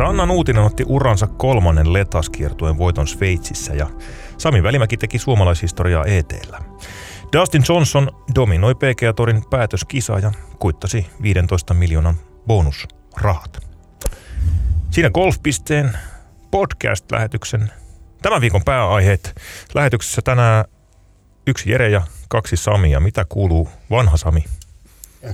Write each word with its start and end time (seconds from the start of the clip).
Sanna 0.00 0.26
Nuutinen 0.26 0.62
otti 0.62 0.84
uransa 0.86 1.26
kolmannen 1.26 1.92
letaskiertueen 1.92 2.78
voiton 2.78 3.08
Sveitsissä 3.08 3.74
ja 3.74 3.86
Sami 4.38 4.62
Välimäki 4.62 4.96
teki 4.96 5.18
suomalaishistoriaa 5.18 6.04
ETllä. 6.04 6.58
Dustin 7.32 7.62
Johnson 7.68 8.10
dominoi 8.34 8.74
PGA-torin 8.74 9.42
päätöskisaa 9.50 10.18
ja 10.18 10.32
kuittasi 10.58 11.06
15 11.22 11.74
miljoonan 11.74 12.14
bonusrahat. 12.46 13.66
Siinä 14.90 15.10
Golfpisteen 15.10 15.98
podcast-lähetyksen 16.50 17.72
tämän 18.22 18.40
viikon 18.40 18.64
pääaiheet. 18.64 19.40
Lähetyksessä 19.74 20.22
tänään 20.22 20.64
yksi 21.46 21.70
Jere 21.70 21.88
ja 21.88 22.02
kaksi 22.28 22.56
Samia. 22.56 23.00
Mitä 23.00 23.24
kuuluu 23.28 23.68
vanha 23.90 24.16
Sami? 24.16 24.44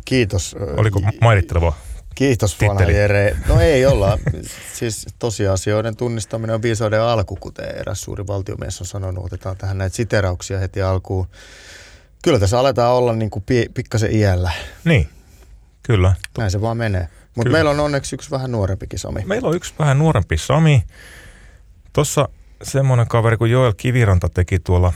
Kiitos. 0.05 0.57
Oliko 0.77 1.01
mairitteleva 1.21 1.73
Kiitos 2.17 2.57
vanha 2.61 2.85
Jere. 2.85 3.37
No 3.49 3.61
ei 3.61 3.87
olla. 3.87 4.19
siis 4.75 5.07
tosiasioiden 5.19 5.97
tunnistaminen 5.97 6.55
on 6.55 6.63
viisauden 6.63 7.01
alku, 7.01 7.37
kuten 7.37 7.79
eräs 7.79 8.03
suuri 8.03 8.27
valtiomies 8.27 8.81
on 8.81 8.87
sanonut. 8.87 9.25
Otetaan 9.25 9.57
tähän 9.57 9.79
näitä 9.79 9.97
siterauksia 9.97 10.59
heti 10.59 10.83
alkuun. 10.83 11.27
Kyllä 12.23 12.39
tässä 12.39 12.61
aletaan 12.61 12.95
olla 12.95 13.13
niin 13.13 13.31
kuin 13.31 13.45
pikkasen 13.75 14.13
iällä. 14.13 14.51
Niin, 14.85 15.09
kyllä. 15.83 16.15
Näin 16.39 16.51
se 16.51 16.61
vaan 16.61 16.77
menee. 16.77 17.09
Mutta 17.35 17.53
meillä 17.53 17.71
on 17.71 17.81
onneksi 17.81 18.15
yksi 18.15 18.31
vähän 18.31 18.53
nuorempikin 18.53 18.99
Sami. 18.99 19.23
Meillä 19.25 19.49
on 19.49 19.57
yksi 19.57 19.75
vähän 19.79 19.99
nuorempi 19.99 20.37
Sami. 20.37 20.85
Tuossa 21.93 22.29
semmoinen 22.63 23.09
kaveri 23.09 23.37
kuin 23.37 23.51
Joel 23.51 23.73
Kiviranta 23.77 24.29
teki 24.29 24.59
tuolla, 24.59 24.93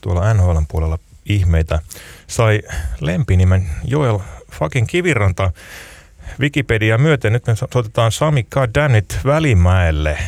tuolla 0.00 0.34
NHL 0.34 0.58
puolella 0.68 0.98
ihmeitä. 1.26 1.80
Sai 2.26 2.62
lempinimen 3.00 3.70
Joel 3.84 4.18
fucking 4.52 4.86
Kiviranta. 4.86 5.52
Wikipedia 6.40 6.98
myöten. 6.98 7.32
Nyt 7.32 7.46
me 7.46 7.54
soitetaan 7.56 8.12
Sami 8.12 8.46
Kadanit 8.48 9.18
Välimäelle. 9.24 10.18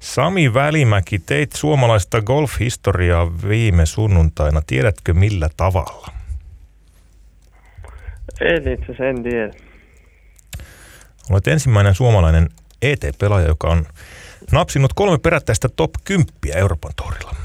Sami 0.00 0.54
Välimäki, 0.54 1.18
teit 1.18 1.52
suomalaista 1.52 2.22
golfhistoriaa 2.22 3.32
viime 3.48 3.86
sunnuntaina. 3.86 4.62
Tiedätkö 4.66 5.14
millä 5.14 5.48
tavalla? 5.56 6.08
En 8.40 8.68
itse 8.68 8.84
asiassa, 8.84 9.04
en 9.04 9.22
tiedä. 9.22 9.52
Olet 11.30 11.48
ensimmäinen 11.48 11.94
suomalainen 11.94 12.48
ET-pelaaja, 12.82 13.48
joka 13.48 13.68
on 13.68 13.86
napsinut 14.52 14.92
kolme 14.94 15.18
perättäistä 15.18 15.68
top 15.76 15.90
10 16.04 16.28
Euroopan 16.54 16.92
torilla. 16.96 17.36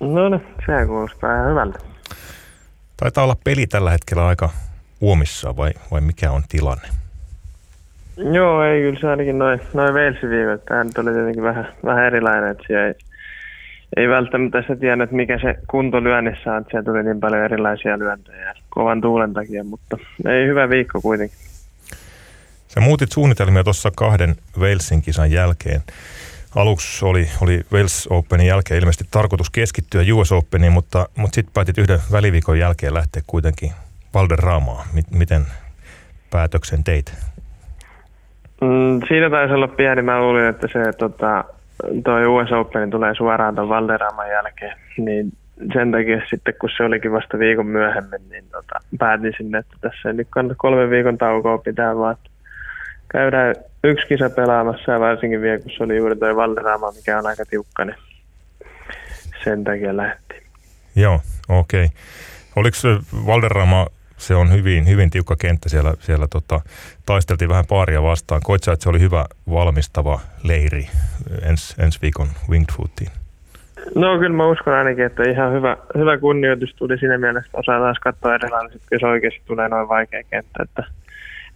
No 0.00 0.28
niin, 0.28 0.40
se 0.66 0.86
kuulostaa 0.86 1.34
ihan 1.34 1.50
hyvältä. 1.50 1.78
Taitaa 2.96 3.24
olla 3.24 3.36
peli 3.44 3.66
tällä 3.66 3.90
hetkellä 3.90 4.26
aika 4.26 4.50
uomissa 5.00 5.56
vai, 5.56 5.70
vai 5.90 6.00
mikä 6.00 6.30
on 6.30 6.42
tilanne? 6.48 6.88
Joo, 8.16 8.64
ei 8.64 8.82
kyllä 8.82 9.00
se 9.00 9.08
ainakin 9.08 9.38
noin 9.38 9.60
noi 9.74 9.92
Walesin 9.92 10.60
Tämä 10.68 10.84
nyt 10.84 10.98
oli 10.98 11.12
tietenkin 11.12 11.42
vähän, 11.42 11.68
vähän 11.84 12.04
erilainen, 12.06 12.50
että 12.50 12.64
siellä 12.66 12.86
ei, 12.86 12.94
ei 13.96 14.08
välttämättä 14.08 14.62
sitä 14.62 14.76
tiedä, 14.76 15.04
että 15.04 15.16
mikä 15.16 15.38
se 15.38 15.54
kunto 15.70 16.04
lyönnissä 16.04 16.52
on, 16.52 16.58
että 16.58 16.70
siellä 16.70 16.84
tuli 16.84 17.02
niin 17.02 17.20
paljon 17.20 17.44
erilaisia 17.44 17.98
lyöntejä 17.98 18.54
kovan 18.68 19.00
tuulen 19.00 19.34
takia, 19.34 19.64
mutta 19.64 19.96
ei 20.28 20.46
hyvä 20.46 20.68
viikko 20.68 21.00
kuitenkin. 21.00 21.38
Sä 22.68 22.80
muutit 22.80 23.12
suunnitelmia 23.12 23.64
tuossa 23.64 23.90
kahden 23.96 24.36
Walesin 24.58 25.02
kisan 25.02 25.30
jälkeen. 25.30 25.82
Aluksi 26.54 27.04
oli, 27.04 27.28
oli 27.40 27.60
Wales 27.72 28.06
Openin 28.10 28.46
jälkeen 28.46 28.78
ilmeisesti 28.78 29.04
tarkoitus 29.10 29.50
keskittyä 29.50 30.02
US 30.14 30.32
Openiin, 30.32 30.72
mutta, 30.72 31.08
mutta 31.16 31.34
sitten 31.34 31.52
päätit 31.54 31.78
yhden 31.78 31.98
väliviikon 32.12 32.58
jälkeen 32.58 32.94
lähteä 32.94 33.22
kuitenkin 33.26 33.72
Valderaamaan. 34.14 34.86
Miten 35.10 35.42
päätöksen 36.30 36.84
teit? 36.84 37.14
Mm, 38.60 39.00
siinä 39.08 39.30
taisi 39.30 39.54
olla 39.54 39.68
pieni. 39.68 40.02
Mä 40.02 40.20
luulin, 40.20 40.46
että 40.46 40.68
se 40.72 40.92
tota, 40.98 41.44
toi 42.04 42.26
US 42.26 42.52
Open 42.52 42.90
tulee 42.90 43.14
suoraan 43.14 43.54
tuon 43.54 43.68
Valderaaman 43.68 44.30
jälkeen. 44.30 44.76
Niin 44.98 45.32
sen 45.72 45.90
takia 45.90 46.20
sitten, 46.30 46.54
kun 46.60 46.70
se 46.76 46.82
olikin 46.82 47.12
vasta 47.12 47.38
viikon 47.38 47.66
myöhemmin, 47.66 48.28
niin 48.28 48.44
tota, 48.52 48.74
päätin 48.98 49.32
sinne, 49.36 49.58
että 49.58 49.76
tässä 49.80 50.08
ei 50.08 50.14
nyt 50.14 50.26
kannata 50.30 50.54
kolmen 50.58 50.90
viikon 50.90 51.18
taukoa 51.18 51.58
pitää, 51.58 51.96
vaan 51.96 52.16
käydään 53.08 53.54
yksi 53.84 54.06
kisa 54.06 54.30
pelaamassa 54.30 54.92
ja 54.92 55.00
varsinkin 55.00 55.40
vielä, 55.40 55.58
kun 55.58 55.70
se 55.76 55.82
oli 55.82 55.96
juuri 55.96 56.16
toi 56.16 56.36
Valderama, 56.36 56.92
mikä 56.92 57.18
on 57.18 57.26
aika 57.26 57.44
tiukka, 57.50 57.84
niin 57.84 57.96
sen 59.44 59.64
takia 59.64 59.96
lähti. 59.96 60.34
Joo, 60.96 61.20
okei. 61.48 61.84
Okay. 61.84 61.96
Oliko 62.56 62.76
Valderama 63.26 63.86
se 64.16 64.34
on 64.34 64.52
hyvin, 64.52 64.88
hyvin 64.88 65.10
tiukka 65.10 65.36
kenttä. 65.36 65.68
Siellä, 65.68 65.94
siellä 66.00 66.26
tota, 66.26 66.60
taisteltiin 67.06 67.48
vähän 67.48 67.66
paaria 67.68 68.02
vastaan. 68.02 68.40
Koit 68.44 68.68
että 68.68 68.82
se 68.82 68.88
oli 68.88 69.00
hyvä 69.00 69.26
valmistava 69.50 70.20
leiri 70.42 70.88
ens, 71.42 71.74
ensi 71.78 71.98
viikon 72.02 72.28
Winged 72.50 72.72
Footiin? 72.76 73.10
No 73.94 74.18
kyllä 74.18 74.36
mä 74.36 74.46
uskon 74.46 74.74
ainakin, 74.74 75.06
että 75.06 75.22
ihan 75.22 75.52
hyvä, 75.52 75.76
hyvä 75.98 76.18
kunnioitus 76.18 76.74
tuli 76.74 76.98
siinä 76.98 77.18
mielessä, 77.18 77.46
että 77.48 77.58
osaa 77.58 77.80
taas 77.80 77.98
katsoa 77.98 78.34
erilainen, 78.34 78.70
kun 78.70 79.00
se 79.00 79.06
oikeasti 79.06 79.42
tulee 79.46 79.68
noin 79.68 79.88
vaikea 79.88 80.22
kenttä. 80.30 80.62
Että 80.62 80.84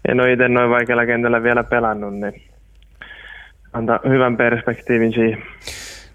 en 0.08 0.20
ole 0.20 0.32
itse 0.32 0.48
noin 0.48 0.70
vaikealla 0.70 1.06
kentällä 1.06 1.42
vielä 1.42 1.64
pelannut, 1.64 2.14
niin 2.14 2.42
antaa 3.72 4.00
hyvän 4.08 4.36
perspektiivin 4.36 5.12
siihen. 5.12 5.42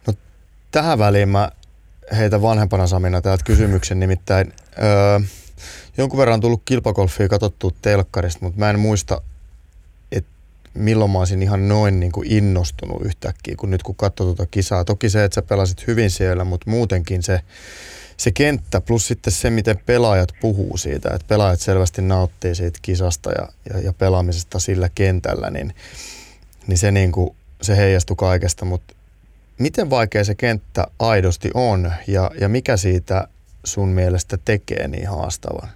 No, 0.08 0.14
tähän 0.72 1.00
väliin 1.00 1.30
mä 1.30 1.50
heitä 2.18 2.42
vanhempana 2.42 2.88
Samina 2.88 3.22
täältä 3.22 3.44
kysymyksen, 3.46 4.00
nimittäin 4.00 4.54
öö, 4.84 5.20
jonkun 5.98 6.20
verran 6.20 6.34
on 6.34 6.42
tullut 6.42 6.62
kilpakolfia 6.66 7.28
katsottua 7.28 7.72
telkkarista, 7.82 8.40
mutta 8.42 8.60
mä 8.60 8.70
en 8.70 8.80
muista, 8.80 9.22
että 10.12 10.32
milloin 10.74 11.12
mä 11.12 11.20
olisin 11.20 11.44
ihan 11.44 11.68
noin 11.68 12.00
niin 12.00 12.12
kuin 12.12 12.32
innostunut 12.32 13.02
yhtäkkiä, 13.02 13.56
kun 13.58 13.72
nyt 13.72 13.84
kun 13.84 13.96
katsoo 13.96 14.26
tuota 14.26 14.46
kisaa. 14.46 14.86
Toki 14.86 15.10
se, 15.10 15.24
että 15.24 15.36
sä 15.36 15.42
pelasit 15.42 15.88
hyvin 15.88 16.12
siellä, 16.12 16.44
mutta 16.44 16.70
muutenkin 16.70 17.24
se, 17.24 17.42
se 18.18 18.32
kenttä 18.32 18.82
plus 18.82 19.08
sitten 19.08 19.34
se, 19.34 19.50
miten 19.50 19.80
pelaajat 19.86 20.30
puhuu 20.42 20.78
siitä, 20.78 21.10
että 21.14 21.28
pelaajat 21.28 21.60
selvästi 21.60 22.02
nauttii 22.02 22.56
siitä 22.56 22.80
kisasta 22.82 23.32
ja, 23.32 23.50
ja, 23.74 23.80
ja 23.80 23.94
pelaamisesta 23.94 24.60
sillä 24.60 24.90
kentällä, 24.96 25.50
niin, 25.50 25.76
niin 26.68 26.78
se, 26.78 26.92
niin 26.92 27.12
kuin, 27.12 27.36
se 27.62 27.78
heijastui 27.78 28.16
kaikesta, 28.16 28.66
mutta 28.66 28.96
miten 29.58 29.90
vaikea 29.90 30.24
se 30.24 30.36
kenttä 30.36 30.88
aidosti 31.00 31.52
on 31.54 31.92
ja, 32.08 32.32
ja 32.42 32.50
mikä 32.50 32.78
siitä 32.78 33.28
sun 33.64 33.90
mielestä 33.90 34.38
tekee 34.46 34.88
niin 34.88 35.08
haastavan? 35.08 35.70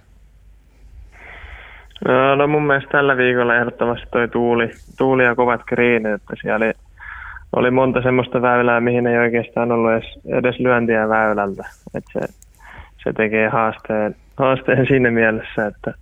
No, 2.08 2.34
no 2.34 2.46
mun 2.46 2.66
mielestä 2.66 2.90
tällä 2.90 3.16
viikolla 3.16 3.56
ehdottomasti 3.56 4.06
toi 4.12 4.28
tuuli, 4.28 4.70
tuuli 4.98 5.24
ja 5.24 5.34
kovat 5.34 5.60
kriinit, 5.66 6.12
että 6.12 6.34
siellä 6.40 6.56
oli, 6.56 6.72
oli 7.56 7.70
monta 7.70 8.02
semmoista 8.02 8.42
väylää, 8.42 8.80
mihin 8.80 9.06
ei 9.06 9.18
oikeastaan 9.18 9.72
ollut 9.72 9.92
edes, 9.92 10.18
edes 10.24 10.60
lyöntiä 10.60 11.08
väylältä. 11.08 11.64
Että 11.94 12.10
se, 12.12 12.20
se 13.04 13.12
tekee 13.12 13.48
haasteen, 13.48 14.16
haasteen 14.36 14.86
siinä 14.86 15.10
mielessä, 15.10 15.66
että, 15.66 15.94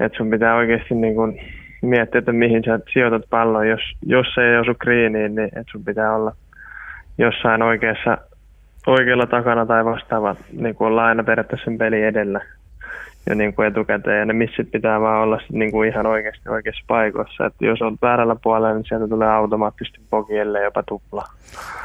että 0.00 0.18
sun 0.18 0.30
pitää 0.30 0.56
oikeasti 0.56 0.94
niin 0.94 1.14
kuin 1.14 1.40
miettiä, 1.82 2.18
että 2.18 2.32
mihin 2.32 2.64
sä 2.64 2.80
sijoitat 2.92 3.22
pallon. 3.30 3.68
Jos, 3.68 3.80
jos 4.06 4.26
se 4.34 4.40
ei 4.50 4.58
osu 4.58 4.74
kriiniin, 4.78 5.34
niin 5.34 5.48
että 5.48 5.72
sun 5.72 5.84
pitää 5.84 6.14
olla 6.14 6.32
jossain 7.18 7.62
oikeassa, 7.62 8.18
oikealla 8.86 9.26
takana 9.26 9.66
tai 9.66 9.84
vastaava, 9.84 10.36
niin 10.52 10.74
kuin 10.74 10.88
olla 10.88 11.06
aina 11.06 11.24
periaatteessa 11.24 11.64
sen 11.64 11.78
peli 11.78 12.02
edellä 12.02 12.40
jo 13.26 13.34
niin 13.34 13.54
kuin 13.54 13.68
etukäteen. 13.68 14.18
Ja 14.18 14.24
ne 14.24 14.32
missit 14.32 14.70
pitää 14.70 15.00
vaan 15.00 15.22
olla 15.22 15.38
sit 15.38 15.50
niin 15.50 15.70
kuin 15.70 15.88
ihan 15.88 16.06
oikeasti 16.06 16.48
oikeassa 16.48 16.84
paikoissa. 16.86 17.46
Että 17.46 17.66
jos 17.66 17.82
on 17.82 17.98
väärällä 18.02 18.36
puolella, 18.42 18.74
niin 18.74 18.84
sieltä 18.88 19.08
tulee 19.08 19.28
automaattisesti 19.28 20.00
pokielle 20.10 20.64
jopa 20.64 20.82
tupla. 20.82 21.24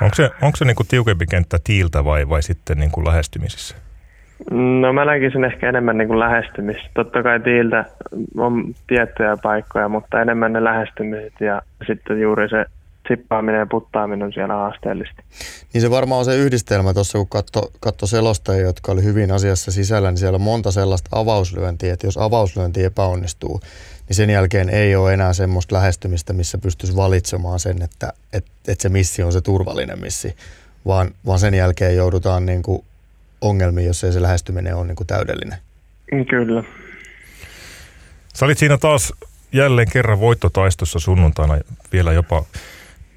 Onko 0.02 0.16
se, 0.16 0.30
onko 0.42 0.56
se 0.56 0.66
niin 0.66 0.76
kuin 0.76 0.88
tiukempi 0.88 1.26
kenttä 1.26 1.58
tiiltä 1.64 2.06
vai, 2.06 2.30
vai 2.30 2.42
sitten 2.42 2.78
niin 2.78 2.92
kuin 2.92 3.08
lähestymisissä? 3.08 3.76
No 4.52 4.94
mä 4.94 5.06
näkisin 5.06 5.44
ehkä 5.44 5.70
enemmän 5.70 5.98
niin 5.98 6.08
kuin 6.08 6.20
lähestymistä. 6.20 6.90
Totta 6.94 7.24
kai 7.24 7.40
tiiltä 7.40 7.86
on 8.38 8.64
tiettyjä 8.88 9.38
paikkoja, 9.44 9.90
mutta 9.90 10.22
enemmän 10.22 10.54
ne 10.54 10.64
lähestymiset 10.64 11.34
ja 11.40 11.62
sitten 11.88 12.22
juuri 12.22 12.50
se 12.50 12.66
sippaaminen 13.12 13.60
ja 13.60 13.66
puttaaminen 13.66 14.26
on 14.26 14.34
siellä 14.34 14.54
haasteellista. 14.54 15.24
Niin 15.74 15.82
se 15.82 15.90
varmaan 15.90 16.20
on 16.20 16.26
se 16.26 16.36
yhdistelmä 16.36 16.94
tuossa, 16.94 17.18
kun 17.18 17.28
katso, 17.28 17.62
katso 17.80 18.08
selostajia, 18.08 18.66
jotka 18.66 18.92
oli 18.92 19.04
hyvin 19.04 19.32
asiassa 19.32 19.72
sisällä, 19.72 20.12
niin 20.12 20.18
siellä 20.18 20.36
on 20.36 20.42
monta 20.42 20.72
sellaista 20.72 21.10
avauslyöntiä, 21.20 21.94
että 21.94 22.08
jos 22.08 22.18
avauslyönti 22.18 22.84
epäonnistuu, 22.84 23.60
niin 24.08 24.16
sen 24.16 24.30
jälkeen 24.30 24.70
ei 24.70 24.96
ole 24.96 25.14
enää 25.14 25.34
semmoista 25.34 25.76
lähestymistä, 25.76 26.34
missä 26.34 26.58
pystyisi 26.58 26.96
valitsemaan 26.96 27.60
sen, 27.60 27.82
että, 27.82 28.14
että, 28.34 28.52
että 28.68 28.82
se 28.82 28.90
missi 28.90 29.24
on 29.24 29.32
se 29.32 29.42
turvallinen 29.42 30.00
missi, 30.00 30.36
vaan, 30.86 31.12
vaan 31.26 31.40
sen 31.40 31.54
jälkeen 31.54 31.96
joudutaan 31.96 32.46
niin 32.46 32.64
kuin 32.64 32.84
ongelmiin, 33.42 33.88
jos 33.88 34.04
ei 34.04 34.12
se 34.12 34.22
lähestyminen 34.22 34.76
ole 34.76 34.88
niin 34.88 34.96
kuin 34.96 35.08
täydellinen. 35.08 35.58
Kyllä. 36.30 36.64
Sä 38.34 38.46
olit 38.46 38.58
siinä 38.58 38.78
taas 38.78 39.14
jälleen 39.52 39.92
kerran 39.92 40.20
voittotaistossa 40.20 41.00
sunnuntaina 41.00 41.58
vielä 41.94 42.14
jopa 42.14 42.46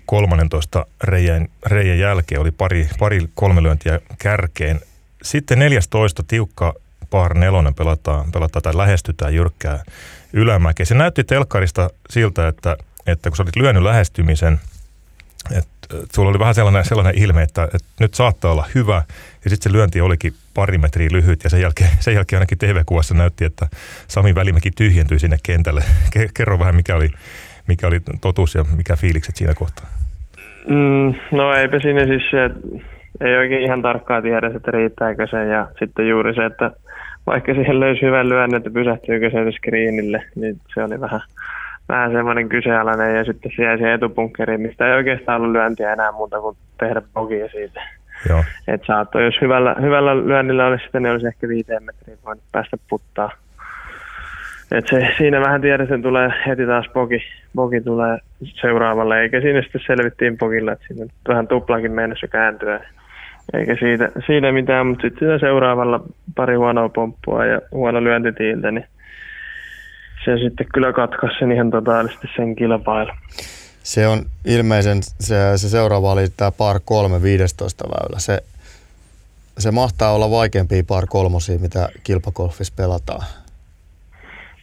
13 0.06 0.86
reijän, 1.04 1.48
reijän 1.66 1.98
jälkeen 1.98 2.40
oli 2.40 2.50
pari, 2.50 2.88
pari 2.98 3.28
kolmelöintiä 3.34 4.00
kärkeen. 4.18 4.80
Sitten 5.22 5.58
14 5.58 6.22
tiukka 6.22 6.74
par 7.10 7.34
nelonen 7.34 7.74
pelataan, 7.74 8.32
pelataan 8.32 8.62
tai 8.62 8.76
lähestytään 8.76 9.34
jyrkkää 9.34 9.84
ylämäkeä. 10.32 10.86
Se 10.86 10.94
näytti 10.94 11.24
telkkarista 11.24 11.90
siltä, 12.10 12.48
että, 12.48 12.76
että 13.06 13.30
kun 13.30 13.36
sä 13.36 13.42
olit 13.42 13.56
lyönyt 13.56 13.82
lähestymisen, 13.82 14.60
että 15.50 15.88
sulla 16.14 16.30
oli 16.30 16.38
vähän 16.38 16.54
sellainen, 16.54 16.84
sellainen 16.84 17.18
ilme, 17.18 17.42
että, 17.42 17.64
että 17.64 17.88
nyt 18.00 18.14
saattaa 18.14 18.52
olla 18.52 18.68
hyvä, 18.74 19.02
ja 19.44 19.50
sitten 19.50 19.70
se 19.70 19.72
lyönti 19.72 20.00
olikin 20.00 20.34
pari 20.54 20.78
metriä 20.78 21.08
lyhyt, 21.12 21.44
ja 21.44 21.50
sen 21.50 21.60
jälkeen, 21.60 21.90
sen 22.00 22.14
jälkeen 22.14 22.38
ainakin 22.38 22.58
TV-kuvassa 22.58 23.14
näytti, 23.14 23.44
että 23.44 23.68
Sami 24.08 24.34
Välimäki 24.34 24.70
tyhjentyi 24.70 25.18
sinne 25.18 25.38
kentälle. 25.42 25.84
Kerro 26.34 26.58
vähän, 26.58 26.76
mikä 26.76 26.96
oli, 26.96 27.10
mikä 27.66 27.86
oli 27.86 28.00
totuus 28.20 28.54
ja 28.54 28.64
mikä 28.76 28.96
fiilikset 28.96 29.36
siinä 29.36 29.54
kohtaa. 29.54 29.93
Mm, 30.68 31.14
no 31.32 31.54
eipä 31.54 31.78
siinä 31.78 32.06
siis 32.06 32.22
se, 32.30 32.44
että 32.44 32.60
ei 33.20 33.36
oikein 33.36 33.62
ihan 33.62 33.82
tarkkaa 33.82 34.22
tiedä, 34.22 34.50
että 34.56 34.70
riittääkö 34.70 35.26
se, 35.26 35.44
ja 35.44 35.68
sitten 35.78 36.08
juuri 36.08 36.34
se, 36.34 36.44
että 36.44 36.70
vaikka 37.26 37.54
siihen 37.54 37.80
löysi 37.80 38.02
hyvän 38.02 38.28
lyönnin, 38.28 38.56
että 38.56 38.70
pysähtyykö 38.70 39.30
se 39.30 39.52
screenille, 39.52 40.24
niin 40.34 40.60
se 40.74 40.84
oli 40.84 41.00
vähän, 41.00 41.20
vähän 41.88 42.12
semmoinen 42.12 42.48
kyseenalainen 42.48 43.16
ja 43.16 43.24
sitten 43.24 43.52
se 43.56 43.62
jäi 43.62 43.76
siihen 43.76 43.94
etupunkkeriin, 43.94 44.60
mistä 44.60 44.86
ei 44.86 44.94
oikeastaan 44.94 45.40
ollut 45.40 45.52
lyöntiä 45.52 45.92
enää 45.92 46.12
muuta 46.12 46.40
kuin 46.40 46.56
tehdä 46.78 47.02
bogia 47.14 47.48
siitä. 47.48 47.80
Joo. 48.28 48.44
Et 48.68 48.82
saattoi, 48.86 49.24
jos 49.24 49.40
hyvällä, 49.40 49.76
hyvällä 49.80 50.16
lyönnillä 50.16 50.66
olisi 50.66 50.82
sitten, 50.82 51.02
niin 51.02 51.12
olisi 51.12 51.26
ehkä 51.26 51.48
viiteen 51.48 51.82
metriin 51.82 52.18
voinut 52.24 52.44
päästä 52.52 52.76
puttaa. 52.90 53.30
Et 54.72 54.84
se, 54.90 55.08
siinä 55.18 55.40
vähän 55.40 55.60
tiedät, 55.60 55.90
että 55.90 56.02
tulee 56.02 56.30
heti 56.46 56.66
taas 56.66 56.86
bogi, 56.92 57.22
bogi 57.54 57.80
tulee 57.80 58.18
seuraavalle, 58.60 59.20
eikä 59.20 59.40
siinä 59.40 59.62
sitten 59.62 59.80
selvittiin 59.86 60.38
bogilla, 60.38 60.72
että 60.72 60.84
siinä 60.88 61.06
vähän 61.28 61.48
tuplakin 61.48 61.92
mennessä 61.92 62.26
kääntyä. 62.26 62.80
Eikä 63.52 63.76
siitä, 63.80 64.10
siitä 64.26 64.52
mitään, 64.52 64.86
mutta 64.86 65.02
sitten 65.02 65.40
seuraavalla 65.40 66.00
pari 66.34 66.54
huonoa 66.54 66.88
pomppua 66.88 67.46
ja 67.46 67.60
huono 67.72 68.04
lyöntitiiltä, 68.04 68.70
niin 68.70 68.86
se 70.24 70.38
sitten 70.38 70.66
kyllä 70.74 70.92
katkaisi 70.92 71.38
sen 71.38 71.52
ihan 71.52 71.70
totaalisesti 71.70 72.28
sen 72.36 72.56
kilpailu. 72.56 73.10
Se 73.82 74.06
on 74.06 74.24
ilmeisen, 74.44 75.02
se, 75.02 75.36
se 75.56 75.68
seuraava 75.68 76.12
oli 76.12 76.26
tämä 76.36 76.50
par 76.50 76.80
3 76.84 77.22
15 77.22 77.84
väylä. 77.88 78.18
Se, 78.18 78.42
se 79.58 79.70
mahtaa 79.70 80.12
olla 80.12 80.30
vaikeampia 80.30 80.82
par 80.88 81.06
kolmosia, 81.08 81.58
mitä 81.58 81.88
kilpakolfissa 82.04 82.74
pelataan. 82.76 83.26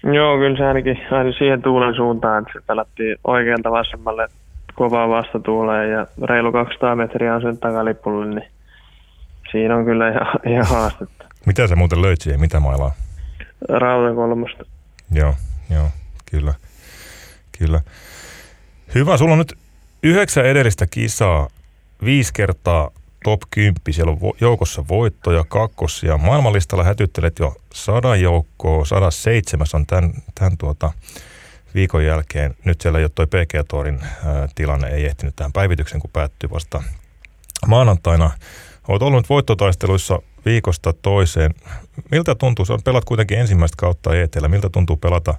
Joo, 0.04 0.38
kyllä 0.38 0.58
se 0.58 0.66
ainakin 0.66 0.98
aina 1.12 1.32
siihen 1.32 1.62
tuulen 1.62 1.96
suuntaan, 1.96 2.42
että 2.42 2.60
se 2.60 2.66
pelattiin 2.68 3.18
oikealta 3.24 3.72
vasemmalle 3.72 4.28
kovaa 4.76 5.10
vastatuuleen 5.10 5.92
ja 5.92 6.08
reilu 6.24 6.52
200 6.52 6.96
metriä 6.96 7.36
on 7.36 7.42
sen 7.42 7.58
takalipulle, 7.58 8.26
niin 8.26 8.50
siinä 9.52 9.76
on 9.76 9.86
kyllä 9.86 10.10
ihan, 10.10 10.28
ihan 10.48 10.68
haastetta. 10.68 11.26
Mitä 11.46 11.68
sä 11.68 11.76
muuten 11.76 12.02
löit 12.02 12.22
siihen? 12.22 12.42
Mitä 12.42 12.60
mailaa? 12.60 12.92
Rautakolmosta. 13.70 14.66
Joo, 15.12 15.34
joo, 15.70 15.88
kyllä. 16.32 16.54
Kyllä. 17.60 17.82
Hyvä, 18.96 19.18
sulla 19.18 19.32
on 19.32 19.38
nyt 19.38 19.58
yhdeksän 20.04 20.46
edellistä 20.46 20.88
kisaa, 20.88 21.48
viisi 22.06 22.34
kertaa 22.34 22.92
top 23.24 23.42
10, 23.50 23.76
siellä 23.92 24.12
on 24.12 24.18
joukossa 24.42 24.84
voittoja, 24.88 25.44
kakkosia. 25.44 26.18
Maailmanlistalla 26.18 26.84
hätyttelet 26.84 27.40
jo 27.40 27.56
sadan 27.74 28.22
joukkoa, 28.22 28.86
107 28.86 29.68
on 29.74 29.86
tämän, 29.86 30.14
tämän 30.36 30.58
tuota, 30.58 30.92
viikon 31.76 32.06
jälkeen. 32.06 32.56
Nyt 32.66 32.82
siellä 32.82 33.00
ei 33.00 33.06
ole 33.06 33.12
toi 33.16 33.28
PG-torin 33.28 34.00
tilanne, 34.56 34.88
ei 34.88 35.06
ehtinyt 35.06 35.36
tähän 35.36 35.54
päivityksen, 35.54 36.00
kun 36.00 36.10
päättyi 36.14 36.50
vasta 36.50 36.84
maanantaina. 37.68 38.32
Olet 38.88 39.02
ollut 39.02 39.30
voittotaisteluissa 39.30 40.20
viikosta 40.46 40.94
toiseen. 40.94 41.54
Miltä 42.12 42.36
tuntuu, 42.36 42.66
sä 42.66 42.78
pelat 42.84 43.06
kuitenkin 43.06 43.40
ensimmäistä 43.40 43.76
kautta 43.78 44.22
etelä, 44.22 44.48
miltä 44.48 44.70
tuntuu 44.70 44.98
pelata 44.98 45.34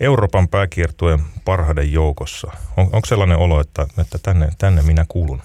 Euroopan 0.00 0.48
pääkiertueen 0.48 1.20
parhaiden 1.44 1.92
joukossa? 1.92 2.52
On, 2.76 2.84
onko 2.84 3.06
sellainen 3.06 3.38
olo, 3.38 3.60
että, 3.60 3.86
että 3.98 4.18
tänne, 4.22 4.48
tänne 4.58 4.82
minä 4.82 5.04
kuulun? 5.08 5.42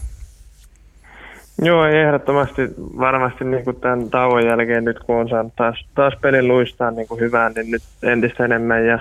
Joo, 1.61 1.85
ehdottomasti 1.85 2.61
varmasti 2.77 3.43
niin 3.43 3.63
kuin 3.63 3.79
tämän 3.79 4.09
tauon 4.09 4.45
jälkeen 4.45 4.85
nyt 4.85 4.99
kun 4.99 5.15
on 5.15 5.29
saanut 5.29 5.53
taas, 5.55 5.85
taas 5.95 6.13
pelin 6.21 6.47
luistaa 6.47 6.91
niin 6.91 7.07
kuin 7.07 7.19
hyvään, 7.19 7.53
niin 7.55 7.71
nyt 7.71 7.81
entistä 8.03 8.45
enemmän 8.45 8.85
ja 8.85 8.99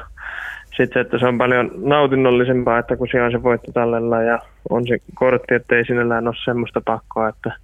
sitten 0.76 0.92
se, 0.92 1.00
että 1.00 1.18
se 1.18 1.26
on 1.26 1.38
paljon 1.38 1.70
nautinnollisempaa, 1.76 2.78
että 2.78 2.96
kun 2.96 3.08
siellä 3.10 3.26
on 3.26 3.32
se 3.32 3.42
voitto 3.42 3.72
tallella 3.72 4.22
ja 4.22 4.38
on 4.70 4.86
se 4.88 4.98
kortti, 5.14 5.54
että 5.54 5.76
ei 5.76 5.84
sinällään 5.84 6.28
ole 6.28 6.34
semmoista 6.44 6.80
pakkoa, 6.84 7.28
että, 7.28 7.56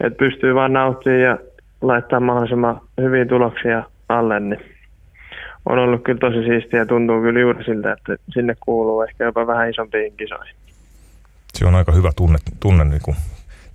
että 0.00 0.18
pystyy 0.18 0.54
vaan 0.54 0.72
nauttimaan 0.72 1.20
ja 1.20 1.38
laittaa 1.80 2.20
mahdollisimman 2.20 2.80
hyviä 3.00 3.26
tuloksia 3.26 3.82
alle, 4.08 4.40
niin 4.40 4.60
on 5.66 5.78
ollut 5.78 6.04
kyllä 6.04 6.18
tosi 6.18 6.42
siistiä 6.44 6.78
ja 6.78 6.86
tuntuu 6.86 7.20
kyllä 7.20 7.40
juuri 7.40 7.64
siltä, 7.64 7.92
että 7.92 8.16
sinne 8.32 8.56
kuuluu 8.60 9.02
ehkä 9.02 9.24
jopa 9.24 9.46
vähän 9.46 9.70
isompiin 9.70 10.12
kisoihin. 10.16 10.54
Se 11.54 11.66
on 11.66 11.74
aika 11.74 11.92
hyvä 11.92 12.10
tunne, 12.16 12.38
tunne 12.60 12.84
niin 12.84 13.02
kuin 13.04 13.16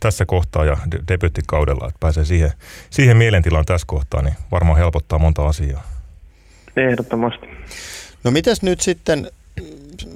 tässä 0.03 0.25
kohtaa 0.25 0.65
ja 0.65 0.77
de- 0.91 0.99
debyttikaudella, 1.07 1.87
että 1.87 1.97
pääsee 1.99 2.25
siihen, 2.25 2.51
siihen 2.89 3.17
mielentilaan 3.17 3.65
tässä 3.65 3.87
kohtaa, 3.87 4.21
niin 4.21 4.35
varmaan 4.51 4.77
helpottaa 4.77 5.19
monta 5.19 5.47
asiaa. 5.47 5.83
Ehdottomasti. 6.77 7.47
No 8.23 8.31
mitäs 8.31 8.61
nyt 8.61 8.81
sitten 8.81 9.31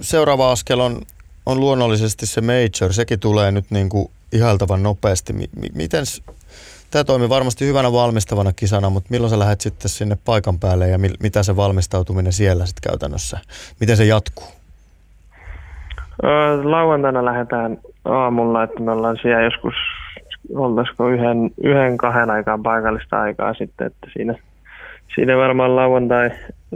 seuraava 0.01 0.51
askel 0.51 0.79
on, 0.79 1.01
on 1.45 1.59
luonnollisesti 1.59 2.25
se 2.25 2.41
major, 2.41 2.93
sekin 2.93 3.19
tulee 3.19 3.51
nyt 3.51 3.65
niin 3.69 3.89
kuin 3.89 4.11
ihailtavan 4.31 4.83
nopeasti. 4.83 5.33
Miten 5.73 6.05
Tämä 6.91 7.03
toimii 7.03 7.29
varmasti 7.29 7.65
hyvänä 7.65 7.91
valmistavana 7.91 8.53
kisana, 8.53 8.89
mutta 8.89 9.07
milloin 9.11 9.31
sä 9.31 9.39
lähdet 9.39 9.61
sitten 9.61 9.89
sinne 9.89 10.17
paikan 10.25 10.59
päälle 10.59 10.87
ja 10.87 10.97
mitä 10.97 11.43
se 11.43 11.55
valmistautuminen 11.55 12.33
siellä 12.33 12.65
sitten 12.65 12.89
käytännössä, 12.89 13.39
miten 13.79 13.97
se 13.97 14.05
jatkuu? 14.05 14.47
Lauantaina 16.63 17.25
lähdetään 17.25 17.77
aamulla, 18.07 18.63
että 18.63 18.79
me 18.79 18.91
ollaan 18.91 19.17
siellä 19.21 19.41
joskus, 19.41 19.73
oltaisiko 20.55 21.09
yhden, 21.09 21.51
yhden 21.63 21.97
kahden 21.97 22.29
aikaan 22.29 22.63
paikallista 22.63 23.21
aikaa 23.21 23.53
sitten, 23.53 23.87
että 23.87 24.07
siinä, 24.13 24.35
siinä 25.15 25.37
varmaan 25.37 25.75
lauantai, 25.75 26.31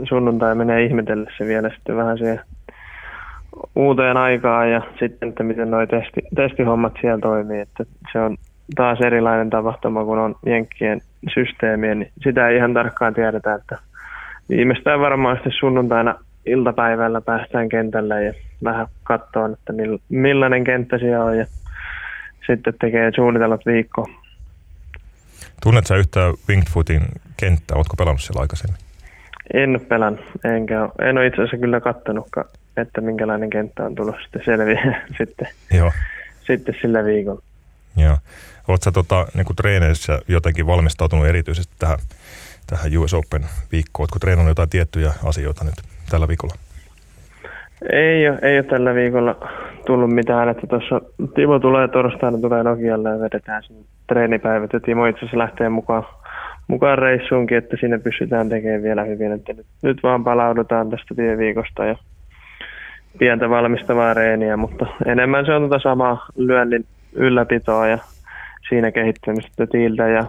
sunnuntai 0.08 0.54
menee 0.54 0.84
ihmetellessä 0.84 1.44
vielä 1.44 1.70
sitten 1.70 1.96
vähän 1.96 2.18
siihen 2.18 2.40
uuteen 3.76 4.16
aikaan 4.16 4.70
ja 4.70 4.82
sitten, 5.00 5.28
että 5.28 5.42
miten 5.42 5.70
nuo 5.70 5.86
testi, 5.86 6.20
testihommat 6.34 6.92
siellä 7.00 7.18
toimii, 7.18 7.60
että 7.60 7.84
se 8.12 8.18
on 8.18 8.36
taas 8.76 9.00
erilainen 9.00 9.50
tapahtuma, 9.50 10.04
kun 10.04 10.18
on 10.18 10.34
Jenkkien 10.46 11.00
systeemiä, 11.34 11.94
niin 11.94 12.10
sitä 12.24 12.48
ei 12.48 12.56
ihan 12.56 12.74
tarkkaan 12.74 13.14
tiedetä, 13.14 13.54
että 13.54 13.78
viimeistään 14.48 15.00
varmaan 15.00 15.36
sitten 15.36 15.52
sunnuntaina 15.52 16.14
iltapäivällä 16.46 17.20
päästään 17.20 17.68
kentälle 17.68 18.24
ja 18.24 18.32
vähän 18.64 18.86
katsoa, 19.04 19.46
että 19.46 19.72
millainen 20.08 20.64
kenttä 20.64 20.98
siellä 20.98 21.24
on 21.24 21.38
ja 21.38 21.46
sitten 22.46 22.74
tekee 22.80 23.12
suunnitelmat 23.14 23.66
viikkoa. 23.66 24.06
Tunnetko 25.62 25.94
yhtään 25.94 26.34
Wingfootin 26.48 27.02
kenttää? 27.36 27.76
Oletko 27.76 27.96
pelannut 27.96 28.22
siellä 28.22 28.40
aikaisemmin? 28.40 28.76
En 29.54 29.70
ole 29.70 29.78
pelannut, 29.78 30.24
enkä 30.44 30.82
ole. 30.82 31.08
En 31.08 31.18
ole 31.18 31.26
itse 31.26 31.36
asiassa 31.36 31.56
kyllä 31.56 31.80
kattonutkaan, 31.80 32.46
että 32.76 33.00
minkälainen 33.00 33.50
kenttä 33.50 33.84
on 33.84 33.94
tullut 33.94 34.16
sitten 34.22 34.42
selviä 34.44 35.02
sitten, 35.18 35.48
Joo. 35.72 35.92
sitten 36.46 36.74
sillä 36.80 37.04
viikolla. 37.04 37.42
Joo. 37.96 38.18
Oletko 38.68 38.90
tota, 38.90 39.26
niin 39.34 39.56
treeneissä 39.56 40.18
jotenkin 40.28 40.66
valmistautunut 40.66 41.26
erityisesti 41.26 41.74
tähän, 41.78 41.98
tähän 42.66 42.98
US 42.98 43.14
Open 43.14 43.46
viikkoon? 43.72 44.02
Oletko 44.02 44.18
treenannut 44.18 44.50
jotain 44.50 44.68
tiettyjä 44.68 45.12
asioita 45.24 45.64
nyt 45.64 45.91
tällä 46.12 46.28
viikolla? 46.28 46.54
Ei 47.92 48.28
ole, 48.28 48.38
ei 48.42 48.58
ole 48.58 48.62
tällä 48.62 48.94
viikolla 48.94 49.36
tullut 49.86 50.10
mitään, 50.10 50.48
että 50.48 50.66
tuossa 50.66 51.00
Timo 51.34 51.58
tulee 51.58 51.88
torstaina, 51.88 52.38
tulee 52.38 52.62
Nokialle 52.62 53.08
ja 53.08 53.20
vedetään 53.20 53.62
sen 53.62 53.76
treenipäivät 54.06 54.72
ja 54.72 54.80
Timo 54.80 55.06
itse 55.06 55.18
asiassa 55.18 55.38
lähtee 55.38 55.68
mukaan, 55.68 56.04
mukaan 56.68 56.98
reissuunkin, 56.98 57.58
että 57.58 57.76
sinne 57.80 57.98
pystytään 57.98 58.48
tekemään 58.48 58.82
vielä 58.82 59.04
hyvin. 59.04 59.32
Että 59.32 59.52
nyt, 59.52 59.66
nyt 59.82 60.02
vaan 60.02 60.24
palaudutaan 60.24 60.90
tästä 60.90 61.14
viikosta 61.38 61.84
ja 61.84 61.96
pientä 63.18 63.50
valmistavaa 63.50 64.14
reeniä, 64.14 64.56
mutta 64.56 64.86
enemmän 65.06 65.46
se 65.46 65.54
on 65.54 65.70
tätä 65.70 65.82
samaa 65.82 66.26
lyönnin 66.36 66.84
ylläpitoa 67.12 67.86
ja 67.86 67.98
siinä 68.68 68.92
kehittämistä 68.92 69.66
tiiltä 69.66 70.08
ja 70.08 70.24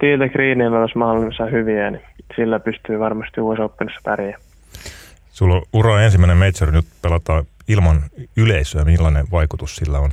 tiiltä 0.00 0.28
Greenillä 0.28 0.80
olisi 0.80 0.98
mahdollisimman 0.98 1.52
hyviä, 1.52 1.90
niin 1.90 2.02
sillä 2.36 2.60
pystyy 2.60 2.98
varmasti 2.98 3.40
US 3.40 3.60
Openissa 3.60 4.00
pärjäämään. 4.04 4.47
Sulla 5.38 5.54
on 5.54 5.62
ura 5.72 6.00
ensimmäinen 6.00 6.36
major, 6.36 6.72
nyt 6.72 6.84
pelataan 7.02 7.44
ilman 7.68 7.96
yleisöä. 8.36 8.84
Millainen 8.84 9.26
vaikutus 9.32 9.76
sillä 9.76 9.98
on? 9.98 10.10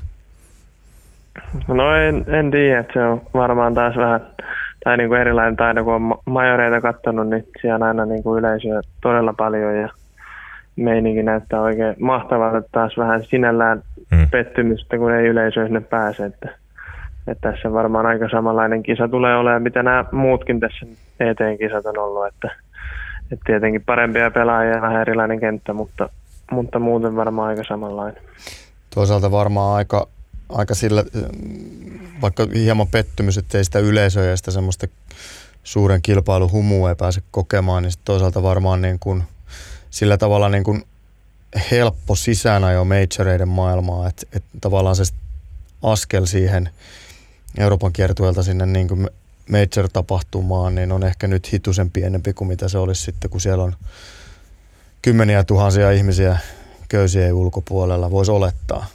No 1.67 1.95
en, 1.95 2.25
en 2.27 2.51
tiedä, 2.51 2.79
että 2.79 2.93
se 2.93 3.03
on 3.03 3.21
varmaan 3.33 3.73
taas 3.73 3.95
vähän 3.95 4.21
tai 4.83 4.97
niin 4.97 5.09
kuin 5.09 5.21
erilainen 5.21 5.55
taito, 5.55 5.83
kun 5.83 5.93
on 5.93 6.15
majoreita 6.25 6.81
katsonut, 6.81 7.29
niin 7.29 7.47
siellä 7.61 7.75
on 7.75 7.83
aina 7.83 8.05
niin 8.05 8.23
kuin 8.23 8.39
yleisöä 8.39 8.81
todella 9.01 9.33
paljon 9.33 9.75
ja 9.75 9.89
meininki 10.75 11.23
näyttää 11.23 11.61
oikein 11.61 11.95
mahtavalta 11.99 12.69
taas 12.71 12.97
vähän 12.97 13.23
sinällään 13.23 13.83
mm. 14.11 14.29
pettymystä, 14.31 14.97
kun 14.97 15.13
ei 15.13 15.27
yleisö 15.27 15.65
sinne 15.65 15.81
pääse. 15.81 16.25
Että, 16.25 16.49
että 17.27 17.51
tässä 17.51 17.73
varmaan 17.73 18.05
aika 18.05 18.29
samanlainen 18.29 18.83
kisa 18.83 19.07
tulee 19.07 19.37
olemaan, 19.37 19.63
mitä 19.63 19.83
nämä 19.83 20.05
muutkin 20.11 20.59
tässä 20.59 20.85
ET-kisat 21.19 21.85
on 21.85 21.97
ollut. 21.97 22.27
Että, 22.27 22.64
että 23.31 23.45
tietenkin 23.45 23.83
parempia 23.85 24.31
pelaajia 24.31 24.75
ja 24.75 24.81
vähän 24.81 25.01
erilainen 25.01 25.39
kenttä, 25.39 25.73
mutta 25.73 26.09
mutta 26.51 26.79
muuten 26.79 27.15
varmaan 27.15 27.49
aika 27.49 27.63
samanlainen. 27.67 28.23
Toisaalta 28.89 29.31
varmaan 29.31 29.75
aika, 29.75 30.07
aika 30.49 30.75
sillä, 30.75 31.03
vaikka 32.21 32.47
hieman 32.53 32.87
pettymys, 32.87 33.37
että 33.37 33.57
ei 33.57 33.65
sitä 33.65 33.79
yleisöä 33.79 34.25
ja 34.25 34.37
sitä 34.37 34.51
semmoista 34.51 34.87
suuren 35.63 36.01
kilpailun 36.01 36.51
humua 36.51 36.89
ei 36.89 36.95
pääse 36.95 37.21
kokemaan, 37.31 37.83
niin 37.83 37.93
toisaalta 38.05 38.43
varmaan 38.43 38.81
niin 38.81 38.99
kuin, 38.99 39.23
sillä 39.89 40.17
tavalla 40.17 40.49
niin 40.49 40.63
kuin 40.63 40.83
helppo 41.71 42.15
sisään 42.15 42.73
jo 42.73 42.85
majoreiden 42.85 43.47
maailmaa, 43.47 44.07
että, 44.07 44.27
että 44.33 44.49
tavallaan 44.61 44.95
se 44.95 45.03
askel 45.83 46.25
siihen 46.25 46.69
Euroopan 47.57 47.93
kiertueelta 47.93 48.43
sinne 48.43 48.65
niin 48.65 48.87
kuin 48.87 49.09
major-tapahtumaan, 49.51 50.75
niin 50.75 50.91
on 50.91 51.03
ehkä 51.03 51.27
nyt 51.27 51.53
hitusen 51.53 51.91
pienempi 51.91 52.33
kuin 52.33 52.47
mitä 52.47 52.67
se 52.67 52.77
olisi 52.77 53.01
sitten, 53.01 53.29
kun 53.29 53.41
siellä 53.41 53.63
on 53.63 53.73
kymmeniä 55.01 55.43
tuhansia 55.43 55.91
ihmisiä 55.91 56.37
köysien 56.89 57.33
ulkopuolella, 57.33 58.11
voisi 58.11 58.31
olettaa. 58.31 58.85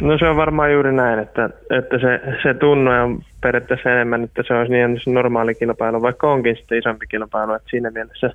No 0.00 0.18
se 0.18 0.28
on 0.28 0.36
varmaan 0.36 0.72
juuri 0.72 0.92
näin, 0.92 1.18
että, 1.18 1.50
että 1.78 1.98
se, 1.98 2.20
se 2.42 2.54
tunne 2.54 3.02
on 3.02 3.22
periaatteessa 3.40 3.90
enemmän, 3.90 4.24
että 4.24 4.42
se 4.46 4.54
olisi 4.54 4.72
niin 4.72 5.00
normaali 5.06 5.54
kilpailu, 5.54 6.02
vaikka 6.02 6.32
onkin 6.32 6.56
sitten 6.56 6.78
isompi 6.78 7.06
kilpailu, 7.06 7.52
että 7.52 7.70
siinä 7.70 7.90
mielessä 7.90 8.30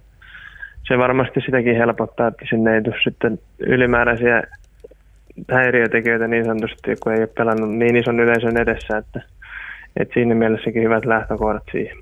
se 0.88 0.98
varmasti 0.98 1.42
sitäkin 1.46 1.78
helpottaa, 1.78 2.28
että 2.28 2.46
sinne 2.50 2.76
ei 2.76 2.82
tule 2.82 2.96
sitten 3.04 3.40
ylimääräisiä 3.60 4.44
häiriötekijöitä 5.52 6.28
niin 6.28 6.46
sanotusti, 6.46 6.96
kun 7.04 7.14
ei 7.14 7.20
ole 7.20 7.28
pelannut 7.28 7.70
niin 7.70 7.96
ison 7.96 8.20
yleisön 8.20 8.58
edessä, 8.58 8.98
että, 8.98 9.22
että 10.00 10.14
siinä 10.14 10.36
mielessäkin 10.36 10.84
hyvät 10.84 11.06
lähtökohdat 11.06 11.64
siihen. 11.72 11.98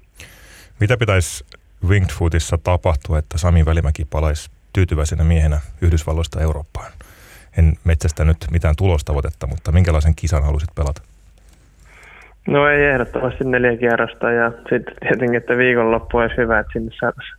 Mitä 0.79 0.97
pitäisi 0.97 1.45
Winged 1.87 2.09
Footissa 2.09 2.57
tapahtua, 2.57 3.19
että 3.19 3.37
Sami 3.37 3.65
Välimäki 3.65 4.05
palaisi 4.05 4.51
tyytyväisenä 4.73 5.23
miehenä 5.23 5.59
Yhdysvalloista 5.81 6.41
Eurooppaan? 6.41 6.91
En 7.57 7.73
metsästä 7.83 8.25
nyt 8.25 8.37
mitään 8.51 8.75
tulostavoitetta, 8.77 9.47
mutta 9.47 9.71
minkälaisen 9.71 10.15
kisan 10.15 10.43
halusit 10.43 10.69
pelata? 10.75 11.01
No 12.47 12.67
ei 12.67 12.83
ehdottomasti 12.85 13.43
neljä 13.43 13.77
kierrosta 13.77 14.31
ja 14.31 14.49
sitten 14.49 14.95
tietenkin, 15.01 15.37
että 15.37 15.57
viikonloppu 15.57 16.17
olisi 16.17 16.37
hyvä, 16.37 16.59
että 16.59 16.73
sinne 16.73 16.91
saataisiin 16.99 17.37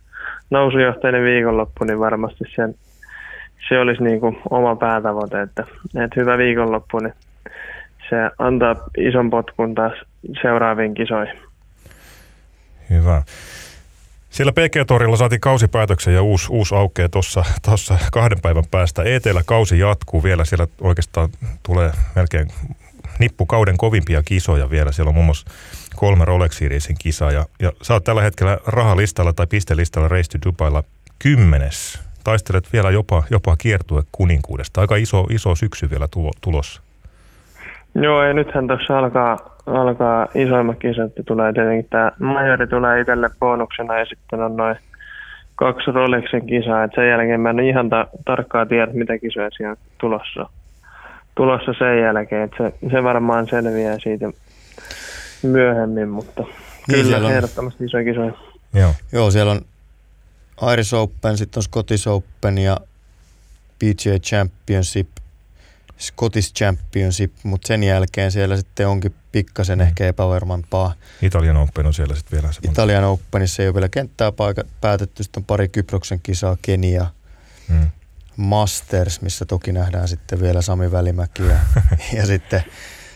nousujohtainen 0.49 1.23
viikonloppu, 1.23 1.83
niin 1.83 1.99
varmasti 1.99 2.43
sen, 2.55 2.75
se 3.69 3.79
olisi 3.79 4.03
niin 4.03 4.19
kuin 4.19 4.37
oma 4.49 4.75
päätavoite, 4.75 5.41
että, 5.41 5.63
että 6.03 6.19
hyvä 6.19 6.37
viikonloppu, 6.37 6.99
niin 6.99 7.13
se 8.09 8.15
antaa 8.39 8.75
ison 8.97 9.29
potkun 9.29 9.75
taas 9.75 9.93
seuraaviin 10.41 10.93
kisoihin. 10.93 11.39
Hyvä. 12.89 13.23
Siellä 14.29 14.51
PG-torilla 14.51 15.17
saatiin 15.17 15.41
kausipäätöksen 15.41 16.13
ja 16.13 16.21
uusi, 16.21 16.47
uusi 16.49 16.75
aukeaa 16.75 17.09
tuossa 17.09 17.97
kahden 18.11 18.41
päivän 18.41 18.63
päästä. 18.71 19.03
Etelä 19.03 19.41
kausi 19.45 19.79
jatkuu 19.79 20.23
vielä. 20.23 20.45
Siellä 20.45 20.67
oikeastaan 20.81 21.29
tulee 21.63 21.91
melkein 22.15 22.47
nippukauden 23.19 23.77
kovimpia 23.77 24.23
kisoja 24.23 24.69
vielä. 24.69 24.91
Siellä 24.91 25.09
on 25.09 25.15
muun 25.15 25.25
muassa 25.25 25.51
kolme 25.95 26.25
Rolex 26.25 26.57
Seriesin 26.57 26.95
kisaa. 26.99 27.31
Ja, 27.31 27.45
ja 27.59 27.71
sä 27.81 27.93
oot 27.93 28.03
tällä 28.03 28.21
hetkellä 28.21 28.57
rahalistalla 28.67 29.33
tai 29.33 29.47
pistelistalla 29.47 30.07
Race 30.07 30.37
to 30.37 30.49
Dubailla 30.49 30.83
kymmenes. 31.19 31.99
Taistelet 32.23 32.73
vielä 32.73 32.91
jopa, 32.91 33.23
jopa 33.29 33.57
kiertue 33.57 34.03
kuninkuudesta. 34.11 34.81
Aika 34.81 34.95
iso, 34.95 35.27
iso 35.29 35.55
syksy 35.55 35.89
vielä 35.89 36.07
tulossa. 36.41 36.81
Joo, 37.95 38.23
ja 38.23 38.33
nythän 38.33 38.67
tuossa 38.67 38.99
alkaa, 38.99 39.57
alkaa 39.65 40.27
isoimmat 40.35 40.79
kisat. 40.79 41.11
Tulee 41.25 41.53
tietenkin 41.53 41.89
tämä 41.89 42.11
majori 42.19 42.67
tulee 42.67 43.01
itselle 43.01 43.29
bonuksena 43.39 43.99
ja 43.99 44.05
sitten 44.05 44.41
on 44.41 44.57
noin 44.57 44.75
kaksi 45.55 45.91
Rolexin 45.91 46.47
kisaa. 46.47 46.83
Et 46.83 46.91
sen 46.95 47.09
jälkeen 47.09 47.41
mä 47.41 47.49
en 47.49 47.59
ihan 47.59 47.89
ta- 47.89 48.07
tarkkaa 48.25 48.65
tiedä, 48.65 48.93
mitä 48.93 49.17
kisoja 49.17 49.49
siellä 49.57 49.75
tulossa, 49.97 50.49
tulossa 51.35 51.73
sen 51.79 52.01
jälkeen. 52.01 52.43
Et 52.43 52.51
se, 52.57 52.73
se 52.91 53.03
varmaan 53.03 53.47
selviää 53.49 53.99
siitä 53.99 54.31
myöhemmin, 55.43 56.09
mutta 56.09 56.43
niin, 56.87 57.05
kyllä 57.05 57.17
on... 57.17 57.31
ehdottomasti 57.31 57.85
isoja 57.85 58.03
kisoja. 58.03 58.31
Joo. 58.73 58.93
Joo, 59.11 59.31
siellä 59.31 59.51
on 59.51 59.61
Irish 60.73 60.95
Open, 60.95 61.37
sitten 61.37 61.59
on 61.59 61.63
Scottish 61.63 62.07
Open 62.07 62.57
ja 62.57 62.77
PGA 63.79 64.19
Championship– 64.19 65.07
Scottish 65.97 66.53
Championship, 66.53 67.33
mutta 67.43 67.67
sen 67.67 67.83
jälkeen 67.83 68.31
siellä 68.31 68.57
sitten 68.57 68.87
onkin 68.87 69.13
pikkasen 69.31 69.79
mm. 69.79 69.83
ehkä 69.83 70.07
epävarmampaa. 70.07 70.93
Italian 71.21 71.57
Open 71.57 71.85
on 71.85 71.93
siellä 71.93 72.15
sitten 72.15 72.41
vielä 72.41 72.53
semmoinen. 72.53 72.71
Italian 72.71 73.03
Openissa 73.03 73.63
ei 73.63 73.67
ole 73.67 73.73
vielä 73.73 73.89
kenttää 73.89 74.31
paika, 74.31 74.63
päätetty, 74.81 75.23
sitten 75.23 75.41
on 75.41 75.45
pari 75.45 75.67
Kyproksen 75.67 76.19
kisaa, 76.23 76.57
Kenia, 76.61 77.05
mm. 77.69 77.87
Masters, 78.37 79.21
missä 79.21 79.45
toki 79.45 79.71
nähdään 79.71 80.07
sitten 80.07 80.41
vielä 80.41 80.61
Sami 80.61 80.91
Välimäki 80.91 81.43
ja, 81.43 81.57
ja 82.17 82.25
sitten 82.25 82.63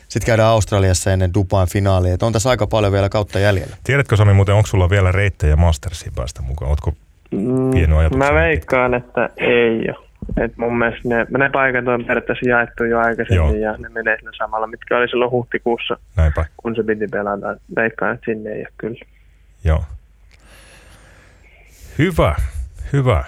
sitten 0.10 0.25
käydään 0.25 0.50
Australiassa 0.50 1.13
ennen 1.13 1.34
Dubain 1.34 1.69
finaalia. 1.69 2.13
Et 2.13 2.24
on 2.24 2.34
tässä 2.34 2.50
aika 2.50 2.67
paljon 2.67 2.93
vielä 2.93 3.10
kautta 3.10 3.39
jäljellä. 3.39 3.77
Tiedätkö 3.84 4.15
Sami 4.15 4.34
muuten, 4.34 4.55
onko 4.55 4.67
sulla 4.67 4.89
vielä 4.89 5.12
reittejä 5.12 5.55
Mastersiin 5.55 6.13
päästä 6.15 6.41
mukaan? 6.41 6.69
Oletko 6.69 6.93
mm, 7.31 8.17
Mä 8.17 8.34
veikkaan, 8.34 8.93
että 8.93 9.29
ei 9.38 9.89
ole. 9.89 10.06
Et 10.38 10.57
mun 10.57 10.77
mielestä 10.77 11.09
ne, 11.09 11.27
ne 11.38 11.50
paikat 11.50 11.88
on 11.88 12.05
periaatteessa 12.05 12.50
jaettu 12.50 12.83
jo 12.83 13.00
aikaisemmin 13.00 13.62
Joo. 13.62 13.71
ja 13.71 13.77
ne 13.77 13.89
menee 13.89 14.17
sinne 14.17 14.31
samalla, 14.38 14.67
mitkä 14.67 14.97
oli 14.97 15.07
silloin 15.07 15.31
huhtikuussa, 15.31 15.97
Näinpä. 16.17 16.45
kun 16.57 16.75
se 16.75 16.83
piti 16.83 17.07
pelata. 17.07 17.57
Veikkaan, 17.75 18.15
että 18.15 18.25
sinne 18.25 18.50
ei 18.50 18.59
ole 18.59 18.74
kyllä. 18.77 19.00
Joo. 19.63 19.83
Hyvä, 21.97 22.36
hyvä. 22.93 23.24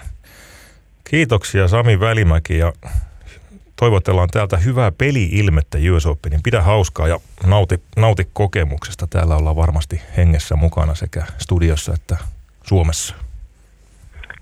Kiitoksia 1.10 1.68
Sami 1.68 2.00
Välimäki 2.00 2.58
ja 2.58 2.72
toivotellaan 3.76 4.28
täältä 4.32 4.56
hyvää 4.56 4.92
peli-ilmettä 4.98 5.78
US 5.94 6.06
Openin. 6.06 6.40
Pidä 6.42 6.62
hauskaa 6.62 7.08
ja 7.08 7.18
nauti, 7.46 7.82
nauti 7.96 8.28
kokemuksesta. 8.32 9.06
Täällä 9.06 9.36
ollaan 9.36 9.56
varmasti 9.56 10.02
hengessä 10.16 10.56
mukana 10.56 10.94
sekä 10.94 11.24
studiossa 11.38 11.94
että 11.94 12.16
Suomessa. 12.64 13.14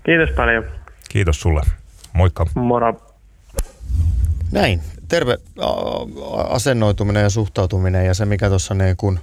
Kiitos 0.05 0.29
paljon. 0.35 0.63
Kiitos 1.09 1.41
sulle. 1.41 1.61
Moikka. 2.13 2.45
Moro. 2.55 3.09
Näin. 4.51 4.81
Terve 5.07 5.37
asennoituminen 6.49 7.23
ja 7.23 7.29
suhtautuminen 7.29 8.05
ja 8.05 8.13
se, 8.13 8.25
mikä 8.25 8.49
tuossa 8.49 8.73
niin 8.73 8.97
kun 8.97 9.19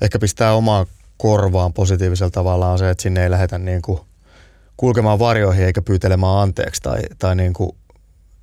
ehkä 0.00 0.18
pistää 0.18 0.54
omaa 0.54 0.86
korvaan 1.16 1.72
positiivisella 1.72 2.30
tavalla 2.30 2.68
on 2.68 2.78
se, 2.78 2.90
että 2.90 3.02
sinne 3.02 3.22
ei 3.22 3.30
lähdetä 3.30 3.58
niin 3.58 3.82
kuin 3.82 4.00
kulkemaan 4.76 5.18
varjoihin 5.18 5.64
eikä 5.64 5.82
pyytelemään 5.82 6.38
anteeksi 6.38 6.82
tai, 6.82 7.00
tai 7.18 7.36
niin 7.36 7.52
kuin, 7.52 7.70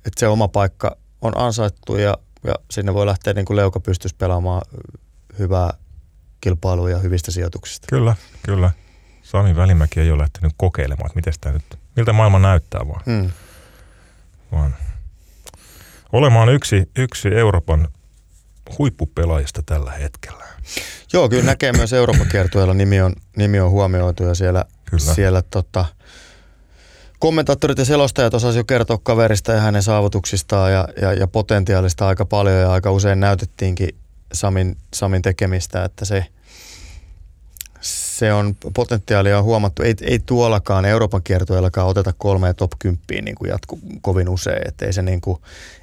että 0.06 0.20
se 0.20 0.28
oma 0.28 0.48
paikka 0.48 0.96
on 1.22 1.32
ansaittu 1.36 1.96
ja, 1.96 2.16
ja 2.44 2.54
sinne 2.70 2.94
voi 2.94 3.06
lähteä 3.06 3.32
niin 3.32 3.44
kuin 3.44 3.56
leuka 3.56 3.80
pystyisi 3.80 4.16
pelaamaan 4.16 4.62
hyvää 5.38 5.70
kilpailua 6.40 6.90
ja 6.90 6.98
hyvistä 6.98 7.30
sijoituksista. 7.30 7.86
Kyllä, 7.90 8.16
kyllä. 8.42 8.70
Sami 9.22 9.56
Välimäki 9.56 10.00
ei 10.00 10.10
ole 10.10 10.22
lähtenyt 10.22 10.52
kokeilemaan, 10.56 11.06
että 11.06 11.16
miten 11.16 11.32
tämä 11.40 11.52
nyt, 11.52 11.78
miltä 11.96 12.12
maailma 12.12 12.38
näyttää 12.38 12.88
vaan. 12.88 13.02
Hmm 13.06 13.30
vaan 14.52 14.76
olemaan 16.12 16.48
yksi, 16.48 16.90
yksi 16.96 17.28
Euroopan 17.28 17.88
huippupelaajista 18.78 19.62
tällä 19.66 19.92
hetkellä. 19.92 20.44
Joo, 21.12 21.28
kyllä 21.28 21.44
näkee 21.44 21.72
myös 21.72 21.92
Euroopan 21.92 22.28
kiertueella 22.28 22.74
nimi 22.74 23.00
on, 23.00 23.12
nimi 23.36 23.60
on 23.60 23.70
huomioitu 23.70 24.22
ja 24.22 24.34
siellä, 24.34 24.64
kyllä. 24.90 25.14
siellä 25.14 25.42
tota, 25.42 25.84
kommentaattorit 27.18 27.78
ja 27.78 27.84
selostajat 27.84 28.34
osasivat 28.34 28.56
jo 28.56 28.64
kertoa 28.64 28.98
kaverista 29.02 29.52
ja 29.52 29.60
hänen 29.60 29.82
saavutuksistaan 29.82 30.72
ja, 30.72 30.88
ja, 31.00 31.12
ja 31.12 31.26
potentiaalista 31.26 32.08
aika 32.08 32.24
paljon 32.24 32.60
ja 32.60 32.72
aika 32.72 32.90
usein 32.90 33.20
näytettiinkin 33.20 33.88
Samin, 34.32 34.76
Samin 34.94 35.22
tekemistä, 35.22 35.84
että 35.84 36.04
se– 36.04 36.26
se 38.18 38.32
on 38.32 38.56
potentiaalia 38.74 39.38
on 39.38 39.44
huomattu. 39.44 39.82
Ei, 39.82 39.94
ei 40.02 40.18
tuollakaan 40.18 40.84
Euroopan 40.84 41.22
kiertueellakaan 41.22 41.86
oteta 41.86 42.12
kolmea 42.18 42.54
top 42.54 42.72
10 42.78 43.24
niin 43.24 43.34
kuin 43.34 43.48
jatku 43.48 43.80
kovin 44.00 44.28
usein. 44.28 44.68
Että 44.68 44.86
ei, 44.86 44.92
se 44.92 45.02
niin 45.02 45.20
kuin, 45.20 45.38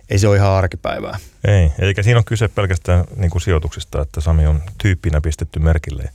ei 0.10 0.20
se 0.20 0.28
ole 0.28 0.36
ihan 0.36 0.52
arkipäivää. 0.52 1.18
Ei, 1.48 1.72
eikä 1.80 2.04
siinä 2.04 2.18
ole 2.18 2.24
kyse 2.24 2.48
pelkästään 2.48 3.06
niin 3.16 3.32
kuin 3.32 3.42
sijoituksista, 3.42 4.02
että 4.02 4.22
Sami 4.22 4.48
on 4.48 4.62
tyyppinä 4.78 5.22
pistetty 5.22 5.60
merkille. 5.60 6.10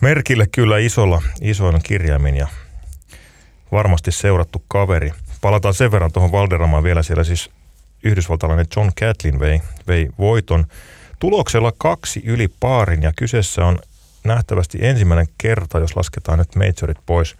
Merkille 0.00 0.46
kyllä 0.46 0.78
isolla, 0.78 1.22
isoilla 1.40 1.80
kirjaimin 1.80 2.36
ja 2.36 2.46
varmasti 3.72 4.12
seurattu 4.12 4.64
kaveri. 4.68 5.12
Palataan 5.40 5.74
sen 5.74 5.92
verran 5.92 6.12
tuohon 6.12 6.32
Valderamaan 6.32 6.84
vielä 6.84 7.02
siellä 7.02 7.24
siis 7.24 7.50
yhdysvaltalainen 8.04 8.66
John 8.76 8.90
Catlin 9.00 9.40
vei, 9.40 9.60
vei 9.88 10.08
voiton 10.18 10.66
tuloksella 11.18 11.72
kaksi 11.78 12.22
yli 12.24 12.48
paarin 12.60 13.02
ja 13.02 13.12
kyseessä 13.16 13.64
on 13.64 13.78
nähtävästi 14.24 14.78
ensimmäinen 14.80 15.26
kerta, 15.38 15.78
jos 15.78 15.96
lasketaan 15.96 16.38
nyt 16.38 16.56
majorit 16.56 16.98
pois, 17.06 17.36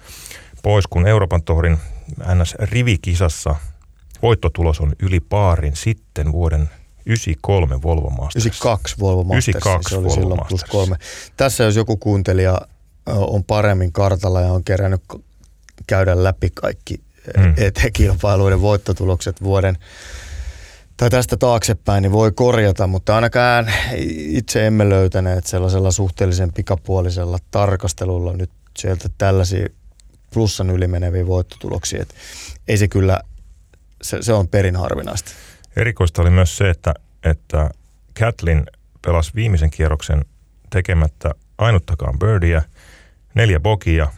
pois 0.62 0.86
kun 0.86 1.06
Euroopan 1.06 1.42
tohrin 1.42 1.78
NS-rivikisassa 2.20 3.56
voittotulos 4.22 4.80
on 4.80 4.92
yli 5.02 5.20
paarin 5.20 5.76
sitten 5.76 6.32
vuoden 6.32 6.70
93 7.06 7.82
Volvo 7.82 8.10
Masters. 8.10 8.44
92 8.44 8.96
Volvo 9.00 9.24
Masters. 9.24 9.48
92 9.48 9.90
se 9.90 9.96
oli 9.96 10.04
Volvo 10.04 10.14
silloin 10.14 10.40
Masters. 10.40 10.62
plus 10.62 10.70
kolme. 10.70 10.96
Tässä 11.36 11.64
jos 11.64 11.76
joku 11.76 11.96
kuuntelija 11.96 12.60
on 13.06 13.44
paremmin 13.44 13.92
kartalla 13.92 14.40
ja 14.40 14.52
on 14.52 14.64
kerännyt 14.64 15.02
käydä 15.86 16.24
läpi 16.24 16.50
kaikki 16.54 17.00
mm. 17.36 17.54
ET-kilpailuiden 17.56 18.60
voittotulokset 18.60 19.42
vuoden 19.42 19.78
tai 20.96 21.10
tästä 21.10 21.36
taaksepäin, 21.36 22.02
niin 22.02 22.12
voi 22.12 22.32
korjata, 22.32 22.86
mutta 22.86 23.14
ainakaan 23.14 23.72
itse 24.16 24.66
emme 24.66 24.88
löytäneet 24.88 25.46
sellaisella 25.46 25.90
suhteellisen 25.90 26.52
pikapuolisella 26.52 27.38
tarkastelulla 27.50 28.32
nyt 28.32 28.50
sieltä 28.78 29.08
tällaisia 29.18 29.68
plussan 30.34 30.70
ylimeneviä 30.70 31.26
voittotuloksia. 31.26 32.02
Et 32.02 32.14
ei 32.68 32.76
se 32.76 32.88
kyllä, 32.88 33.20
se, 34.02 34.22
se 34.22 34.32
on 34.32 34.48
perin 34.48 34.76
harvinaista. 34.76 35.30
Erikoista 35.76 36.22
oli 36.22 36.30
myös 36.30 36.56
se, 36.56 36.70
että, 36.70 36.94
että 37.24 37.70
Catlin 38.18 38.66
pelasi 39.02 39.32
viimeisen 39.34 39.70
kierroksen 39.70 40.24
tekemättä 40.70 41.34
ainuttakaan 41.58 42.18
birdiä, 42.18 42.62
neljä 43.34 43.60
bogia 43.60 43.96
ja 43.96 44.12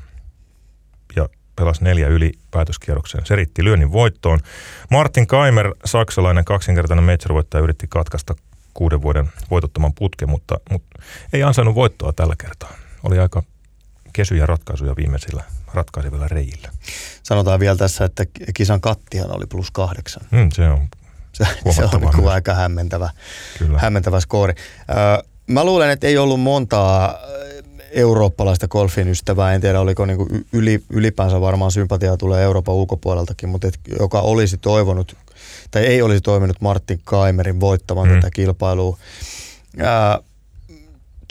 pelasi 1.57 1.85
neljä 1.85 2.09
yli 2.09 2.33
päätöskierroksen. 2.51 3.27
Se 3.27 3.37
riitti 3.37 3.65
lyönnin 3.65 3.93
voittoon. 3.93 4.41
Martin 4.91 5.27
Kaimer, 5.27 5.75
saksalainen 5.85 6.45
kaksinkertainen 6.45 7.05
major 7.05 7.45
yritti 7.63 7.87
katkaista 7.89 8.35
kuuden 8.75 9.03
vuoden 9.03 9.33
voitottoman 9.51 9.93
putken, 9.95 10.31
mutta, 10.31 10.61
mutta 10.71 11.03
ei 11.33 11.43
ansainnut 11.43 11.75
voittoa 11.75 12.13
tällä 12.13 12.35
kertaa. 12.39 12.73
Oli 13.03 13.19
aika 13.19 13.43
kesyjä 14.13 14.47
ratkaisuja 14.47 14.97
viimeisillä 14.97 15.45
ratkaisevilla 15.75 16.29
reijillä. 16.29 16.69
Sanotaan 17.23 17.61
vielä 17.61 17.77
tässä, 17.77 18.05
että 18.05 18.25
kisan 18.55 18.81
kattihan 18.81 19.37
oli 19.37 19.47
plus 19.47 19.71
kahdeksan. 19.71 20.23
Mm, 20.31 20.49
se 20.53 20.69
on 20.69 20.89
se, 21.33 21.45
se 21.71 21.85
on 21.85 22.01
niin 22.01 22.29
aika 22.29 22.55
hämmentävä, 22.55 23.11
Kyllä. 23.59 23.79
hämmentävä 23.79 24.21
skoori. 24.21 24.55
mä 25.47 25.65
luulen, 25.65 25.91
että 25.91 26.07
ei 26.07 26.19
ollut 26.19 26.41
montaa 26.41 27.19
eurooppalaista 27.91 28.69
golfin 28.69 29.09
ystävää, 29.09 29.55
en 29.55 29.61
tiedä 29.61 29.81
oliko 29.81 30.07
niin 30.07 30.17
kuin 30.17 30.47
yli, 30.53 30.83
ylipäänsä 30.91 31.41
varmaan 31.41 31.71
sympatiaa 31.71 32.17
tulee 32.17 32.43
Euroopan 32.43 32.75
ulkopuoleltakin, 32.75 33.49
mutta 33.49 33.69
et, 33.69 33.79
joka 33.99 34.21
olisi 34.21 34.59
toivonut, 34.59 35.17
tai 35.71 35.87
ei 35.87 36.03
olisi 36.03 36.21
toiminut 36.21 36.61
Martin 36.61 37.01
Kaimerin 37.05 37.61
voittavan 37.61 38.09
mm. 38.09 38.15
tätä 38.15 38.31
kilpailua. 38.31 38.99
Ää, 39.79 40.19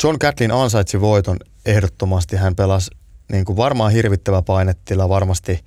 John 0.03 0.19
Catlin 0.19 0.51
ansaitsi 0.51 1.01
voiton 1.01 1.37
ehdottomasti, 1.65 2.35
hän 2.35 2.55
pelasi 2.55 2.91
niin 3.31 3.45
kuin 3.45 3.57
varmaan 3.57 3.91
hirvittävä 3.91 4.41
painetila, 4.41 5.09
varmasti 5.09 5.59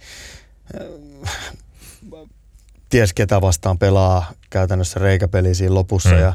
ties 2.89 3.13
ketä 3.13 3.41
vastaan 3.41 3.79
pelaa 3.79 4.33
käytännössä 4.51 5.01
reikäpeli 5.01 5.55
siinä 5.55 5.75
lopussa 5.75 6.09
mm. 6.09 6.19
ja, 6.19 6.35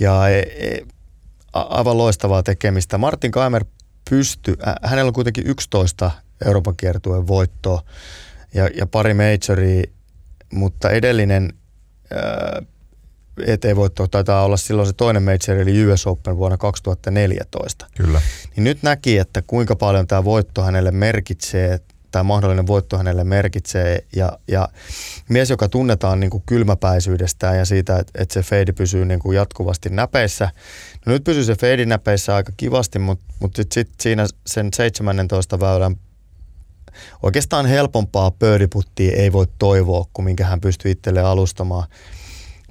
ja 0.00 0.28
e, 0.28 0.38
e, 0.38 0.86
aivan 1.60 1.98
loistavaa 1.98 2.42
tekemistä. 2.42 2.98
Martin 2.98 3.30
Kaimer 3.30 3.64
pysty, 4.10 4.56
hänellä 4.82 5.08
on 5.08 5.14
kuitenkin 5.14 5.46
11 5.46 6.10
Euroopan 6.46 6.76
kiertueen 6.76 7.26
voittoa 7.26 7.82
ja, 8.54 8.68
ja 8.74 8.86
pari 8.86 9.14
majoria, 9.14 9.82
mutta 10.52 10.90
edellinen 10.90 11.52
ää, 12.10 12.62
ET-voitto 13.46 14.06
taitaa 14.06 14.44
olla 14.44 14.56
silloin 14.56 14.86
se 14.86 14.92
toinen 14.92 15.22
major, 15.22 15.60
eli 15.60 15.86
US 15.86 16.06
Open 16.06 16.36
vuonna 16.36 16.56
2014. 16.56 17.86
Kyllä. 17.96 18.20
Niin 18.56 18.64
nyt 18.64 18.82
näki, 18.82 19.18
että 19.18 19.42
kuinka 19.46 19.76
paljon 19.76 20.06
tämä 20.06 20.24
voitto 20.24 20.62
hänelle 20.62 20.90
merkitsee, 20.90 21.80
tämä 22.10 22.22
mahdollinen 22.22 22.66
voitto 22.66 22.96
hänelle 22.96 23.24
merkitsee. 23.24 24.04
Ja, 24.16 24.38
ja 24.48 24.68
mies, 25.28 25.50
joka 25.50 25.68
tunnetaan 25.68 26.20
niin 26.20 26.30
kuin 26.30 26.42
kylmäpäisyydestään 26.46 27.58
ja 27.58 27.64
siitä, 27.64 27.98
että, 27.98 28.22
että 28.22 28.34
se 28.34 28.42
feidi 28.42 28.72
pysyy 28.72 29.04
niin 29.04 29.20
kuin 29.20 29.36
jatkuvasti 29.36 29.88
näpeissä. 29.88 30.50
No 31.06 31.12
nyt 31.12 31.24
pysyy 31.24 31.44
se 31.44 31.54
feidi 31.54 31.86
näpeissä 31.86 32.34
aika 32.34 32.52
kivasti, 32.56 32.98
mutta, 32.98 33.34
mutta 33.40 33.56
sitten 33.56 33.74
sit 33.74 34.00
siinä 34.00 34.26
sen 34.46 34.68
17 34.74 35.60
väylän 35.60 35.96
oikeastaan 37.22 37.66
helpompaa 37.66 38.30
pöydiputtia 38.30 39.16
ei 39.16 39.32
voi 39.32 39.46
toivoa, 39.58 40.06
kuin 40.12 40.24
minkä 40.24 40.44
hän 40.44 40.60
pystyy 40.60 40.90
itselleen 40.90 41.26
alustamaan. 41.26 41.88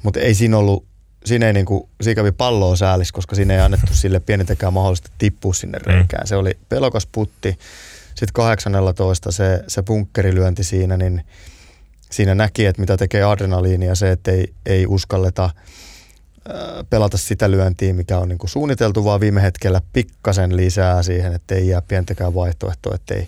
Mutta 0.03 0.19
ei 0.19 0.33
siinä 0.33 0.57
ollut, 0.57 0.85
siinä 1.25 1.47
ei 1.47 1.53
niinku, 1.53 1.89
siinä 2.01 2.15
kävi 2.15 2.31
palloa 2.31 2.75
säälis, 2.75 3.11
koska 3.11 3.35
siinä 3.35 3.53
ei 3.53 3.59
annettu 3.59 3.93
sille 3.93 4.19
pienintäkään 4.19 4.73
mahdollista 4.73 5.11
tippua 5.17 5.53
sinne 5.53 5.77
mm. 5.77 5.85
reikään. 5.85 6.27
Se 6.27 6.35
oli 6.35 6.57
pelokas 6.69 7.07
putti. 7.11 7.57
Sitten 8.17 8.33
18 8.33 9.31
se, 9.31 9.63
se 9.67 9.83
bunkkerilyönti 9.83 10.63
siinä, 10.63 10.97
niin 10.97 11.23
siinä 12.11 12.35
näki, 12.35 12.65
että 12.65 12.81
mitä 12.81 12.97
tekee 12.97 13.23
adrenaliini 13.23 13.85
ja 13.85 13.95
se, 13.95 14.11
että 14.11 14.31
ei, 14.31 14.53
ei 14.65 14.85
uskalleta 14.87 15.49
pelata 16.89 17.17
sitä 17.17 17.51
lyöntiä, 17.51 17.93
mikä 17.93 18.17
on 18.17 18.29
niinku 18.29 18.47
suunniteltu, 18.47 19.05
vaan 19.05 19.19
viime 19.19 19.41
hetkellä 19.41 19.81
pikkasen 19.93 20.57
lisää 20.57 21.03
siihen, 21.03 21.33
että 21.33 21.55
ei 21.55 21.67
jää 21.67 21.81
pientäkään 21.81 22.33
vaihtoehtoa, 22.33 22.95
ettei 22.95 23.25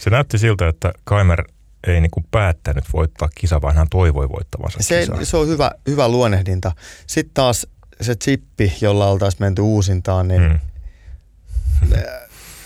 se 0.00 0.10
näytti 0.10 0.38
siltä, 0.38 0.68
että 0.68 0.92
Kaimer 1.04 1.44
ei 1.86 2.00
niin 2.00 2.10
kuin 2.10 2.26
päättänyt 2.30 2.84
voittaa 2.92 3.28
kisa, 3.34 3.62
vaan 3.62 3.76
hän 3.76 3.86
toivoi 3.90 4.28
voittavansa 4.28 4.78
se, 4.82 5.00
kisaa. 5.00 5.24
se 5.24 5.36
on 5.36 5.48
hyvä, 5.48 5.70
hyvä 5.86 6.08
luonnehdinta. 6.08 6.72
Sitten 7.06 7.34
taas 7.34 7.66
se 8.00 8.14
chippi, 8.14 8.72
jolla 8.80 9.06
oltaisiin 9.06 9.42
menty 9.42 9.62
uusintaan, 9.62 10.28
niin 10.28 10.42
mm. 10.42 10.58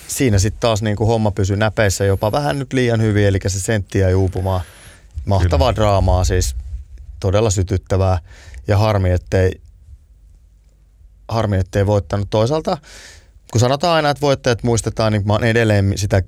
Siinä 0.08 0.38
sitten 0.38 0.60
taas 0.60 0.82
niin 0.82 0.96
kuin 0.96 1.08
homma 1.08 1.30
pysyy 1.30 1.56
näpeissä 1.56 2.04
jopa 2.04 2.32
vähän 2.32 2.58
nyt 2.58 2.72
liian 2.72 3.02
hyvin, 3.02 3.26
eli 3.26 3.38
se 3.46 3.60
sentti 3.60 3.98
jäi 3.98 4.14
uupumaan. 4.14 4.60
Mahtavaa 5.24 5.72
Kyllä. 5.72 5.84
draamaa 5.86 6.24
siis, 6.24 6.56
todella 7.20 7.50
sytyttävää 7.50 8.18
ja 8.68 8.78
harmi, 8.78 9.10
ettei, 9.10 9.60
harmi, 11.28 11.56
ettei 11.56 11.86
voittanut. 11.86 12.30
Toisaalta 12.30 12.78
kun 13.52 13.60
sanotaan 13.60 13.96
aina, 13.96 14.10
että 14.10 14.20
voittajat 14.20 14.62
muistetaan, 14.62 15.12
niin 15.12 15.26
mä 15.26 15.32
oon 15.32 15.44
edelleen 15.44 15.92
sitä 15.96 16.22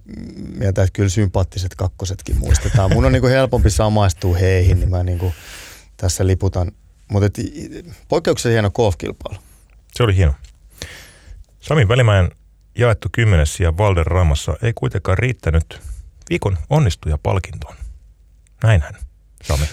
mieltä, 0.58 0.82
että 0.82 0.92
kyllä 0.92 1.08
sympaattiset 1.08 1.74
kakkosetkin 1.74 2.36
muistetaan. 2.36 2.92
Mun 2.92 3.04
on 3.04 3.12
niin 3.12 3.20
kuin 3.20 3.32
helpompi 3.32 3.70
samaistua 3.70 4.36
heihin, 4.36 4.80
niin 4.80 4.90
mä 4.90 5.02
niin 5.02 5.18
kuin 5.18 5.32
tässä 5.96 6.26
liputan. 6.26 6.72
Mutta 7.08 7.42
poikkeuksessa 8.08 8.48
hieno 8.48 8.70
golfkilpailu. 8.70 9.38
Se 9.92 10.02
oli 10.02 10.16
hieno. 10.16 10.34
Sami 11.60 11.88
Välimäen 11.88 12.30
jaettu 12.78 13.08
kymmenes 13.12 13.60
ja 13.60 13.76
Valderamassa 13.76 14.56
ei 14.62 14.72
kuitenkaan 14.74 15.18
riittänyt 15.18 15.80
viikon 16.30 16.58
onnistuja 16.70 17.18
palkintoon. 17.22 17.76
Näinhän, 18.62 18.94
Sami. 19.42 19.66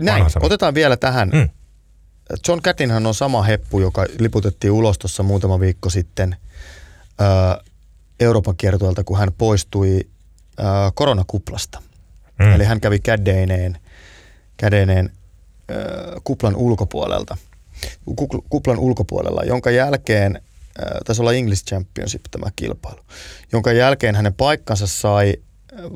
Näin. 0.00 0.24
Otetaan 0.40 0.74
vielä 0.74 0.96
tähän. 0.96 1.28
Mm. 1.28 1.48
John 2.48 2.62
Catlinhan 2.62 3.06
on 3.06 3.14
sama 3.14 3.42
heppu, 3.42 3.80
joka 3.80 4.06
liputettiin 4.18 4.72
ulos 4.72 4.98
tuossa 4.98 5.22
muutama 5.22 5.60
viikko 5.60 5.90
sitten– 5.90 6.36
Euroopan 8.20 8.56
kiertueelta, 8.56 9.04
kun 9.04 9.18
hän 9.18 9.32
poistui 9.38 10.00
koronakuplasta. 10.94 11.82
Mm. 12.38 12.52
Eli 12.52 12.64
hän 12.64 12.80
kävi 12.80 12.98
kädeineen, 12.98 13.78
kädeineen 14.56 15.12
kuplan 16.24 16.56
ulkopuolelta, 16.56 17.36
kuplan 18.48 18.78
ulkopuolella, 18.78 19.42
jonka 19.44 19.70
jälkeen, 19.70 20.42
taisi 21.04 21.22
olla 21.22 21.32
English 21.32 21.64
Championship 21.64 22.22
tämä 22.30 22.50
kilpailu, 22.56 23.00
jonka 23.52 23.72
jälkeen 23.72 24.14
hänen 24.14 24.34
paikkansa 24.34 24.86
sai 24.86 25.34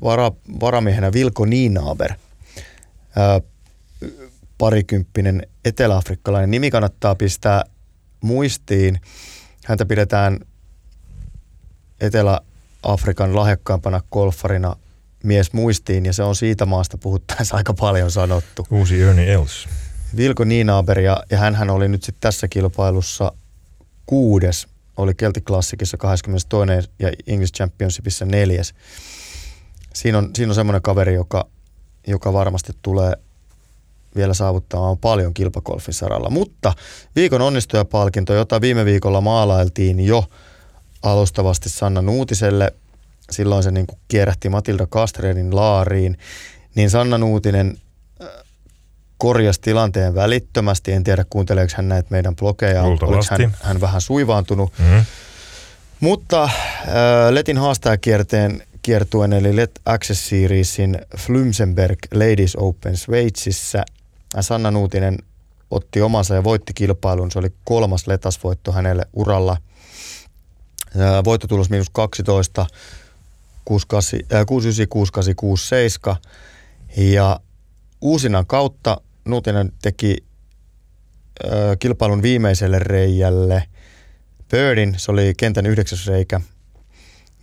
vara, 0.05 0.33
varamiehenä 0.61 1.13
Vilko 1.13 1.45
Niinaber, 1.45 2.13
parikymppinen 4.59 5.47
eteläafrikkalainen. 5.65 6.51
Nimi 6.51 6.71
kannattaa 6.71 7.15
pistää 7.15 7.65
muistiin. 8.21 9.01
Häntä 9.65 9.87
pidetään 9.87 10.41
Etelä-Afrikan 12.01 13.37
lahjakkaampana 13.37 14.01
golfarina 14.13 14.77
mies 15.23 15.53
muistiin 15.53 16.07
ja 16.07 16.13
se 16.13 16.23
on 16.23 16.37
siitä 16.37 16.67
maasta 16.67 16.99
puhuttaessa 16.99 17.57
aika 17.57 17.75
paljon 17.75 18.11
sanottu. 18.11 18.67
Uusi 18.71 19.03
Ernie 19.03 19.33
Els. 19.33 19.69
Vilko 20.17 20.45
Niinaber 20.45 21.01
ja, 21.01 21.23
ja 21.31 21.39
hän 21.39 21.71
oli 21.71 21.89
nyt 21.89 22.03
sitten 22.03 22.21
tässä 22.21 22.49
kilpailussa 22.49 23.33
kuudes, 24.07 24.67
oli 24.97 25.15
Celtic 25.15 25.45
Classicissa 25.45 25.97
22. 25.97 26.91
ja 26.99 27.13
English 27.27 27.53
Championshipissa 27.53 28.25
neljäs. 28.25 28.75
Siinä 29.95 30.19
on, 30.19 30.31
siinä 30.35 30.51
on 30.51 30.55
semmoinen 30.55 30.83
kaveri, 30.83 31.15
joka, 31.15 31.47
joka 32.07 32.33
varmasti 32.33 32.73
tulee 32.83 33.13
vielä 34.17 34.35
saavuttamaan 34.35 34.99
paljon 34.99 35.35
kilpakolfin 35.35 35.95
saralla. 35.95 36.31
Mutta 36.31 36.73
viikon 37.17 37.43
onnistujapalkinto, 37.43 38.35
jota 38.35 38.61
viime 38.61 38.85
viikolla 38.85 39.21
maalailtiin 39.21 40.01
jo– 40.01 40.25
alustavasti 41.03 41.69
Sanna 41.69 42.03
Nuutiselle. 42.03 42.73
Silloin 43.31 43.63
se 43.63 43.71
niin 43.71 43.87
kuin 43.87 43.99
kierähti 44.09 44.49
Matilda 44.49 44.87
Kastrenin 44.87 45.57
laariin. 45.57 46.19
Niin 46.75 46.91
Sanna 46.91 47.19
Nuutinen 47.19 47.79
korjasi 49.19 49.61
tilanteen 49.61 50.15
välittömästi. 50.15 50.93
En 50.93 51.05
tiedä, 51.05 51.25
kuunteleeko 51.31 51.73
hän 51.77 51.89
näitä 51.89 52.09
meidän 52.11 52.37
blogeja. 52.37 52.83
Oliko 52.83 53.23
hän, 53.31 53.57
hän 53.63 53.81
vähän 53.81 54.01
suivaantunut. 54.01 54.73
Mm-hmm. 54.79 55.05
Mutta 56.01 56.43
äh, 56.43 56.51
Letin 57.31 57.59
haastajakierteen 57.59 58.63
kiertuen 58.83 59.33
eli 59.33 59.57
Let 59.57 59.81
Access 59.85 60.29
Seriesin 60.29 60.99
Flumsenberg 61.19 61.99
Ladies 62.15 62.57
Open 62.57 62.97
Sveitsissä 62.97 63.85
Sanna 64.41 64.71
Nuutinen 64.71 65.19
otti 65.71 66.03
omansa 66.03 66.35
ja 66.35 66.45
voitti 66.45 66.75
kilpailun. 66.75 67.31
Se 67.31 67.39
oli 67.39 67.53
kolmas 67.65 68.07
letasvoitto 68.07 68.73
hänelle 68.73 69.07
uralla– 69.13 69.57
Voittotulos 71.25 71.71
miinus 71.71 71.91
12, 71.93 72.67
69, 73.65 74.47
68, 74.47 75.35
67. 75.37 76.17
Ja 76.97 77.41
uusina 78.01 78.45
kautta 78.45 79.01
Nuutinen 79.27 79.73
teki 79.83 80.17
ö, 81.45 81.77
kilpailun 81.79 82.23
viimeiselle 82.23 82.79
reijälle 82.79 83.63
Birdin, 84.51 84.95
se 84.97 85.13
oli 85.13 85.35
kentän 85.37 85.67
yhdeksäs 85.67 86.07
reikä. 86.07 86.41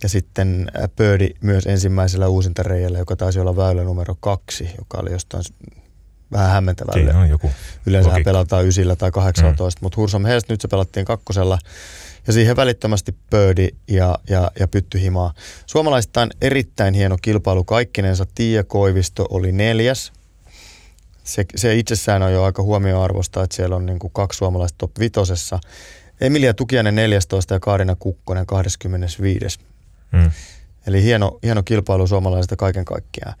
Ja 0.02 0.08
sitten 0.08 0.70
Birdi 0.96 1.30
myös 1.40 1.66
ensimmäisellä 1.66 2.28
uusinta 2.28 2.62
reijällä, 2.62 2.98
joka 2.98 3.16
taisi 3.16 3.40
olla 3.40 3.56
väylä 3.56 3.84
numero 3.84 4.16
kaksi, 4.20 4.70
joka 4.78 4.98
oli 4.98 5.12
jostain 5.12 5.44
vähän 6.32 6.50
hämmentävälle. 6.50 7.02
Siinä 7.02 7.18
on 7.18 7.28
joku 7.28 7.50
Yleensä 7.86 8.10
logiikka. 8.10 8.28
pelataan 8.28 8.66
ysillä 8.66 8.96
tai 8.96 9.10
18, 9.10 9.80
mm. 9.80 9.84
mutta 9.84 9.96
Hursom 9.96 10.24
Heest 10.24 10.48
nyt 10.48 10.60
se 10.60 10.68
pelattiin 10.68 11.06
kakkosella. 11.06 11.58
Ja 12.26 12.32
siihen 12.32 12.56
välittömästi 12.56 13.14
Pöydi 13.30 13.68
ja, 13.88 14.18
ja, 14.28 14.50
ja 14.60 14.68
Pyttyhimaa. 14.68 15.34
Suomalaistaan 15.66 16.30
erittäin 16.40 16.94
hieno 16.94 17.16
kilpailu 17.22 17.64
kaikkinensa. 17.64 18.26
Tiia 18.34 18.64
Koivisto 18.64 19.26
oli 19.30 19.52
neljäs. 19.52 20.12
Se, 21.24 21.44
se 21.56 21.74
itsessään 21.74 22.22
on 22.22 22.32
jo 22.32 22.44
aika 22.44 22.62
huomioarvosta, 22.62 23.42
että 23.42 23.56
siellä 23.56 23.76
on 23.76 23.86
niin 23.86 23.98
kuin 23.98 24.12
kaksi 24.12 24.36
suomalaista 24.36 24.78
top 24.78 24.98
vitosessa. 24.98 25.60
Emilia 26.20 26.54
Tukiainen 26.54 26.94
14 26.94 27.54
ja 27.54 27.60
Kaarina 27.60 27.96
Kukkonen 27.98 28.46
25. 28.46 29.58
Mm. 30.12 30.30
Eli 30.86 31.02
hieno, 31.02 31.38
hieno 31.42 31.62
kilpailu 31.62 32.06
suomalaisista 32.06 32.56
kaiken 32.56 32.84
kaikkiaan. 32.84 33.34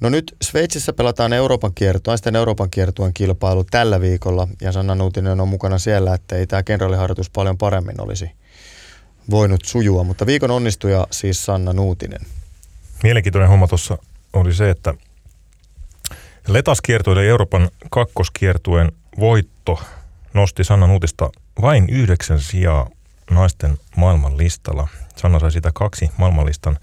No 0.00 0.08
nyt 0.08 0.36
Sveitsissä 0.42 0.92
pelataan 0.92 1.32
Euroopan 1.32 1.74
kiertoa, 1.74 2.16
sitten 2.16 2.36
Euroopan 2.36 2.70
kiertueen 2.70 3.14
kilpailu 3.14 3.64
tällä 3.64 4.00
viikolla. 4.00 4.48
Ja 4.60 4.72
Sanna 4.72 4.94
Nuutinen 4.94 5.40
on 5.40 5.48
mukana 5.48 5.78
siellä, 5.78 6.14
että 6.14 6.36
ei 6.36 6.46
tämä 6.46 6.62
kenraaliharjoitus 6.62 7.30
paljon 7.30 7.58
paremmin 7.58 8.00
olisi 8.00 8.30
voinut 9.30 9.64
sujua. 9.64 10.04
Mutta 10.04 10.26
viikon 10.26 10.50
onnistuja 10.50 11.06
siis 11.10 11.44
Sanna 11.44 11.72
Nuutinen. 11.72 12.20
Mielenkiintoinen 13.02 13.48
homma 13.48 13.68
tuossa 13.68 13.98
oli 14.32 14.54
se, 14.54 14.70
että 14.70 14.94
Letaskiertueelle 16.48 17.26
Euroopan 17.26 17.70
kakkoskiertueen 17.90 18.92
voitto 19.18 19.80
nosti 20.34 20.64
Sanna 20.64 20.86
Nuutista 20.86 21.30
vain 21.62 21.88
yhdeksän 21.88 22.40
sijaa 22.40 22.88
naisten 23.30 23.78
maailmanlistalla. 23.96 24.88
Sanna 25.16 25.38
sai 25.38 25.52
sitä 25.52 25.70
kaksi 25.74 26.10
maailmanlistan 26.16 26.78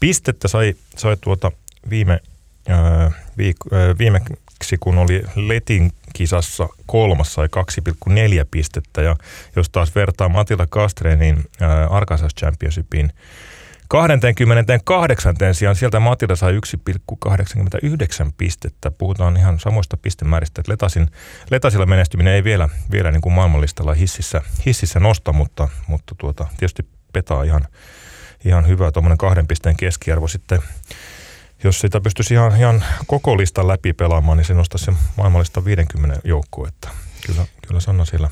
pistettä, 0.00 0.48
sai, 0.48 0.74
sai 0.96 1.16
tuota 1.20 1.52
viime, 1.90 2.20
ää, 2.68 3.10
viik, 3.38 3.56
ää, 3.72 3.98
viimeksi 3.98 4.78
kun 4.80 4.98
oli 4.98 5.22
Letin 5.36 5.92
kisassa 6.12 6.68
kolmas 6.86 7.34
sai 7.34 7.48
2,4 8.10 8.12
pistettä 8.50 9.02
ja 9.02 9.16
jos 9.56 9.70
taas 9.70 9.94
vertaa 9.94 10.28
Matilda 10.28 10.66
Kastreenin 10.66 11.44
ää, 11.60 11.86
Arkansas 11.86 12.32
Championshipiin 12.40 13.12
28. 13.92 15.34
sijaan 15.52 15.76
sieltä 15.76 16.00
Matilda 16.00 16.36
sai 16.36 16.52
1,89 16.52 18.32
pistettä. 18.36 18.90
Puhutaan 18.90 19.36
ihan 19.36 19.60
samoista 19.60 19.96
pistemääristä. 19.96 20.60
Että 20.60 20.72
Letasin, 20.72 21.10
Letasilla 21.50 21.86
menestyminen 21.86 22.32
ei 22.32 22.44
vielä, 22.44 22.68
vielä 22.92 23.10
niin 23.10 23.20
kuin 23.20 23.32
maailmanlistalla 23.32 23.94
hississä, 23.94 24.42
hississä 24.66 25.00
nosta, 25.00 25.32
mutta, 25.32 25.68
mutta 25.86 26.14
tuota, 26.18 26.46
tietysti 26.50 26.86
petaa 27.12 27.42
ihan, 27.42 27.66
ihan 28.44 28.68
hyvä 28.68 28.92
tuommoinen 28.92 29.18
kahden 29.18 29.46
pisteen 29.46 29.76
keskiarvo 29.76 30.28
sitten. 30.28 30.62
Jos 31.64 31.80
sitä 31.80 32.00
pystyisi 32.00 32.34
ihan, 32.34 32.56
ihan 32.56 32.84
koko 33.06 33.36
listan 33.36 33.68
läpi 33.68 33.92
pelaamaan, 33.92 34.38
niin 34.38 34.44
se 34.44 34.54
nostaisi 34.54 34.84
se 34.84 34.92
maailmanlista 35.16 35.64
50 35.64 36.20
joukkoon. 36.24 36.68
Että 36.68 36.88
kyllä, 37.26 37.46
kyllä 37.68 37.80
Sanna 37.80 38.04
siellä 38.04 38.30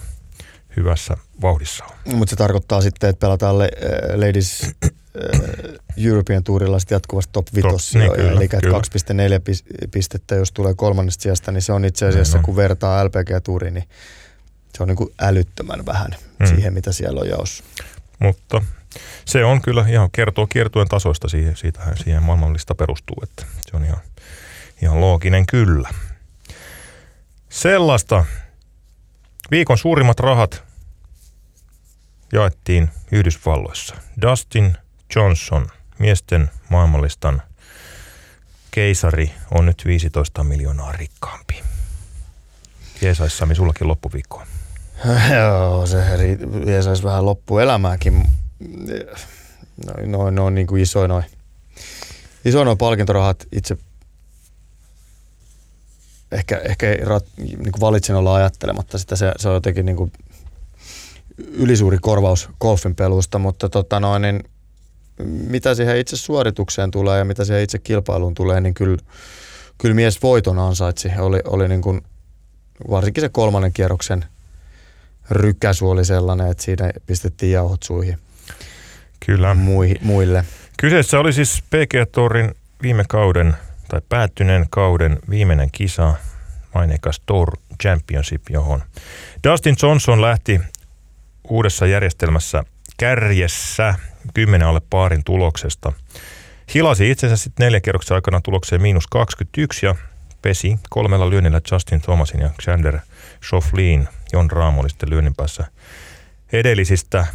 hyvässä 0.76 1.16
vauhdissa 1.42 1.84
on. 1.84 2.16
Mutta 2.16 2.30
se 2.30 2.36
tarkoittaa 2.36 2.80
sitten, 2.80 3.10
että 3.10 3.20
pelataan 3.20 3.58
le- 3.58 3.70
äh, 3.84 4.18
Ladies 4.18 4.74
European 5.96 6.44
Tourilla 6.44 6.78
sitten 6.78 6.96
jatkuvasti 6.96 7.32
top 7.32 7.46
5. 7.54 7.98
niin 7.98 8.12
kyllä, 8.12 8.32
eli 8.32 8.48
kyllä. 8.48 8.78
2,4 8.78 9.40
pis- 9.50 9.88
pistettä, 9.90 10.34
jos 10.34 10.52
tulee 10.52 10.74
kolmannesta 10.74 11.22
sijasta, 11.22 11.52
niin 11.52 11.62
se 11.62 11.72
on 11.72 11.84
itse 11.84 12.06
asiassa, 12.06 12.36
Näin 12.36 12.40
on. 12.40 12.44
kun 12.44 12.56
vertaa 12.56 13.04
LPG-tuuriin, 13.04 13.74
niin 13.74 13.88
se 14.76 14.82
on 14.82 14.88
niin 14.88 14.96
kuin 14.96 15.14
älyttömän 15.20 15.86
vähän 15.86 16.10
Mm. 16.10 16.46
mm. 16.46 16.54
siihen, 16.54 16.74
mitä 16.74 16.92
siellä 16.92 17.20
on 17.20 17.28
jaossa. 17.28 17.64
Mutta 18.18 18.62
se 19.24 19.44
on 19.44 19.62
kyllä 19.62 19.84
ihan 19.88 20.10
kertoo 20.12 20.46
kiertuen 20.46 20.88
tasoista 20.88 21.28
siihen, 21.28 21.56
siitähän 21.56 21.96
siihen 21.96 22.22
maailmanlista 22.22 22.74
perustuu, 22.74 23.16
että 23.22 23.44
se 23.70 23.76
on 23.76 23.84
ihan, 23.84 24.00
ihan 24.82 25.00
looginen 25.00 25.46
kyllä. 25.46 25.88
Sellaista. 27.48 28.24
Viikon 29.50 29.78
suurimmat 29.78 30.20
rahat 30.20 30.62
jaettiin 32.32 32.90
Yhdysvalloissa. 33.12 33.94
Dustin 34.22 34.76
Johnson, 35.16 35.68
miesten 35.98 36.50
maailmanlistan 36.68 37.42
keisari, 38.70 39.30
on 39.50 39.66
nyt 39.66 39.82
15 39.86 40.44
miljoonaa 40.44 40.92
rikkaampi. 40.92 41.62
Jeesais 43.02 43.38
Sami, 43.38 43.54
sullakin 43.54 43.88
loppuviikkoa. 43.88 44.46
Joo, 45.36 45.86
se 45.86 46.02
saisi 46.82 47.02
vähän 47.02 47.26
loppuelämääkin. 47.26 48.22
No, 49.86 49.92
no, 50.06 50.30
no 50.30 50.44
on 50.44 50.54
niin 50.54 50.66
kuin 50.66 50.82
isoin 50.82 51.08
noin. 51.08 51.24
Isoin 52.44 52.64
noin 52.64 52.78
palkintorahat 52.78 53.46
itse 53.52 53.76
ehkä, 56.32 56.58
ehkä 56.58 56.96
rat, 57.02 57.24
niin 57.36 57.72
kuin 57.72 57.80
valitsin 57.80 58.14
olla 58.14 58.34
ajattelematta 58.34 58.98
sitä. 58.98 59.16
Se, 59.16 59.32
se 59.36 59.48
on 59.48 59.54
jotenkin 59.54 59.86
niin 59.86 59.96
kuin 59.96 60.12
ylisuuri 61.38 61.98
korvaus 61.98 62.48
golfin 62.60 62.94
pelusta, 62.94 63.38
mutta 63.38 63.68
tota 63.68 64.00
noin, 64.00 64.22
niin 64.22 64.44
mitä 65.24 65.74
siihen 65.74 65.96
itse 65.96 66.16
suoritukseen 66.16 66.90
tulee 66.90 67.18
ja 67.18 67.24
mitä 67.24 67.44
siihen 67.44 67.62
itse 67.62 67.78
kilpailuun 67.78 68.34
tulee, 68.34 68.60
niin 68.60 68.74
kyllä, 68.74 68.98
kyllä 69.78 69.94
mies 69.94 70.22
voiton 70.22 70.58
ansaitsi. 70.58 71.10
Oli, 71.18 71.40
oli 71.44 71.68
niin 71.68 71.82
kuin, 71.82 72.00
varsinkin 72.90 73.20
se 73.20 73.28
kolmannen 73.28 73.72
kierroksen 73.72 74.24
rykäsu 75.30 75.90
oli 75.90 76.04
sellainen, 76.04 76.50
että 76.50 76.62
siinä 76.62 76.90
pistettiin 77.06 77.52
jauhot 77.52 77.82
suihin 77.82 78.18
Kyllä. 79.26 79.54
mui, 79.54 79.94
muille. 80.02 80.44
Kyseessä 80.76 81.18
oli 81.18 81.32
siis 81.32 81.62
PGA 81.62 82.06
Tourin 82.12 82.54
viime 82.82 83.04
kauden 83.08 83.54
tai 83.88 84.00
päättyneen 84.08 84.66
kauden 84.70 85.18
viimeinen 85.30 85.70
kisa, 85.72 86.14
maineikas 86.74 87.20
Tour 87.26 87.56
Championship, 87.82 88.42
johon 88.50 88.82
Dustin 89.48 89.76
Johnson 89.82 90.22
lähti 90.22 90.60
uudessa 91.48 91.86
järjestelmässä 91.86 92.64
kärjessä 93.00 93.94
kymmenen 94.34 94.68
alle 94.68 94.80
paarin 94.90 95.24
tuloksesta. 95.24 95.92
Hilasi 96.74 97.10
itsensä 97.10 97.36
sitten 97.36 97.64
neljän 97.64 97.82
kierroksen 97.82 98.14
aikana 98.14 98.40
tulokseen 98.40 98.82
miinus 98.82 99.06
21 99.06 99.86
ja 99.86 99.94
pesi 100.42 100.78
kolmella 100.90 101.30
lyönnillä 101.30 101.60
Justin 101.72 102.00
Thomasin 102.00 102.40
ja 102.40 102.50
Xander 102.62 102.98
Schauffelein. 103.46 104.08
Jon 104.32 104.50
Raamo 104.50 104.80
oli 104.80 104.90
sitten 104.90 105.10
lyönnin 105.10 105.34
päässä 105.34 105.64
edellisistä 106.52 107.26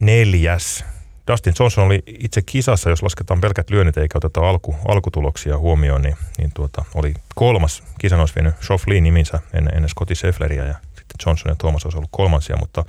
neljäs. 0.00 0.84
Dustin 1.30 1.54
Johnson 1.58 1.84
oli 1.84 2.02
itse 2.06 2.42
kisassa, 2.42 2.90
jos 2.90 3.02
lasketaan 3.02 3.40
pelkät 3.40 3.70
lyönnit 3.70 3.96
eikä 3.96 4.18
oteta 4.18 4.48
alku, 4.48 4.76
alkutuloksia 4.88 5.58
huomioon, 5.58 6.02
niin, 6.02 6.16
niin 6.38 6.50
tuota, 6.54 6.84
oli 6.94 7.14
kolmas. 7.34 7.82
Kisan 7.98 8.20
olisi 8.20 8.34
vienyt 8.34 8.54
Schauffelein 8.62 9.04
niminsä 9.04 9.40
ennen, 9.52 9.74
ennen 9.74 9.90
Scheffleria 10.14 10.64
ja 10.64 10.74
sitten 10.84 11.16
Johnson 11.26 11.52
ja 11.52 11.56
Thomas 11.56 11.84
olisi 11.84 11.98
ollut 11.98 12.10
kolmansia, 12.12 12.56
mutta, 12.56 12.84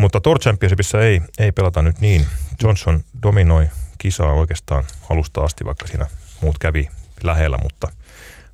mutta 0.00 0.20
Tour 0.20 0.38
Championshipissa 0.38 1.00
ei, 1.00 1.20
ei 1.38 1.52
pelata 1.52 1.82
nyt 1.82 2.00
niin. 2.00 2.26
Johnson 2.62 3.00
dominoi 3.22 3.68
kisaa 3.98 4.32
oikeastaan 4.32 4.84
alusta 5.10 5.40
asti, 5.40 5.64
vaikka 5.64 5.86
siinä 5.86 6.06
muut 6.40 6.58
kävi 6.58 6.88
lähellä, 7.22 7.58
mutta, 7.62 7.88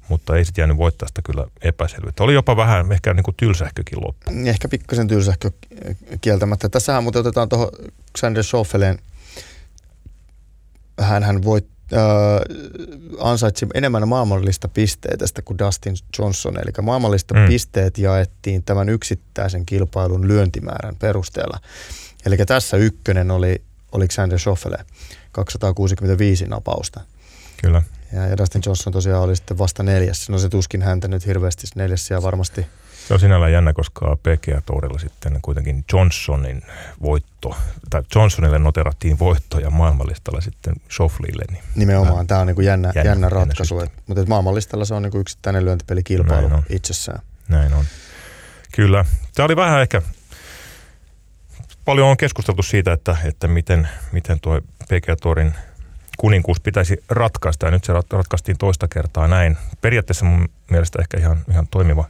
mutta 0.09 0.37
ei 0.37 0.45
sitten 0.45 0.63
jäänyt 0.63 0.77
voittajasta 0.77 1.23
kyllä 1.23 1.47
epäselvyyttä. 1.63 2.25
Oli 2.25 2.35
jopa 2.35 2.57
vähän 2.57 2.93
ehkä 2.93 3.15
niin 3.15 3.25
kuin 3.25 3.35
tylsähkökin 3.37 3.99
loppu. 4.07 4.31
Ehkä 4.47 4.69
pikkasen 4.69 5.09
tylsähkö 5.09 5.51
kieltämättä. 6.21 6.69
Tässähän 6.69 7.03
muuten 7.03 7.21
otetaan 7.21 7.49
tuohon 7.49 7.69
Xander 8.19 8.45
Schaufeleen. 8.45 8.99
Hän, 11.01 11.23
hän 11.23 11.43
voit, 11.43 11.69
äh, 11.93 12.01
ansaitsi 13.21 13.67
enemmän 13.75 14.09
maailmanlista 14.09 14.69
pisteitä 14.69 15.17
tästä 15.17 15.43
kuin 15.43 15.59
Dustin 15.59 15.97
Johnson. 16.19 16.59
Eli 16.59 16.71
maailmanlista 16.83 17.35
Mm. 17.35 17.47
pisteet 17.47 17.99
jaettiin 17.99 18.63
tämän 18.63 18.89
yksittäisen 18.89 19.67
kilpailun 19.67 20.29
lyöntimäärän 20.29 20.97
perusteella. 20.97 21.59
Eli 22.27 22.37
tässä 22.37 22.77
ykkönen 22.77 23.31
oli, 23.31 23.63
oli 23.93 24.09
Xander 24.09 24.39
Schauffele, 24.39 24.85
265 25.33 26.45
napausta. 26.47 27.01
Kyllä. 27.63 27.83
Ja, 28.13 28.27
ja 28.27 28.39
Dustin 28.39 28.63
Johnson 28.67 28.93
tosiaan 28.93 29.23
oli 29.23 29.37
sitten 29.37 29.59
vasta 29.59 29.83
neljäs. 29.83 30.29
No 30.29 30.39
se 30.39 30.49
tuskin 30.49 30.83
häntä 30.83 31.09
nyt 31.09 31.27
hirveästi 31.27 31.67
neljäs 31.75 32.11
ja 32.11 32.23
varmasti 32.23 32.67
Se 33.09 33.15
on 33.15 33.21
sinällään 33.21 33.53
jännä, 33.53 33.73
koska 33.73 34.17
PGA 34.17 34.61
Tourilla 34.67 34.99
sitten 34.99 35.39
kuitenkin 35.43 35.85
Johnsonin 35.93 36.63
voitto, 37.03 37.57
tai 37.91 38.03
Johnsonille 38.15 38.59
noterattiin 38.59 39.19
voitto 39.19 39.59
ja 39.59 39.71
maailmanlistalla 39.71 40.41
sitten 40.41 40.75
Schauffeleille. 40.91 41.45
Niin 41.51 41.63
Nimenomaan, 41.75 42.27
tämä 42.27 42.41
on 42.41 42.47
niinku 42.47 42.61
jännä, 42.63 42.89
Jännä- 42.89 42.99
jännä, 43.01 43.11
jännä 43.11 43.27
jännä 43.27 43.29
ratkaisu. 43.47 43.75
systeemi. 43.75 43.95
Et, 43.99 44.03
mutta 44.07 44.21
et 44.23 44.29
maailmanlistalla 44.29 44.85
se 44.85 44.95
on 44.95 45.03
niinku 45.03 45.19
yksittäinen 45.19 45.65
lyöntipelikilpailu 45.65 46.49
Näin 46.49 46.53
on. 46.53 46.63
itsessään. 46.71 47.21
näin 47.49 47.73
on. 47.75 47.85
Kyllä. 48.75 49.05
Tämä 49.35 49.45
oli 49.45 49.57
vähän 49.57 49.83
ehkä, 49.83 50.03
paljon 51.85 52.09
on 52.09 52.17
keskusteltu 52.17 52.63
siitä, 52.63 52.93
että, 52.93 53.17
että 53.25 53.49
miten, 53.49 53.89
miten 54.13 54.41
tuo 54.41 54.61
PGA 54.89 55.17
Tourin 55.17 55.55
kuninkuus 56.19 56.61
pitäisi 56.61 57.05
ratkaista 57.11 57.67
ja 57.67 57.71
nyt 57.71 57.85
se 57.85 57.93
ratkaistiin 58.13 58.59
toista 58.59 58.89
kertaa 58.89 59.29
näin. 59.29 59.57
Periaatteessa 59.81 60.25
mun 60.25 60.49
mielestä 60.71 60.99
ehkä 61.01 61.19
ihan, 61.21 61.39
ihan 61.51 61.69
toimiva, 61.69 62.05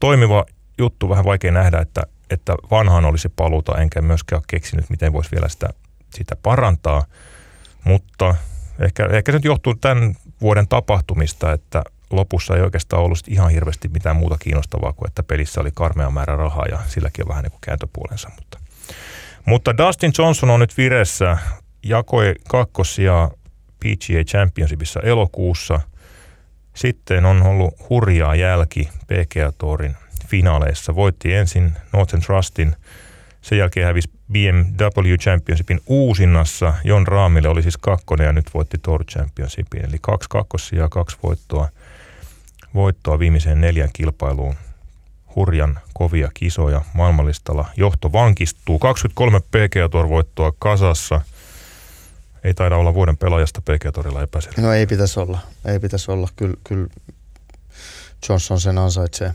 toimiva 0.00 0.44
juttu, 0.78 1.08
vähän 1.08 1.24
vaikea 1.24 1.52
nähdä, 1.52 1.78
että, 1.78 2.02
että 2.30 2.54
vanhaan 2.70 3.04
olisi 3.04 3.28
paluuta, 3.28 3.78
enkä 3.78 4.02
myöskään 4.02 4.38
ole 4.38 4.44
keksinyt, 4.46 4.90
miten 4.90 5.12
voisi 5.12 5.30
vielä 5.30 5.48
sitä, 5.48 5.68
sitä 6.14 6.36
parantaa, 6.42 7.04
mutta 7.84 8.34
ehkä, 8.78 9.06
ehkä 9.06 9.32
se 9.32 9.38
nyt 9.38 9.44
johtuu 9.44 9.74
tämän 9.74 10.14
vuoden 10.40 10.68
tapahtumista, 10.68 11.52
että 11.52 11.82
lopussa 12.10 12.56
ei 12.56 12.62
oikeastaan 12.62 13.02
ollut 13.02 13.18
ihan 13.28 13.50
hirveästi 13.50 13.88
mitään 13.88 14.16
muuta 14.16 14.36
kiinnostavaa 14.38 14.92
kuin, 14.92 15.08
että 15.08 15.22
pelissä 15.22 15.60
oli 15.60 15.70
karmea 15.74 16.10
määrä 16.10 16.36
rahaa 16.36 16.66
ja 16.66 16.78
silläkin 16.86 17.24
on 17.24 17.28
vähän 17.28 17.42
niin 17.42 17.50
kuin 17.50 17.60
kääntöpuolensa. 17.60 18.30
Mutta, 18.36 18.58
mutta 19.44 19.76
Dustin 19.78 20.12
Johnson 20.18 20.50
on 20.50 20.60
nyt 20.60 20.76
viressä, 20.76 21.38
jakoi 21.82 22.34
kakkosia 22.48 23.30
PGA 23.80 24.24
Championshipissa 24.24 25.00
elokuussa. 25.00 25.80
Sitten 26.74 27.24
on 27.24 27.42
ollut 27.42 27.74
hurjaa 27.90 28.34
jälki 28.34 28.88
PGA 29.06 29.52
Tourin 29.58 29.96
finaaleissa. 30.26 30.94
Voitti 30.94 31.34
ensin 31.34 31.72
Northern 31.92 32.22
Trustin, 32.22 32.76
sen 33.42 33.58
jälkeen 33.58 33.86
hävisi 33.86 34.10
BMW 34.32 35.14
Championshipin 35.20 35.80
uusinnassa. 35.86 36.74
Jon 36.84 37.06
Raamille 37.06 37.48
oli 37.48 37.62
siis 37.62 37.76
kakkonen 37.76 38.26
ja 38.26 38.32
nyt 38.32 38.54
voitti 38.54 38.78
Tour 38.78 39.04
Championshipin. 39.04 39.84
Eli 39.84 39.96
kaksi 40.00 40.28
kakkosia 40.28 40.80
ja 40.80 40.88
kaksi 40.88 41.16
voittoa, 41.22 41.68
voittoa 42.74 43.18
viimeiseen 43.18 43.60
neljän 43.60 43.90
kilpailuun. 43.92 44.54
Hurjan 45.36 45.78
kovia 45.94 46.30
kisoja 46.34 46.82
maailmanlistalla. 46.94 47.66
Johto 47.76 48.12
vankistuu. 48.12 48.78
23 48.78 49.40
PGA 49.40 49.88
Tour 49.88 50.08
voittoa 50.08 50.52
kasassa. 50.58 51.20
Ei 52.44 52.54
taida 52.54 52.76
olla 52.76 52.94
vuoden 52.94 53.16
pelaajasta 53.16 53.60
PGA 53.60 53.92
Tourilla 53.92 54.22
epäselvä. 54.22 54.62
No 54.62 54.72
ei 54.72 54.86
pitäisi 54.86 55.20
olla. 55.20 55.38
Ei 55.64 55.80
pitäisi 55.80 56.10
olla. 56.10 56.28
Kyllä, 56.36 56.54
kyllä 56.64 56.86
Johnson 58.28 58.60
sen 58.60 58.78
ansaitsee. 58.78 59.34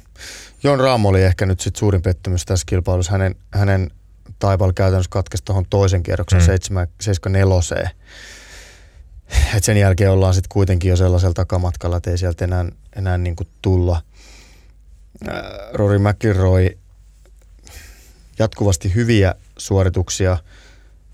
Jon 0.64 0.80
Raam 0.80 1.06
oli 1.06 1.24
ehkä 1.24 1.46
nyt 1.46 1.60
sit 1.60 1.76
suurin 1.76 2.02
pettymys 2.02 2.46
tässä 2.46 2.66
kilpailussa. 2.66 3.12
Hänen, 3.12 3.36
hänen 3.52 3.92
taipal 4.40 4.74
käytännössä 4.74 5.10
katkesi 5.10 5.44
tuohon 5.46 5.66
toisen 5.70 6.04
kierroksen 6.04 6.40
mm. 6.40 6.46
74 7.02 7.90
Et 9.56 9.64
sen 9.64 9.78
jälkeen 9.78 10.12
ollaan 10.12 10.34
sitten 10.34 10.50
kuitenkin 10.50 10.90
jo 10.90 10.96
sellaisella 10.96 11.34
takamatkalla, 11.34 11.98
että 11.98 12.12
ei 12.12 12.18
sieltä 12.18 12.46
enää, 12.46 12.66
enää 12.96 13.18
niin 13.18 13.36
kuin 13.36 13.48
tulla. 13.62 14.02
Rory 15.74 16.00
McIlroy 16.00 16.78
jatkuvasti 18.40 18.96
hyviä 18.96 19.36
suorituksia, 19.58 20.38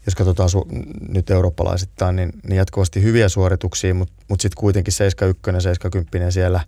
jos 0.05 0.15
katsotaan 0.15 0.49
su- 0.49 0.85
nyt 1.09 1.29
eurooppalaisittain, 1.29 2.15
niin, 2.15 2.31
niin 2.43 2.57
jatkuvasti 2.57 3.01
hyviä 3.03 3.29
suorituksia, 3.29 3.93
mutta 3.93 4.13
mut 4.27 4.41
sitten 4.41 4.59
kuitenkin 4.59 4.93
71, 4.93 5.63
70 5.63 6.31
siellä 6.31 6.61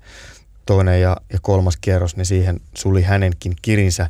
toinen 0.66 1.02
ja, 1.02 1.18
ja 1.34 1.40
kolmas 1.42 1.78
kierros, 1.78 2.16
niin 2.16 2.26
siihen 2.26 2.60
suli 2.74 3.02
hänenkin 3.02 3.54
kirinsä. 3.62 4.10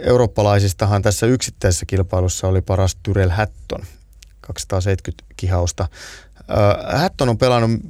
Eurooppalaisistahan 0.00 1.02
tässä 1.02 1.26
yksittäisessä 1.26 1.86
kilpailussa 1.86 2.48
oli 2.48 2.60
paras 2.60 2.96
Tyrell 3.02 3.30
Hatton, 3.30 3.82
270 4.40 5.24
kihausta. 5.36 5.88
Hatton 6.92 7.28
on 7.28 7.38
pelannut 7.38 7.80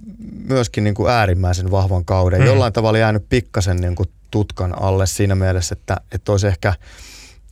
myöskin 0.44 0.84
niin 0.84 0.94
kuin 0.94 1.12
äärimmäisen 1.12 1.70
vahvan 1.70 2.04
kauden. 2.04 2.38
Hmm. 2.38 2.46
Jollain 2.46 2.72
tavalla 2.72 2.98
jäänyt 2.98 3.28
pikkasen 3.28 3.76
niin 3.76 3.94
kuin 3.94 4.08
tutkan 4.30 4.82
alle 4.82 5.06
siinä 5.06 5.34
mielessä, 5.34 5.72
että, 5.78 5.96
että 6.12 6.32
olisi 6.32 6.46
ehkä, 6.46 6.74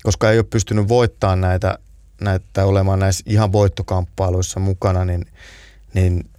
koska 0.03 0.31
ei 0.31 0.39
ole 0.39 0.47
pystynyt 0.51 0.89
voittamaan 0.89 1.41
näitä, 1.41 1.79
näitä 2.21 2.65
olemaan 2.65 2.99
näissä 2.99 3.25
ihan 3.27 3.53
voittokamppailuissa 3.53 4.61
mukana, 4.61 5.05
niin, 5.05 5.27
niin, 5.95 6.31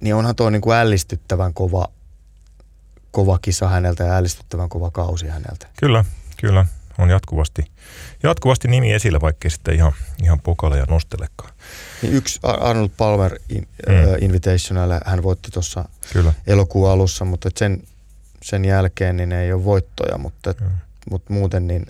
niin 0.00 0.14
onhan 0.14 0.36
tuo 0.36 0.50
niin 0.50 0.62
kuin 0.62 0.76
ällistyttävän 0.76 1.54
kova 1.54 1.88
kova 3.14 3.38
kisa 3.38 3.68
häneltä 3.68 4.04
ja 4.04 4.16
ällistyttävän 4.16 4.68
kova 4.68 4.90
kausi 4.90 5.26
häneltä. 5.28 5.66
Kyllä, 5.80 6.04
kyllä. 6.36 6.66
On 6.98 7.10
jatkuvasti, 7.10 7.64
jatkuvasti 8.22 8.68
nimi 8.68 8.92
esillä, 8.92 9.20
vaikkei 9.20 9.50
sitten 9.50 9.74
ihan, 9.74 9.92
ihan 10.22 10.40
pokaleja 10.40 10.86
nostelekaan. 10.88 11.50
Niin 12.02 12.14
yksi 12.14 12.40
Arnold 12.42 12.90
Palmer 12.96 13.38
in, 13.48 13.68
mm. 13.88 13.94
uh, 13.94 14.16
Invitational, 14.20 15.00
hän 15.04 15.22
voitti 15.22 15.50
tuossa 15.50 15.88
elokuun 16.46 16.90
alussa, 16.90 17.24
mutta 17.24 17.48
sen, 17.56 17.82
sen 18.42 18.64
jälkeen 18.64 19.16
niin 19.16 19.32
ei 19.32 19.52
ole 19.52 19.64
voittoja, 19.64 20.18
mutta, 20.18 20.54
mm. 20.60 20.66
mutta 21.10 21.32
muuten 21.32 21.66
niin... 21.66 21.86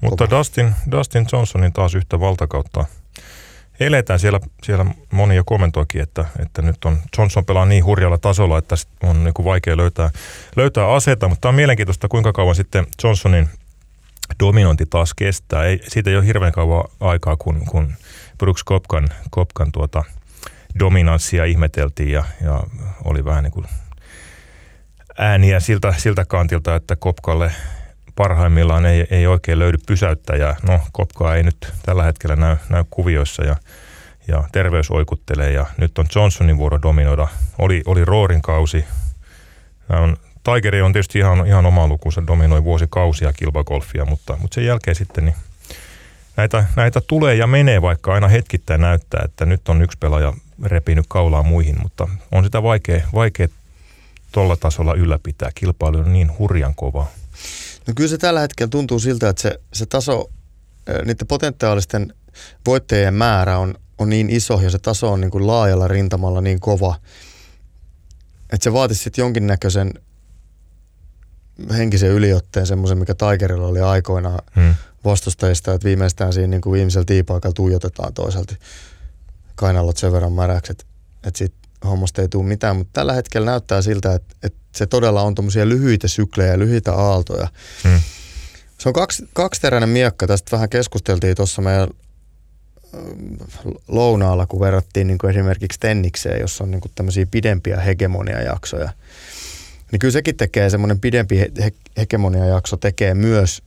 Mutta 0.00 0.30
Dustin, 0.30 0.74
Dustin 0.90 1.26
Johnsonin 1.32 1.72
taas 1.72 1.94
yhtä 1.94 2.20
valtakautta 2.20 2.84
eletään. 3.80 4.18
Siellä, 4.18 4.40
siellä 4.62 4.86
moni 5.12 5.36
jo 5.36 5.44
kommentoikin, 5.44 6.02
että, 6.02 6.24
että 6.38 6.62
nyt 6.62 6.84
on 6.84 6.98
Johnson 7.18 7.44
pelaa 7.44 7.66
niin 7.66 7.84
hurjalla 7.84 8.18
tasolla, 8.18 8.58
että 8.58 8.74
on 9.02 9.24
niin 9.24 9.34
kuin 9.34 9.46
vaikea 9.46 9.76
löytää, 9.76 10.10
löytää 10.56 10.92
aseita. 10.92 11.28
Mutta 11.28 11.40
tämä 11.40 11.50
on 11.50 11.54
mielenkiintoista, 11.54 12.08
kuinka 12.08 12.32
kauan 12.32 12.54
sitten 12.54 12.86
Johnsonin 13.04 13.48
dominointi 14.40 14.86
taas 14.86 15.14
kestää. 15.14 15.64
Ei, 15.64 15.80
siitä 15.88 16.10
ei 16.10 16.16
ole 16.16 16.26
hirveän 16.26 16.52
kauan 16.52 16.84
aikaa, 17.00 17.36
kun, 17.36 17.66
kun 17.68 17.94
Brooks 18.38 18.64
Kopkan, 18.64 19.08
Kopkan 19.30 19.72
tuota, 19.72 20.04
dominanssia 20.78 21.44
ihmeteltiin 21.44 22.12
ja, 22.12 22.24
ja 22.44 22.62
oli 23.04 23.24
vähän 23.24 23.44
niin 23.44 23.52
kuin 23.52 23.66
ääniä 25.18 25.60
siltä, 25.60 25.94
siltä 25.96 26.24
kantilta, 26.24 26.74
että 26.76 26.96
Kopkalle 26.96 27.52
parhaimmillaan 28.16 28.86
ei, 28.86 29.06
ei 29.10 29.26
oikein 29.26 29.58
löydy 29.58 29.78
pysäyttäjää. 29.86 30.56
No, 30.68 30.80
Kopkaa 30.92 31.36
ei 31.36 31.42
nyt 31.42 31.72
tällä 31.82 32.02
hetkellä 32.02 32.36
näy, 32.36 32.56
näy 32.68 32.84
kuvioissa 32.90 33.44
ja, 33.44 33.56
ja 34.28 34.44
terveys 34.52 34.90
oikuttelee 34.90 35.52
ja 35.52 35.66
nyt 35.76 35.98
on 35.98 36.06
Johnsonin 36.14 36.58
vuoro 36.58 36.82
dominoida. 36.82 37.28
Oli, 37.58 37.82
oli 37.86 38.04
Roorin 38.04 38.42
kausi. 38.42 38.84
on, 39.88 40.16
Tigeri 40.44 40.82
on 40.82 40.92
tietysti 40.92 41.18
ihan, 41.18 41.46
ihan 41.46 41.66
oma 41.66 41.88
lukunsa, 41.88 42.26
dominoi 42.26 42.64
vuosikausia 42.64 43.32
kilpagolfia, 43.32 44.04
mutta, 44.04 44.36
mutta 44.40 44.54
sen 44.54 44.64
jälkeen 44.64 44.94
sitten 44.94 45.24
niin 45.24 45.34
näitä, 46.36 46.64
näitä 46.76 47.00
tulee 47.00 47.34
ja 47.34 47.46
menee, 47.46 47.82
vaikka 47.82 48.14
aina 48.14 48.28
hetkittäin 48.28 48.80
näyttää, 48.80 49.22
että 49.24 49.46
nyt 49.46 49.68
on 49.68 49.82
yksi 49.82 49.98
pelaaja 49.98 50.32
repinyt 50.64 51.04
kaulaa 51.08 51.42
muihin, 51.42 51.76
mutta 51.82 52.08
on 52.32 52.44
sitä 52.44 52.62
vaikea, 52.62 53.02
vaikea 53.14 53.48
tuolla 54.32 54.56
tasolla 54.56 54.94
ylläpitää. 54.94 55.50
Kilpailu 55.54 55.98
on 55.98 56.12
niin 56.12 56.38
hurjan 56.38 56.74
kovaa. 56.74 57.10
No 57.86 57.92
kyllä 57.96 58.10
se 58.10 58.18
tällä 58.18 58.40
hetkellä 58.40 58.70
tuntuu 58.70 58.98
siltä, 58.98 59.28
että 59.28 59.42
se, 59.42 59.60
se 59.72 59.86
taso, 59.86 60.30
niiden 61.04 61.26
potentiaalisten 61.26 62.14
voittajien 62.66 63.14
määrä 63.14 63.58
on, 63.58 63.74
on 63.98 64.08
niin 64.08 64.30
iso 64.30 64.60
ja 64.60 64.70
se 64.70 64.78
taso 64.78 65.12
on 65.12 65.20
niin 65.20 65.30
kuin 65.30 65.46
laajalla 65.46 65.88
rintamalla 65.88 66.40
niin 66.40 66.60
kova, 66.60 67.00
että 68.52 68.64
se 68.64 68.72
vaatisi 68.72 69.02
sitten 69.02 69.22
jonkinnäköisen 69.22 69.92
henkisen 71.76 72.10
yliotteen, 72.10 72.66
semmoisen, 72.66 72.98
mikä 72.98 73.14
Tigerilla 73.14 73.66
oli 73.66 73.80
aikoinaan 73.80 74.38
hmm. 74.56 74.74
vastustajista, 75.04 75.74
että 75.74 75.84
viimeistään 75.84 76.32
siinä 76.32 76.46
niin 76.46 76.60
kuin 76.60 76.72
viimeisellä 76.72 77.04
tiipaikalla 77.04 77.54
tuijotetaan 77.54 78.14
toiselta 78.14 78.54
kainallot 79.54 79.96
sen 79.96 80.12
verran 80.12 80.32
märäkset, 80.32 80.86
että 81.24 81.38
sitten 81.38 81.70
hommasta 81.84 82.22
ei 82.22 82.28
tule 82.28 82.46
mitään, 82.46 82.76
mutta 82.76 82.90
tällä 82.92 83.12
hetkellä 83.12 83.50
näyttää 83.50 83.82
siltä, 83.82 84.14
että, 84.14 84.34
että 84.42 84.58
se 84.76 84.86
todella 84.86 85.22
on 85.22 85.34
tuommoisia 85.34 85.68
lyhyitä 85.68 86.08
syklejä, 86.08 86.58
lyhyitä 86.58 86.92
aaltoja. 86.92 87.48
Hmm. 87.84 88.00
Se 88.78 88.88
on 88.88 88.92
kaksi, 88.92 89.28
kaksiteräinen 89.32 89.88
miekka. 89.88 90.26
Tästä 90.26 90.56
vähän 90.56 90.68
keskusteltiin 90.68 91.36
tuossa 91.36 91.62
meidän 91.62 91.88
lounaalla, 93.88 94.46
kun 94.46 94.60
verrattiin 94.60 95.06
niin 95.06 95.18
kuin 95.18 95.30
esimerkiksi 95.30 95.80
tennikseen, 95.80 96.40
jossa 96.40 96.64
on 96.64 96.70
niin 96.70 96.80
kuin 96.80 96.92
tämmöisiä 96.94 97.26
pidempiä 97.30 97.80
hegemoniajaksoja. 97.80 98.90
Niin 99.92 99.98
kyllä 99.98 100.12
sekin 100.12 100.36
tekee, 100.36 100.70
semmoinen 100.70 101.00
pidempi 101.00 101.38
he- 101.38 101.72
hegemoniajakso 101.96 102.76
tekee 102.76 103.14
myös 103.14 103.62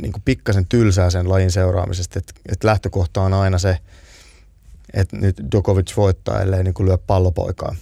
niin 0.00 0.12
kuin 0.12 0.22
pikkasen 0.24 0.66
tylsää 0.66 1.10
sen 1.10 1.28
lajin 1.28 1.50
seuraamisesta. 1.50 2.18
Että 2.18 2.32
et 2.52 2.64
lähtökohta 2.64 3.20
on 3.20 3.34
aina 3.34 3.58
se, 3.58 3.78
että 4.94 5.16
nyt 5.16 5.36
Djokovic 5.52 5.96
voittaa, 5.96 6.42
ellei 6.42 6.64
niin 6.64 6.74
kuin 6.74 6.88
lyö 6.88 6.98
pallopoikaa. 6.98 7.76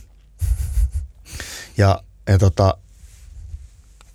Ja 1.77 2.03
ja 2.29 2.39
tota, 2.39 2.75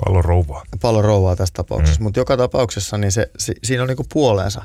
Pallon 0.05 0.25
rouvaa. 0.25 0.63
Pallon 0.81 1.03
rouvaa 1.03 1.35
tässä 1.35 1.53
tapauksessa. 1.53 1.99
Mm. 1.99 2.03
Mutta 2.03 2.19
joka 2.19 2.37
tapauksessa 2.37 2.97
niin 2.97 3.11
se, 3.11 3.31
si, 3.37 3.53
siinä 3.63 3.83
on 3.83 3.87
niinku 3.87 4.05
puoleensa. 4.13 4.61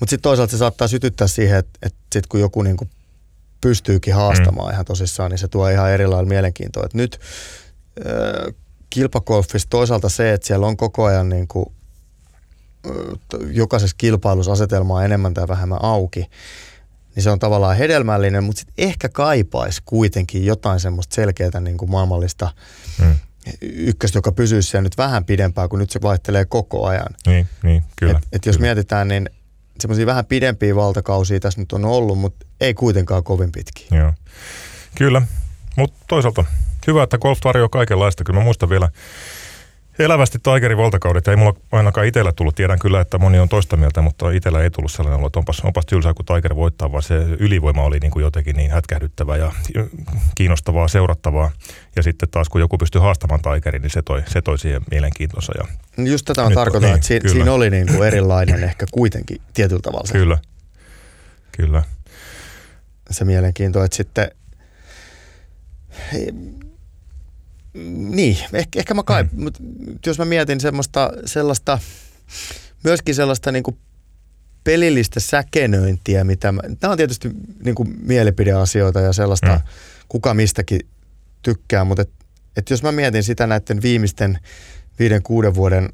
Mutta 0.00 0.10
sitten 0.10 0.22
toisaalta 0.22 0.50
se 0.50 0.58
saattaa 0.58 0.88
sytyttää 0.88 1.26
siihen, 1.26 1.58
että 1.58 1.78
et 1.82 1.94
sit 2.12 2.26
kun 2.26 2.40
joku 2.40 2.62
niinku 2.62 2.88
pystyykin 3.60 4.14
haastamaan 4.14 4.68
mm. 4.68 4.72
ihan 4.72 4.84
tosissaan, 4.84 5.30
niin 5.30 5.38
se 5.38 5.48
tuo 5.48 5.68
ihan 5.68 5.90
erilailla 5.90 6.28
mielenkiintoa. 6.28 6.84
Et 6.84 6.94
nyt 6.94 7.20
äh, 8.06 8.54
kilpakolfissa 8.90 9.68
toisaalta 9.70 10.08
se, 10.08 10.32
että 10.32 10.46
siellä 10.46 10.66
on 10.66 10.76
koko 10.76 11.04
ajan 11.04 11.28
niinku, 11.28 11.72
äh, 12.86 12.92
jokaisessa 13.50 13.96
kilpailussa 13.98 14.52
asetelmaa 14.52 15.04
enemmän 15.04 15.34
tai 15.34 15.48
vähemmän 15.48 15.84
auki, 15.84 16.26
niin 17.14 17.22
se 17.22 17.30
on 17.30 17.38
tavallaan 17.38 17.76
hedelmällinen, 17.76 18.44
mutta 18.44 18.60
sitten 18.60 18.74
ehkä 18.78 19.08
kaipaisi 19.08 19.82
kuitenkin 19.84 20.46
jotain 20.46 20.80
semmoista 20.80 21.14
selkeää 21.14 21.60
niin 21.60 21.76
kuin 21.76 21.90
maailmallista 21.90 22.50
hmm. 22.98 23.14
ykköstä, 23.60 24.18
joka 24.18 24.32
pysyisi 24.32 24.70
siellä 24.70 24.82
nyt 24.82 24.98
vähän 24.98 25.24
pidempään, 25.24 25.68
kun 25.68 25.78
nyt 25.78 25.90
se 25.90 26.02
vaihtelee 26.02 26.44
koko 26.44 26.86
ajan. 26.86 27.14
Niin, 27.26 27.48
niin 27.62 27.84
kyllä. 27.96 28.18
Et, 28.18 28.28
et 28.32 28.46
jos 28.46 28.56
kyllä. 28.56 28.66
mietitään, 28.66 29.08
niin 29.08 29.30
semmoisia 29.80 30.06
vähän 30.06 30.26
pidempiä 30.26 30.76
valtakausia 30.76 31.40
tässä 31.40 31.60
nyt 31.60 31.72
on 31.72 31.84
ollut, 31.84 32.18
mutta 32.18 32.46
ei 32.60 32.74
kuitenkaan 32.74 33.24
kovin 33.24 33.52
pitkiä. 33.52 33.98
Joo. 33.98 34.12
Kyllä, 34.94 35.22
mutta 35.76 36.04
toisaalta 36.08 36.44
hyvä, 36.86 37.02
että 37.02 37.18
golf 37.18 37.40
tarjoaa 37.40 37.68
kaikenlaista. 37.68 38.24
Kyllä 38.24 38.38
mä 38.38 38.44
muistan 38.44 38.70
vielä 38.70 38.88
elävästi 40.04 40.38
Tigerin 40.38 40.78
valtakaudet. 40.78 41.28
Ei 41.28 41.36
mulla 41.36 41.54
ainakaan 41.72 42.06
itsellä 42.06 42.32
tullut. 42.32 42.54
Tiedän 42.54 42.78
kyllä, 42.78 43.00
että 43.00 43.18
moni 43.18 43.38
on 43.38 43.48
toista 43.48 43.76
mieltä, 43.76 44.02
mutta 44.02 44.30
itsellä 44.30 44.62
ei 44.62 44.70
tullut 44.70 44.92
sellainen 44.92 45.18
olo, 45.18 45.26
että 45.26 45.38
onpas, 45.38 45.60
onpas 45.60 45.86
tylsää, 45.86 46.14
kun 46.14 46.24
Tiger 46.24 46.56
voittaa, 46.56 46.92
vaan 46.92 47.02
se 47.02 47.14
ylivoima 47.16 47.82
oli 47.84 47.98
niin 47.98 48.10
kuin 48.10 48.22
jotenkin 48.22 48.56
niin 48.56 48.70
hätkähdyttävää 48.70 49.36
ja 49.36 49.52
kiinnostavaa, 50.34 50.88
seurattavaa. 50.88 51.50
Ja 51.96 52.02
sitten 52.02 52.28
taas, 52.28 52.48
kun 52.48 52.60
joku 52.60 52.78
pystyi 52.78 53.00
haastamaan 53.00 53.40
Tigerin, 53.42 53.82
niin 53.82 53.90
se 53.90 54.02
toi, 54.02 54.22
se 54.26 54.42
toi 54.42 54.58
siihen 54.58 54.82
mielenkiintoisa. 54.90 55.52
Ja 55.58 55.66
Just 56.04 56.24
tätä 56.26 56.44
on 56.44 56.52
tarkoitan, 56.54 56.88
niin, 56.88 56.94
että 56.94 57.06
si- 57.06 57.20
siinä 57.32 57.52
oli 57.52 57.70
niin 57.70 57.86
kuin 57.86 58.02
erilainen 58.06 58.64
ehkä 58.64 58.86
kuitenkin 58.90 59.40
tietyllä 59.54 59.82
tavalla. 59.82 60.06
Se, 60.06 60.12
Kyllä, 60.12 60.38
kyllä. 61.52 61.82
se 63.10 63.24
mielenkiinto, 63.24 63.84
että 63.84 63.96
sitten 63.96 64.30
niin, 67.74 68.36
ehkä, 68.52 68.78
ehkä 68.78 68.94
mä 68.94 69.02
kai, 69.02 69.22
mm. 69.22 69.42
mutta 69.42 69.62
jos 70.06 70.18
mä 70.18 70.24
mietin 70.24 70.60
semmoista, 70.60 71.10
sellaista, 71.24 71.78
myöskin 72.84 73.14
sellaista 73.14 73.52
niin 73.52 73.62
kuin 73.62 73.76
pelillistä 74.64 75.20
säkenöintiä, 75.20 76.24
mitä 76.24 76.52
mä, 76.52 76.62
nämä 76.82 76.92
on 76.92 76.96
tietysti 76.96 77.30
niin 77.64 77.74
kuin 77.74 77.96
mielipideasioita 78.02 79.00
ja 79.00 79.12
sellaista, 79.12 79.54
mm. 79.54 79.60
kuka 80.08 80.34
mistäkin 80.34 80.80
tykkää, 81.42 81.84
mutta 81.84 82.02
et, 82.02 82.10
et 82.56 82.70
jos 82.70 82.82
mä 82.82 82.92
mietin 82.92 83.22
sitä 83.22 83.46
näiden 83.46 83.82
viimeisten 83.82 84.38
viiden, 84.98 85.22
kuuden 85.22 85.54
vuoden 85.54 85.88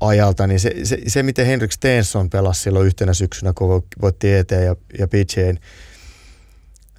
ajalta, 0.00 0.46
niin 0.46 0.60
se, 0.60 0.74
se, 0.82 0.98
se 1.06 1.22
miten 1.22 1.46
Henrik 1.46 1.72
Stenson 1.72 2.30
pelasi 2.30 2.60
silloin 2.60 2.86
yhtenä 2.86 3.14
syksynä, 3.14 3.52
kun 3.52 3.84
voitti 4.02 4.32
ET 4.32 4.50
ja, 4.50 4.76
ja 4.98 5.08
PGAn 5.08 5.58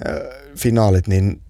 äh, 0.07 0.15
finaalit, 0.55 1.07
niin 1.07 1.41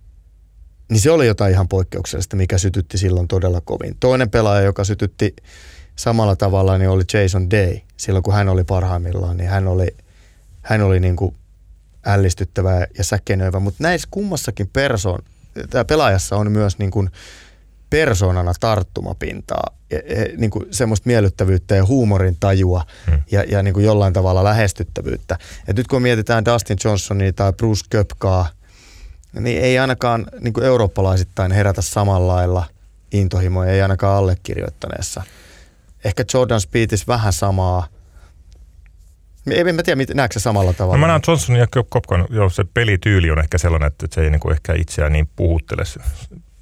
niin 0.89 0.99
se 0.99 1.11
oli 1.11 1.27
jotain 1.27 1.51
ihan 1.51 1.67
poikkeuksellista, 1.67 2.35
mikä 2.35 2.57
sytytti 2.57 2.97
silloin 2.97 3.27
todella 3.27 3.61
kovin. 3.61 3.97
Toinen 3.99 4.29
pelaaja, 4.29 4.61
joka 4.61 4.83
sytytti 4.83 5.35
samalla 5.95 6.35
tavalla, 6.35 6.77
niin 6.77 6.89
oli 6.89 7.03
Jason 7.13 7.51
Day. 7.51 7.77
Silloin 7.97 8.23
kun 8.23 8.33
hän 8.33 8.49
oli 8.49 8.63
parhaimmillaan, 8.63 9.37
niin 9.37 9.49
hän 9.49 9.67
oli, 9.67 9.95
hän 10.61 10.81
oli 10.81 10.99
niin 10.99 11.15
kuin 11.15 11.35
ällistyttävä 12.05 12.87
ja 12.97 13.03
säkenöivä. 13.03 13.59
Mutta 13.59 13.83
näissä 13.83 14.07
kummassakin 14.11 14.69
persoon, 14.73 15.19
tämä 15.69 15.85
pelaajassa 15.85 16.35
on 16.35 16.51
myös 16.51 16.77
niin 16.77 16.91
kuin 16.91 17.09
persoonana 17.89 18.53
tarttumapintaa, 18.59 19.77
ja, 19.91 19.97
ja, 19.97 20.37
niin 20.37 20.51
kuin 20.51 20.65
semmoista 20.71 21.07
miellyttävyyttä 21.07 21.75
ja 21.75 21.85
huumorin 21.85 22.37
tajua 22.39 22.83
hmm. 23.11 23.21
ja, 23.31 23.43
ja 23.43 23.63
niin 23.63 23.73
kuin 23.73 23.85
jollain 23.85 24.13
tavalla 24.13 24.43
lähestyttävyyttä. 24.43 25.37
Et 25.67 25.77
nyt 25.77 25.87
kun 25.87 26.01
mietitään 26.01 26.45
Dustin 26.45 26.77
Johnsonia 26.83 27.33
tai 27.33 27.53
Bruce 27.53 27.85
Köpkaa– 27.89 28.49
niin 29.39 29.61
ei 29.61 29.79
ainakaan 29.79 30.25
niin 30.39 30.53
kuin 30.53 30.65
eurooppalaisittain 30.65 31.51
herätä 31.51 31.81
samalla 31.81 32.35
lailla 32.35 32.65
intohimoja, 33.11 33.71
ei 33.71 33.81
ainakaan 33.81 34.17
allekirjoittaneessa. 34.17 35.23
Ehkä 36.03 36.25
Jordan 36.33 36.61
Speedis 36.61 37.07
vähän 37.07 37.33
samaa. 37.33 37.87
En 39.51 39.75
mä 39.75 39.83
tiedä, 39.83 40.05
näetkö 40.13 40.39
samalla 40.39 40.73
tavalla? 40.73 40.97
No 40.97 41.01
mä 41.01 41.07
näen 41.07 41.21
Johnson 41.27 41.55
ja 41.55 41.67
Kopkan, 41.89 42.25
joo, 42.29 42.49
se 42.49 42.63
pelityyli 42.73 43.31
on 43.31 43.39
ehkä 43.39 43.57
sellainen, 43.57 43.87
että 43.87 44.07
se 44.11 44.21
ei 44.21 44.29
niin 44.29 44.39
kuin 44.39 44.53
ehkä 44.53 44.73
itseään 44.73 45.13
niin 45.13 45.29
puhuttele, 45.35 45.83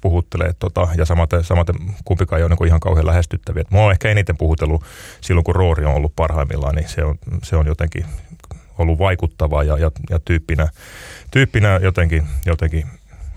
puhuttele 0.00 0.54
tota, 0.58 0.88
ja 0.96 1.04
samaten, 1.04 1.44
samaten 1.44 1.76
kumpikaan 2.04 2.38
ei 2.38 2.44
ole 2.44 2.54
niin 2.54 2.66
ihan 2.66 2.80
kauhean 2.80 3.06
lähestyttäviä. 3.06 3.64
Mua 3.70 3.84
on 3.84 3.92
ehkä 3.92 4.10
eniten 4.10 4.36
puhutellut 4.36 4.84
silloin, 5.20 5.44
kun 5.44 5.54
Roori 5.54 5.84
on 5.84 5.94
ollut 5.94 6.16
parhaimmillaan, 6.16 6.74
niin 6.74 6.88
se 6.88 7.04
on, 7.04 7.18
se 7.42 7.56
on 7.56 7.66
jotenkin 7.66 8.06
ollut 8.78 8.98
vaikuttava 8.98 9.62
ja, 9.62 9.78
ja, 9.78 9.90
ja 10.10 10.18
tyyppinä, 10.18 10.68
tyyppinä 11.30 11.80
jotenkin, 11.82 12.26
jotenkin 12.46 12.86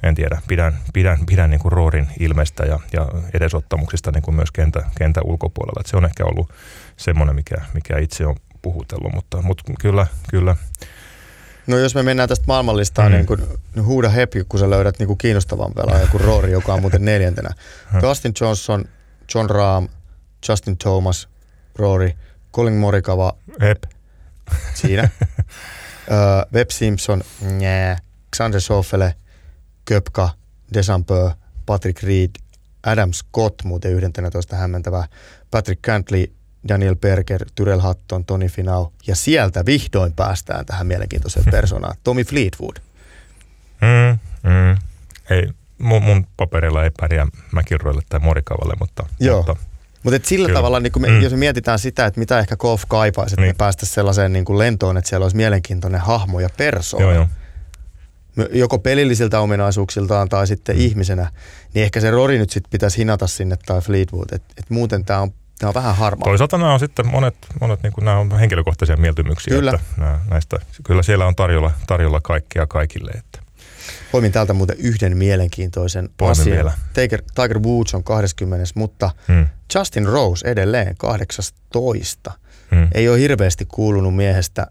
en 0.03 0.15
tiedä, 0.15 0.41
pidän, 0.47 0.77
pidän, 0.93 1.17
pidän 1.25 1.49
niin 1.49 1.59
kuin 1.59 1.71
Roorin 1.71 2.07
ilmestä 2.19 2.65
ja, 2.65 2.79
ja 2.93 3.07
edesottamuksista 3.33 4.11
niin 4.11 4.21
kuin 4.21 4.35
myös 4.35 4.51
kentä, 4.51 4.83
kentä 4.97 5.21
ulkopuolella. 5.23 5.79
Et 5.79 5.85
se 5.85 5.97
on 5.97 6.05
ehkä 6.05 6.25
ollut 6.25 6.49
semmoinen, 6.97 7.35
mikä, 7.35 7.55
mikä 7.73 7.97
itse 7.97 8.25
on 8.25 8.35
puhutellut, 8.61 9.13
mutta, 9.13 9.41
mutta 9.41 9.63
kyllä, 9.81 10.07
kyllä. 10.29 10.55
No 11.67 11.77
jos 11.77 11.95
me 11.95 12.03
mennään 12.03 12.29
tästä 12.29 12.45
maailmanlistaan, 12.47 13.11
mm. 13.11 13.15
niin 13.15 13.25
kuin, 13.25 13.41
niin 13.75 13.85
huuda 13.85 14.09
hepi, 14.09 14.43
kun 14.49 14.59
sä 14.59 14.69
löydät 14.69 14.99
niin 14.99 15.07
kuin 15.07 15.17
kiinnostavan 15.17 15.73
pelaajan 15.73 16.09
kuin 16.09 16.21
Rory, 16.21 16.51
joka 16.51 16.73
on 16.73 16.81
muuten 16.81 17.05
neljäntenä. 17.05 17.49
Dustin 18.01 18.33
Johnson, 18.41 18.85
John 19.35 19.49
Rahm, 19.49 19.85
Justin 20.49 20.77
Thomas, 20.77 21.29
Rory, 21.75 22.11
Colin 22.53 22.73
Morikava, 22.73 23.33
Hep. 23.61 23.83
Siinä. 24.73 25.09
uh, 25.39 26.53
Webb 26.53 26.69
Simpson, 26.69 27.21
nää. 27.41 27.97
Xander 28.35 28.61
Schauffele, 28.61 29.15
Köpka, 29.85 30.29
Desampö, 30.73 31.31
Patrick 31.65 32.03
Reed, 32.03 32.29
Adam 32.85 33.13
Scott, 33.13 33.63
muuten 33.63 33.91
11 33.91 34.55
hämmentävä, 34.55 35.07
Patrick 35.51 35.81
Cantley, 35.81 36.25
Daniel 36.67 36.95
Berger, 36.95 37.45
Tyrell 37.55 37.79
Hatton, 37.79 38.25
Tony 38.25 38.47
Finau. 38.47 38.87
Ja 39.07 39.15
sieltä 39.15 39.65
vihdoin 39.65 40.13
päästään 40.13 40.65
tähän 40.65 40.87
mielenkiintoiseen 40.87 41.45
persoonaan, 41.51 41.95
Tommy 42.03 42.23
Fleetwood. 42.23 42.75
Mm, 43.81 44.19
mm. 44.43 44.77
Ei, 45.29 45.49
mun, 45.77 46.03
mun 46.03 46.27
paperilla 46.37 46.83
ei 46.83 46.91
pärjää 46.99 47.27
McIlroylle 47.51 48.01
tai 48.09 48.19
Morikavalle, 48.19 48.73
mutta, 48.79 49.05
Joo. 49.19 49.37
mutta 49.37 49.55
mutta 50.03 50.19
sillä 50.23 50.47
Kyllä. 50.47 50.57
tavalla, 50.57 50.79
niin 50.79 50.91
kun 50.91 51.01
me, 51.01 51.07
mm. 51.07 51.21
jos 51.21 51.31
me 51.31 51.37
mietitään 51.37 51.79
sitä, 51.79 52.05
että 52.05 52.19
mitä 52.19 52.39
ehkä 52.39 52.57
golf 52.57 52.83
kaipaisi, 52.87 53.33
että 53.33 53.41
niin. 53.41 53.49
me 53.49 53.57
päästäisiin 53.57 53.95
sellaiseen 53.95 54.33
niin 54.33 54.45
kuin 54.45 54.57
lentoon, 54.57 54.97
että 54.97 55.09
siellä 55.09 55.23
olisi 55.23 55.37
mielenkiintoinen 55.37 56.01
hahmo 56.01 56.39
ja 56.39 56.49
persoona. 56.57 57.05
Joo, 57.05 57.13
joo. 57.13 57.27
Joko 58.51 58.79
pelillisiltä 58.79 59.39
ominaisuuksiltaan 59.39 60.29
tai 60.29 60.47
sitten 60.47 60.75
mm. 60.75 60.81
ihmisenä, 60.81 61.31
niin 61.73 61.83
ehkä 61.83 61.99
se 61.99 62.11
Rori 62.11 62.37
nyt 62.37 62.49
sitten 62.49 62.71
pitäisi 62.71 62.97
hinata 62.97 63.27
sinne 63.27 63.57
tai 63.65 63.81
Fleetwood. 63.81 64.27
Että 64.31 64.53
et 64.57 64.69
muuten 64.69 65.05
tämä 65.05 65.21
on, 65.21 65.33
tää 65.59 65.69
on 65.69 65.73
vähän 65.73 65.95
harmaa. 65.95 66.25
Toisaalta 66.25 66.57
nämä 66.57 66.73
on 66.73 66.79
sitten 66.79 67.07
monet, 67.07 67.35
monet 67.61 67.83
niin 67.83 67.93
nämä 68.01 68.17
on 68.17 68.39
henkilökohtaisia 68.39 68.97
mieltymyksiä. 68.97 69.55
Kyllä. 69.55 69.71
Että 69.71 69.85
nämä, 69.97 70.19
näistä, 70.29 70.57
kyllä 70.83 71.03
siellä 71.03 71.25
on 71.25 71.35
tarjolla, 71.35 71.71
tarjolla 71.87 72.21
kaikkea 72.21 72.67
kaikille. 72.67 73.11
Että. 73.11 73.46
Poimin 74.11 74.31
täältä 74.31 74.53
muuten 74.53 74.77
yhden 74.79 75.17
mielenkiintoisen 75.17 76.09
Poimin 76.17 76.31
asian. 76.31 76.55
vielä. 76.55 76.73
Tiger, 76.93 77.21
Tiger 77.35 77.59
Woods 77.59 77.93
on 77.93 78.03
20, 78.03 78.65
mutta 78.75 79.11
hmm. 79.27 79.47
Justin 79.75 80.05
Rose 80.05 80.47
edelleen 80.47 80.95
18. 80.97 82.31
Hmm. 82.71 82.87
Ei 82.93 83.09
ole 83.09 83.19
hirveästi 83.19 83.65
kuulunut 83.65 84.15
miehestä 84.15 84.67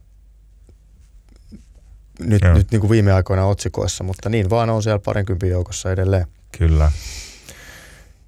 nyt, 2.21 2.43
nyt 2.55 2.71
niin 2.71 2.81
kuin 2.81 2.91
viime 2.91 3.13
aikoina 3.13 3.47
otsikoissa, 3.47 4.05
mutta 4.05 4.29
niin 4.29 4.51
vaan 4.51 4.71
on 4.71 4.83
siellä 4.83 4.99
parinkympin 4.99 5.51
joukossa 5.51 5.93
edelleen. 5.93 6.27
Kyllä. 6.59 6.93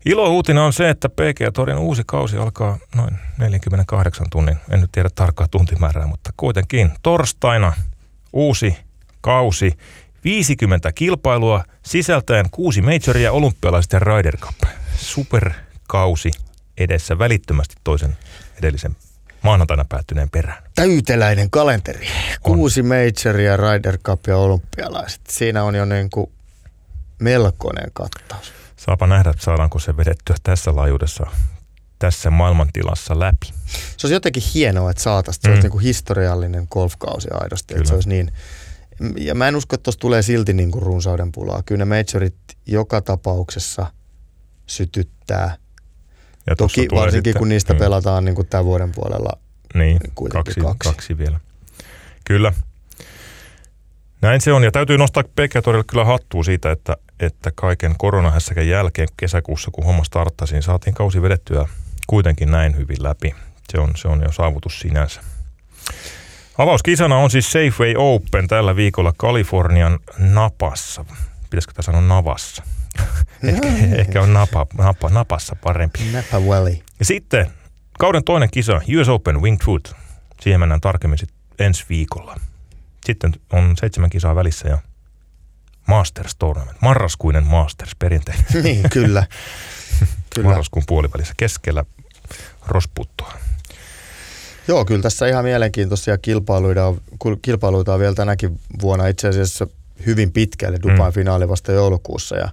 Ilo 0.05 0.31
uutinen 0.31 0.63
on 0.63 0.73
se, 0.73 0.91
että 0.91 1.09
PG-torin 1.09 1.79
uusi 1.79 2.03
kausi 2.07 2.37
alkaa 2.37 2.79
noin 2.95 3.19
48 3.39 4.27
tunnin, 4.31 4.57
en 4.71 4.81
nyt 4.81 4.93
tiedä 4.93 5.09
tarkkaa 5.15 5.49
tuntimäärää, 5.49 6.07
mutta 6.07 6.31
kuitenkin 6.37 6.91
torstaina 7.03 7.73
uusi 8.33 8.77
kausi 9.21 9.73
50 10.29 10.93
kilpailua 10.93 11.65
sisältäen 11.83 12.51
kuusi 12.51 12.83
majoria, 12.83 13.33
olympialaiset 13.33 13.93
ja 13.93 13.99
Ryder 13.99 14.37
Cup. 14.37 14.55
Superkausi 14.97 16.31
edessä 16.79 17.19
välittömästi 17.19 17.75
toisen 17.85 18.17
edellisen 18.59 18.97
maanantaina 19.43 19.85
päättyneen 19.89 20.31
perään. 20.31 20.63
Täyteläinen 20.75 21.51
kalenteri. 21.51 22.07
On. 22.07 22.55
Kuusi 22.55 22.83
majoria, 22.83 23.57
Ryder 23.57 23.99
Cup 23.99 24.27
ja 24.27 24.37
olympialaiset. 24.37 25.21
Siinä 25.29 25.65
on 25.65 25.75
jo 25.75 25.85
niin 25.85 26.11
kuin 26.11 26.31
melkoinen 27.19 27.91
kattaus. 27.93 28.53
Saapa 28.77 29.07
nähdä, 29.07 29.35
saadaanko 29.39 29.79
se 29.79 29.97
vedettyä 29.97 30.37
tässä 30.43 30.77
laajuudessa 30.77 31.27
tässä 31.99 32.31
maailmantilassa 32.31 33.19
läpi. 33.19 33.47
Se 33.97 34.07
olisi 34.07 34.15
jotenkin 34.15 34.43
hienoa, 34.55 34.91
että 34.91 35.03
saataisiin. 35.03 35.43
Se 35.43 35.49
mm. 35.49 35.53
olisi 35.53 35.65
niin 35.65 35.73
kuin 35.73 35.85
historiallinen 35.85 36.67
golfkausi 36.71 37.29
aidosti. 37.33 37.75
Kyllä. 37.75 37.81
Että 37.81 37.89
se 37.89 37.95
olisi 37.95 38.09
niin 38.09 38.33
ja 39.17 39.35
mä 39.35 39.49
en 39.49 39.57
usko, 39.57 39.75
että 39.75 39.83
tuossa 39.83 40.01
tulee 40.01 40.23
silti 40.23 40.53
niin 40.53 40.71
kuin 40.71 40.83
runsauden 40.83 41.33
pulaa. 41.33 41.63
Kyllä 41.63 41.85
ne 41.85 41.85
majorit 41.85 42.35
joka 42.67 43.01
tapauksessa 43.01 43.87
sytyttää. 44.67 45.57
Ja 46.47 46.57
Toki 46.57 46.89
varsinkin 46.95 47.31
sitten, 47.31 47.39
kun 47.39 47.49
niistä 47.49 47.73
mm. 47.73 47.79
pelataan 47.79 48.25
niin 48.25 48.35
kuin 48.35 48.49
tämän 48.49 48.65
vuoden 48.65 48.93
puolella 48.93 49.39
niin, 49.75 49.99
kaksi, 50.31 50.61
kaksi. 50.61 50.91
kaksi 50.91 51.19
vielä. 51.19 51.41
Kyllä. 52.25 52.53
Näin 54.23 54.41
se 54.41 54.53
on. 54.53 54.65
Ja 54.65 54.73
täytyy 54.73 54.99
nostaa 54.99 55.25
Pekkatorille 55.37 55.85
kyllä 55.85 56.05
hattua 56.05 56.45
siitä, 56.45 56.73
että, 56.73 56.97
että 57.21 57.53
kaiken 57.55 57.95
koronahässäkän 57.99 58.69
jälkeen 58.69 59.09
kesäkuussa, 59.17 59.71
kun 59.71 59.85
homma 59.85 60.05
starttasi, 60.05 60.55
niin 60.55 60.63
saatiin 60.63 60.95
kausi 60.95 61.23
vedettyä 61.23 61.69
kuitenkin 62.07 62.51
näin 62.51 62.77
hyvin 62.77 63.03
läpi. 63.03 63.35
Se 63.73 63.81
on, 63.81 63.91
se 63.97 64.09
on 64.09 64.23
jo 64.23 64.33
saavutus 64.33 64.81
sinänsä. 64.81 65.21
Avauskisana 66.59 67.17
on 67.17 67.31
siis 67.31 67.53
Safeway 67.53 67.95
Open 67.97 68.49
tällä 68.49 68.77
viikolla 68.77 69.13
Kalifornian 69.17 69.99
Napassa. 70.19 71.05
Pitäisikö 71.51 71.73
tämä 71.73 71.83
sanoa 71.83 72.01
Navassa? 72.01 72.63
ehkä, 73.43 73.69
ehkä 73.97 74.23
on 74.23 74.33
napa, 74.33 74.67
napa, 74.79 75.09
Napassa 75.09 75.57
parempi. 75.63 75.99
Napa 76.13 76.47
Valley. 76.47 76.79
Ja 76.99 77.05
sitten 77.05 77.51
kauden 77.99 78.25
toinen 78.25 78.51
kisa, 78.51 78.81
US 79.01 79.09
Open 79.09 79.43
Winged 79.43 79.65
Foot. 79.65 79.95
Siihen 80.41 80.61
mennään 80.61 80.81
tarkemmin 80.81 81.19
sitten 81.19 81.39
ensi 81.59 81.85
viikolla. 81.89 82.37
Sitten 83.05 83.33
on 83.53 83.77
seitsemän 83.77 84.11
kisaa 84.11 84.35
välissä 84.35 84.69
ja 84.69 84.79
Masters 85.87 86.37
Tournament, 86.39 86.83
marraskuinen 86.83 87.47
Masters 87.47 87.97
perinteinen. 87.99 88.45
niin, 88.63 88.91
kyllä. 88.91 89.27
kyllä. 90.35 90.49
Marraskuun 90.49 90.85
puolivälissä 90.87 91.35
keskellä 91.37 91.85
rosputtoa. 92.67 93.33
Joo, 94.69 94.85
kyllä 94.85 95.03
tässä 95.03 95.27
ihan 95.27 95.45
mielenkiintoisia 95.45 96.19
kilpailuita 96.19 96.87
on, 96.87 97.01
kilpailuita 97.43 97.95
on 97.95 98.01
vielä 98.01 98.15
tänäkin 98.15 98.61
vuonna 98.83 99.07
itse 99.07 99.29
asiassa 99.29 99.67
hyvin 100.07 100.33
pitkälle 100.33 100.79
Dubain 100.83 101.13
mm. 101.13 101.15
finaali 101.15 101.49
vasta 101.49 101.73
joulukuussa 101.73 102.37
ja, 102.37 102.49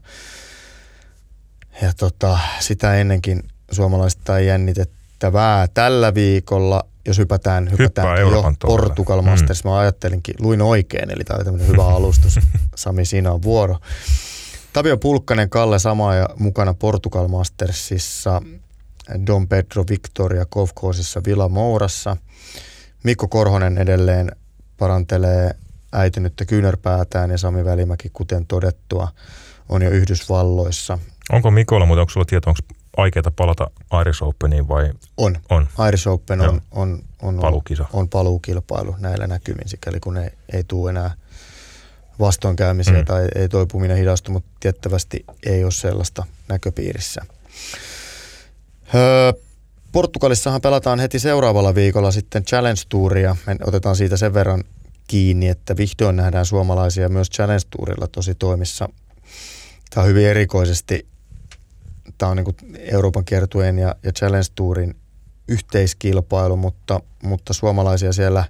ja 1.82 1.94
tota, 1.94 2.40
sitä 2.60 2.96
ennenkin 2.96 3.44
suomalaista 3.72 4.40
jännitettävää 4.40 5.68
tällä 5.68 6.14
viikolla 6.14 6.84
jos 7.08 7.18
hypätään, 7.18 7.72
hypätään 7.72 8.22
jo 8.22 8.54
Portugal 8.66 9.22
mm. 9.22 9.30
Masters, 9.30 9.64
mm. 9.64 9.70
mä 9.70 9.78
ajattelinkin, 9.78 10.36
luin 10.40 10.62
oikein, 10.62 11.12
eli 11.12 11.24
tämä 11.24 11.38
oli 11.38 11.46
tämmöinen 11.46 11.68
hyvä 11.68 11.88
alustus. 11.96 12.40
Sami, 12.76 13.06
siinä 13.06 13.32
on 13.32 13.42
vuoro. 13.42 13.78
Tavio 14.74 14.98
Pulkkanen, 14.98 15.50
Kalle 15.50 15.80
Sama 15.80 16.16
ja 16.16 16.30
mukana 16.40 16.74
Portugal 16.74 17.28
Mastersissa, 17.28 18.42
Don 19.28 19.48
Pedro 19.48 19.84
Victoria 19.90 20.46
Kofkoosissa 20.46 21.22
Villa 21.26 21.50
Mourassa. 21.50 22.18
Mikko 23.04 23.28
Korhonen 23.28 23.78
edelleen 23.78 24.32
parantelee 24.78 25.56
äitynyttä 25.94 26.46
kyynärpäätään 26.46 27.32
ja 27.32 27.38
Sami 27.38 27.66
Välimäki, 27.66 28.10
kuten 28.14 28.46
todettua, 28.46 29.08
on 29.70 29.82
jo 29.82 29.90
Yhdysvalloissa. 29.90 31.00
Onko 31.32 31.52
Mikolla, 31.52 31.86
mutta 31.86 32.02
onko 32.02 32.10
sulla 32.10 32.26
tietoa, 32.26 32.52
onko 32.52 32.76
aikeita 32.98 33.32
palata 33.32 33.72
Irish 34.02 34.24
Openiin 34.24 34.68
vai? 34.68 34.92
On. 35.18 35.38
on. 35.50 35.68
Irish 35.88 36.08
Open 36.08 36.42
on, 36.42 36.62
on, 36.72 37.00
on, 37.22 37.40
Palukisa. 37.42 37.86
on 37.94 38.10
paluukilpailu 38.10 38.96
näillä 39.00 39.28
näkymin, 39.28 39.70
sikäli 39.70 40.00
kun 40.00 40.18
ei, 40.18 40.30
ei 40.54 40.64
tule 40.64 40.90
enää 40.90 41.12
vastoinkäymisiä 42.20 42.94
mm. 43.00 43.06
tai 43.06 43.28
ei 43.36 43.50
toipuminen 43.50 43.98
hidastu, 43.98 44.32
mutta 44.32 44.50
tiettävästi 44.60 45.26
ei 45.46 45.64
ole 45.64 45.72
sellaista 45.72 46.26
näköpiirissä. 46.48 47.22
Öö, 48.96 49.34
Portugalissahan 49.92 50.62
pelataan 50.62 51.00
heti 51.00 51.20
seuraavalla 51.20 51.76
viikolla 51.76 52.12
sitten 52.12 52.46
Challenge 52.46 52.82
Touria. 52.90 53.36
Me 53.48 53.56
otetaan 53.64 53.96
siitä 53.96 54.18
sen 54.18 54.34
verran 54.34 54.64
kiinni, 55.08 55.48
että 55.48 55.78
vihdoin 55.78 56.16
nähdään 56.16 56.46
suomalaisia 56.46 57.10
myös 57.10 57.30
Challenge 57.30 57.68
Tourilla 57.70 58.08
tosi 58.08 58.36
toimissa. 58.36 58.90
Tämä 59.90 60.04
on 60.04 60.10
hyvin 60.10 60.28
erikoisesti 60.28 61.08
tämä 62.18 62.30
on 62.30 62.38
niin 62.38 62.78
Euroopan 62.80 63.26
kiertueen 63.26 63.80
ja, 63.80 63.96
ja 64.04 64.12
Challenge 64.12 64.48
Tourin 64.56 64.96
yhteiskilpailu, 65.48 66.58
mutta, 66.58 67.00
mutta 67.24 67.54
suomalaisia 67.54 68.14
siellä 68.14 68.46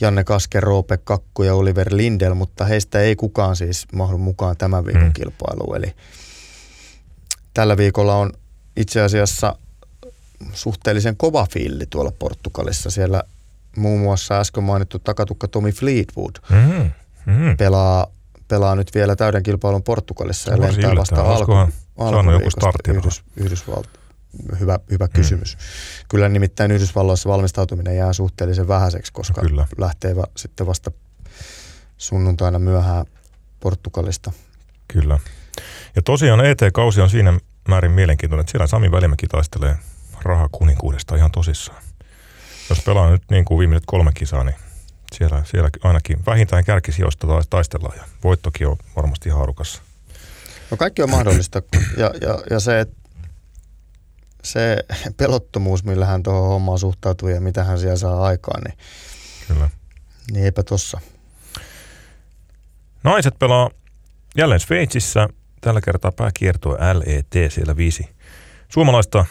Janne 0.00 0.24
Kaske, 0.24 0.60
Roope 0.60 0.96
Kakku 0.96 1.42
ja 1.42 1.54
Oliver 1.54 1.96
Lindel, 1.96 2.34
mutta 2.34 2.64
heistä 2.64 3.00
ei 3.00 3.16
kukaan 3.16 3.56
siis 3.56 3.86
mahdu 3.92 4.18
mukaan 4.18 4.56
tämän 4.56 4.86
viikon 4.86 5.02
mm. 5.02 5.12
kilpailuun. 5.12 5.76
Eli 5.76 5.94
tällä 7.54 7.76
viikolla 7.76 8.14
on 8.16 8.32
itse 8.76 9.00
asiassa 9.00 9.56
suhteellisen 10.52 11.16
kova 11.16 11.46
fiilli 11.52 11.86
tuolla 11.90 12.12
Portugalissa. 12.18 12.90
Siellä 12.90 13.22
muun 13.76 14.00
muassa 14.00 14.40
äsken 14.40 14.64
mainittu 14.64 14.98
takatukka 14.98 15.48
Tommy 15.48 15.70
Fleetwood 15.70 16.34
mm. 16.50 16.90
Mm. 17.26 17.56
Pelaa, 17.56 18.06
pelaa 18.48 18.74
nyt 18.74 18.94
vielä 18.94 19.16
täyden 19.16 19.42
kilpailun 19.42 19.82
Portugalissa 19.82 20.50
ja 20.50 20.60
lentää 20.60 20.96
vasta 20.96 21.22
alku, 21.22 21.52
startti. 22.48 22.90
Yhdys, 22.90 23.22
Yhdysvalt, 23.36 23.88
hyvä, 24.60 24.78
hyvä 24.90 25.04
mm. 25.04 25.12
kysymys. 25.12 25.58
Kyllä 26.08 26.28
nimittäin 26.28 26.70
Yhdysvalloissa 26.70 27.28
valmistautuminen 27.28 27.96
jää 27.96 28.12
suhteellisen 28.12 28.68
vähäiseksi, 28.68 29.12
koska 29.12 29.40
Kyllä. 29.40 29.66
lähtee 29.78 30.16
va, 30.16 30.24
sitten 30.36 30.66
vasta 30.66 30.90
sunnuntaina 31.96 32.58
myöhään 32.58 33.06
Portugalista. 33.60 34.32
Kyllä. 34.88 35.18
Ja 35.96 36.02
tosiaan 36.02 36.44
ET-kausi 36.44 37.00
on 37.00 37.10
siinä 37.10 37.40
määrin 37.68 37.92
mielenkiintoinen, 37.92 38.40
että 38.40 38.50
siellä 38.50 38.66
Sami 38.66 38.90
Välimäki 38.90 39.26
taistelee 39.26 39.76
rahakuninkuudesta 40.22 41.16
ihan 41.16 41.30
tosissaan. 41.30 41.82
Jos 42.68 42.80
pelaa 42.80 43.10
nyt 43.10 43.22
niin 43.30 43.44
kuin 43.44 43.58
viimeiset 43.58 43.86
kolme 43.86 44.12
kisaa, 44.14 44.44
niin 44.44 44.56
siellä, 45.12 45.42
siellä 45.44 45.70
ainakin 45.82 46.26
vähintään 46.26 46.64
kärkisijoista 46.64 47.26
taistellaan 47.50 47.96
ja 47.96 48.04
voittokin 48.24 48.66
on 48.66 48.76
varmasti 48.96 49.28
haarukassa. 49.28 49.82
No 50.70 50.76
kaikki 50.76 51.02
on 51.02 51.10
mahdollista 51.10 51.62
ja, 51.96 52.10
ja, 52.20 52.38
ja 52.50 52.60
se, 52.60 52.86
se 54.44 54.76
pelottomuus, 55.16 55.84
millä 55.84 56.06
hän 56.06 56.22
tuohon 56.22 56.48
hommaan 56.48 56.78
suhtautuu 56.78 57.28
ja 57.28 57.40
mitä 57.40 57.64
hän 57.64 57.78
siellä 57.78 57.96
saa 57.96 58.24
aikaan, 58.24 58.62
niin, 58.62 58.78
Kyllä. 59.48 59.70
niin 60.32 60.44
eipä 60.44 60.62
tossa. 60.62 61.00
Naiset 63.04 63.38
pelaa 63.38 63.70
jälleen 64.36 64.60
Sveitsissä. 64.60 65.28
Tällä 65.60 65.80
kertaa 65.80 66.12
pääkiertoa 66.12 66.76
LET, 66.76 67.52
siellä 67.52 67.76
viisi 67.76 68.08
suomalaista 68.68 69.26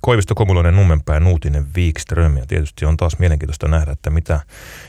Koivisto 0.00 0.34
Komuloinen, 0.34 0.76
Nummenpää, 0.76 1.20
Nuutinen, 1.20 1.74
Wikström. 1.76 2.36
Ja 2.36 2.46
tietysti 2.46 2.84
on 2.84 2.96
taas 2.96 3.18
mielenkiintoista 3.18 3.68
nähdä, 3.68 3.92
että 3.92 4.10
mitä 4.10 4.40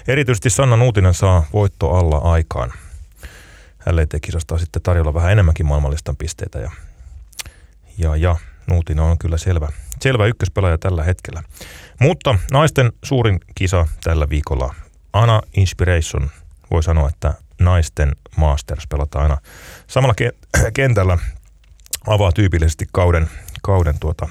erityisesti 0.08 0.50
Sanna 0.50 0.78
Nuutinen 0.78 1.14
saa 1.14 1.46
voitto 1.54 1.92
alla 1.92 2.18
aikaan. 2.18 2.74
LET-kisasta 3.92 4.56
on 4.56 4.60
sitten 4.60 4.82
tarjolla 4.82 5.14
vähän 5.14 5.32
enemmänkin 5.32 5.66
maailmanlistan 5.66 6.18
pisteitä 6.18 6.60
ja, 6.60 6.72
ja, 7.98 8.16
ja 8.16 8.36
Nuutinen 8.68 9.04
on 9.04 9.18
kyllä 9.18 9.38
selvä, 9.38 9.68
selvä 10.02 10.26
ykköspelaaja 10.26 10.78
tällä 10.78 11.04
hetkellä. 11.04 11.44
Mutta 12.00 12.40
naisten 12.52 12.92
suurin 13.04 13.40
kisa 13.56 13.88
tällä 14.04 14.30
viikolla, 14.30 14.76
Ana 15.14 15.42
Inspiration, 15.58 16.30
voi 16.72 16.84
sanoa, 16.84 17.10
että 17.10 17.34
naisten 17.60 18.16
Masters 18.36 18.88
pelataan 18.88 19.24
aina 19.24 19.38
samalla 19.88 20.16
kentällä, 20.74 21.18
avaa 22.08 22.32
tyypillisesti 22.32 22.86
kauden, 22.92 23.30
kauden 23.62 24.00
tuota, 24.00 24.30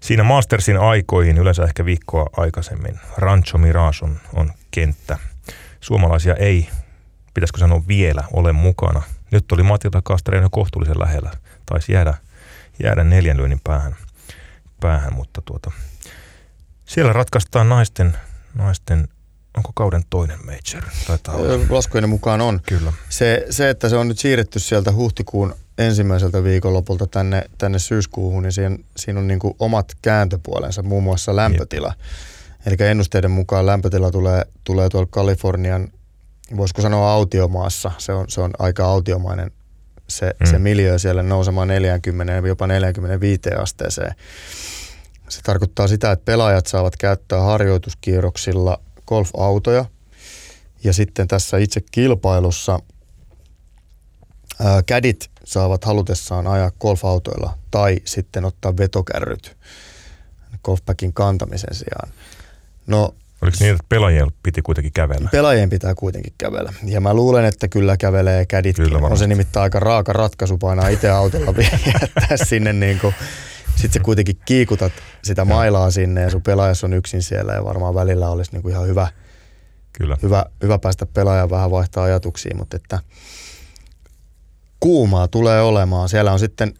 siinä 0.00 0.22
Mastersin 0.22 0.78
aikoihin, 0.78 1.38
yleensä 1.38 1.64
ehkä 1.64 1.84
viikkoa 1.84 2.26
aikaisemmin, 2.36 3.00
Rancho 3.16 3.58
Mirage 3.58 3.98
on, 4.02 4.20
on 4.34 4.52
kenttä. 4.70 5.18
Suomalaisia 5.80 6.34
ei 6.34 6.68
pitäisikö 7.34 7.58
sanoa 7.58 7.82
vielä, 7.88 8.24
ole 8.32 8.52
mukana. 8.52 9.02
Nyt 9.30 9.52
oli 9.52 9.62
Matilda 9.62 10.02
Kastreen 10.02 10.42
jo 10.42 10.48
kohtuullisen 10.50 10.98
lähellä. 10.98 11.30
Taisi 11.66 11.92
jäädä, 11.92 12.14
jäädä 12.82 13.04
neljän 13.04 13.36
lyönnin 13.36 13.60
päähän, 13.64 13.96
päähän 14.80 15.14
mutta 15.14 15.42
tuota, 15.44 15.70
siellä 16.84 17.12
ratkaistaan 17.12 17.68
naisten, 17.68 18.16
naisten 18.54 19.08
onko 19.56 19.70
kauden 19.74 20.02
toinen 20.10 20.38
major? 20.46 20.84
Laskujen 21.70 22.08
mukaan 22.08 22.40
on. 22.40 22.60
Kyllä. 22.66 22.92
Se, 23.08 23.46
se, 23.50 23.70
että 23.70 23.88
se 23.88 23.96
on 23.96 24.08
nyt 24.08 24.18
siirretty 24.18 24.58
sieltä 24.58 24.92
huhtikuun 24.92 25.54
ensimmäiseltä 25.78 26.44
viikonlopulta 26.44 27.06
tänne, 27.06 27.42
tänne 27.58 27.78
syyskuuhun, 27.78 28.42
niin 28.42 28.52
siinä, 28.52 28.78
siinä 28.96 29.20
on 29.20 29.28
niin 29.28 29.38
kuin 29.38 29.54
omat 29.58 29.92
kääntöpuolensa, 30.02 30.82
muun 30.82 31.02
muassa 31.02 31.36
lämpötila. 31.36 31.94
Eli 32.66 32.76
ennusteiden 32.80 33.30
mukaan 33.30 33.66
lämpötila 33.66 34.10
tulee, 34.10 34.42
tulee 34.64 34.88
tuolla 34.88 35.08
Kalifornian 35.10 35.88
voisiko 36.56 36.82
sanoa 36.82 37.12
autiomaassa, 37.12 37.92
se 37.98 38.12
on, 38.12 38.24
se 38.28 38.40
on 38.40 38.50
aika 38.58 38.84
autiomainen 38.84 39.50
se, 40.08 40.34
mm. 40.40 40.46
se 40.46 40.58
miljö 40.58 40.98
siellä 40.98 41.22
nousemaan 41.22 41.68
40, 41.68 42.48
jopa 42.48 42.66
45 42.66 43.40
asteeseen. 43.58 44.14
Se 45.28 45.42
tarkoittaa 45.42 45.88
sitä, 45.88 46.12
että 46.12 46.24
pelaajat 46.24 46.66
saavat 46.66 46.96
käyttää 46.96 47.40
harjoituskierroksilla 47.40 48.80
golfautoja 49.06 49.84
ja 50.84 50.92
sitten 50.92 51.28
tässä 51.28 51.56
itse 51.56 51.80
kilpailussa 51.90 52.80
ää, 54.64 54.82
kädit 54.82 55.30
saavat 55.44 55.84
halutessaan 55.84 56.46
ajaa 56.46 56.70
golfautoilla 56.80 57.58
tai 57.70 57.98
sitten 58.04 58.44
ottaa 58.44 58.76
vetokärryt 58.76 59.56
golfpackin 60.64 61.12
kantamisen 61.12 61.74
sijaan. 61.74 62.08
No 62.86 63.14
Oliko 63.42 63.56
niin, 63.60 63.72
että 63.72 63.84
pelaajien 63.88 64.28
piti 64.42 64.62
kuitenkin 64.62 64.92
kävellä? 64.92 65.28
Pelaajien 65.32 65.70
pitää 65.70 65.94
kuitenkin 65.94 66.32
kävellä. 66.38 66.72
Ja 66.84 67.00
mä 67.00 67.14
luulen, 67.14 67.44
että 67.44 67.68
kyllä 67.68 67.96
kävelee 67.96 68.46
kädit. 68.46 68.76
Kyllä 68.76 68.98
on 68.98 69.18
se 69.18 69.26
nimittäin 69.26 69.62
aika 69.62 69.80
raaka 69.80 70.12
ratkaisu 70.12 70.58
painaa 70.58 70.88
itse 70.88 71.10
autolla 71.10 71.54
jättää 71.86 72.36
sinne 72.44 72.72
niin 72.72 72.98
kuin, 72.98 73.14
sit 73.76 73.92
sä 73.92 74.00
kuitenkin 74.00 74.38
kiikutat 74.44 74.92
sitä 75.22 75.44
mailaa 75.44 75.90
sinne 75.90 76.20
ja 76.20 76.30
sun 76.30 76.42
pelaajas 76.42 76.84
on 76.84 76.92
yksin 76.92 77.22
siellä 77.22 77.52
ja 77.52 77.64
varmaan 77.64 77.94
välillä 77.94 78.30
olisi 78.30 78.52
niin 78.52 78.62
kuin 78.62 78.72
ihan 78.72 78.86
hyvä, 78.86 79.08
Kyllä. 79.92 80.16
Hyvä, 80.22 80.46
hyvä 80.62 80.78
päästä 80.78 81.06
pelaajan 81.06 81.50
vähän 81.50 81.70
vaihtaa 81.70 82.04
ajatuksia, 82.04 82.56
mutta 82.56 82.76
että 82.76 82.98
kuumaa 84.86 85.28
tulee 85.28 85.62
olemaan. 85.62 86.08
Siellä 86.08 86.32
on 86.32 86.38
sitten 86.38 86.74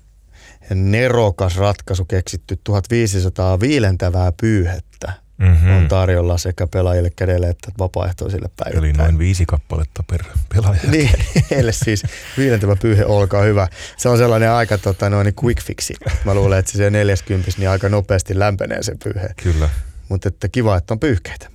nerokas 0.74 1.56
ratkaisu 1.56 2.04
keksitty 2.04 2.60
1500 2.64 3.60
viilentävää 3.60 4.32
pyyhettä 4.40 5.12
mm-hmm. 5.38 5.76
on 5.76 5.88
tarjolla 5.88 6.38
sekä 6.38 6.66
pelaajille 6.66 7.10
kädelle 7.10 7.48
että 7.48 7.72
vapaaehtoisille 7.78 8.48
päivittäin. 8.56 8.84
Eli 8.84 8.92
noin 8.92 9.18
viisi 9.18 9.46
kappaletta 9.46 10.02
per 10.02 10.24
pelaaja. 10.54 10.80
niin, 10.90 11.10
heille 11.50 11.72
siis 11.72 12.02
viidentävä 12.38 12.76
pyyhe, 12.76 13.04
olkaa 13.04 13.42
hyvä. 13.42 13.68
Se 13.96 14.08
on 14.08 14.18
sellainen 14.18 14.50
aika 14.50 14.78
tota, 14.78 15.10
noin 15.10 15.34
quick 15.44 15.62
fixi. 15.62 15.94
Mä 16.24 16.34
luulen, 16.34 16.58
että 16.58 16.72
se 16.72 16.90
40 16.90 17.50
niin 17.58 17.70
aika 17.70 17.88
nopeasti 17.88 18.38
lämpenee 18.38 18.82
se 18.82 18.96
pyyhe. 19.04 19.28
Kyllä. 19.42 19.68
Mutta 20.08 20.28
että 20.28 20.48
kiva, 20.48 20.76
että 20.76 20.94
on 20.94 21.00
pyyhkeitä. 21.00 21.48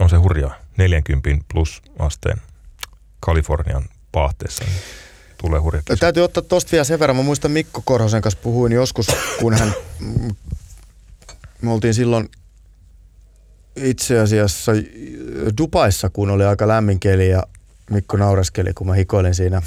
On 0.00 0.10
se 0.10 0.16
hurjaa. 0.16 0.54
40 0.76 1.44
plus 1.52 1.82
asteen 1.98 2.38
Kalifornian 3.20 3.84
paahteessa, 4.12 4.64
tulee 5.40 5.60
hurja 5.60 5.82
kisa. 5.82 5.96
Täytyy 5.96 6.24
ottaa 6.24 6.42
tosta 6.42 6.72
vielä 6.72 6.84
sen 6.84 6.98
verran. 6.98 7.16
Mä 7.16 7.22
muistan 7.22 7.50
Mikko 7.50 7.82
Korhosen 7.84 8.22
kanssa 8.22 8.40
puhuin 8.42 8.72
joskus, 8.72 9.06
kun 9.40 9.54
hän, 9.54 9.74
me 11.62 11.72
oltiin 11.72 11.94
silloin 11.94 12.28
itse 13.76 14.20
asiassa 14.20 14.72
Dubaissa, 15.58 16.10
kun 16.10 16.30
oli 16.30 16.44
aika 16.44 16.68
lämmin 16.68 17.00
keli 17.00 17.28
ja 17.28 17.42
Mikko 17.90 18.16
naureskeli, 18.16 18.74
kun 18.74 18.86
mä 18.86 18.94
hikoilin 18.94 19.34
siinä, 19.34 19.62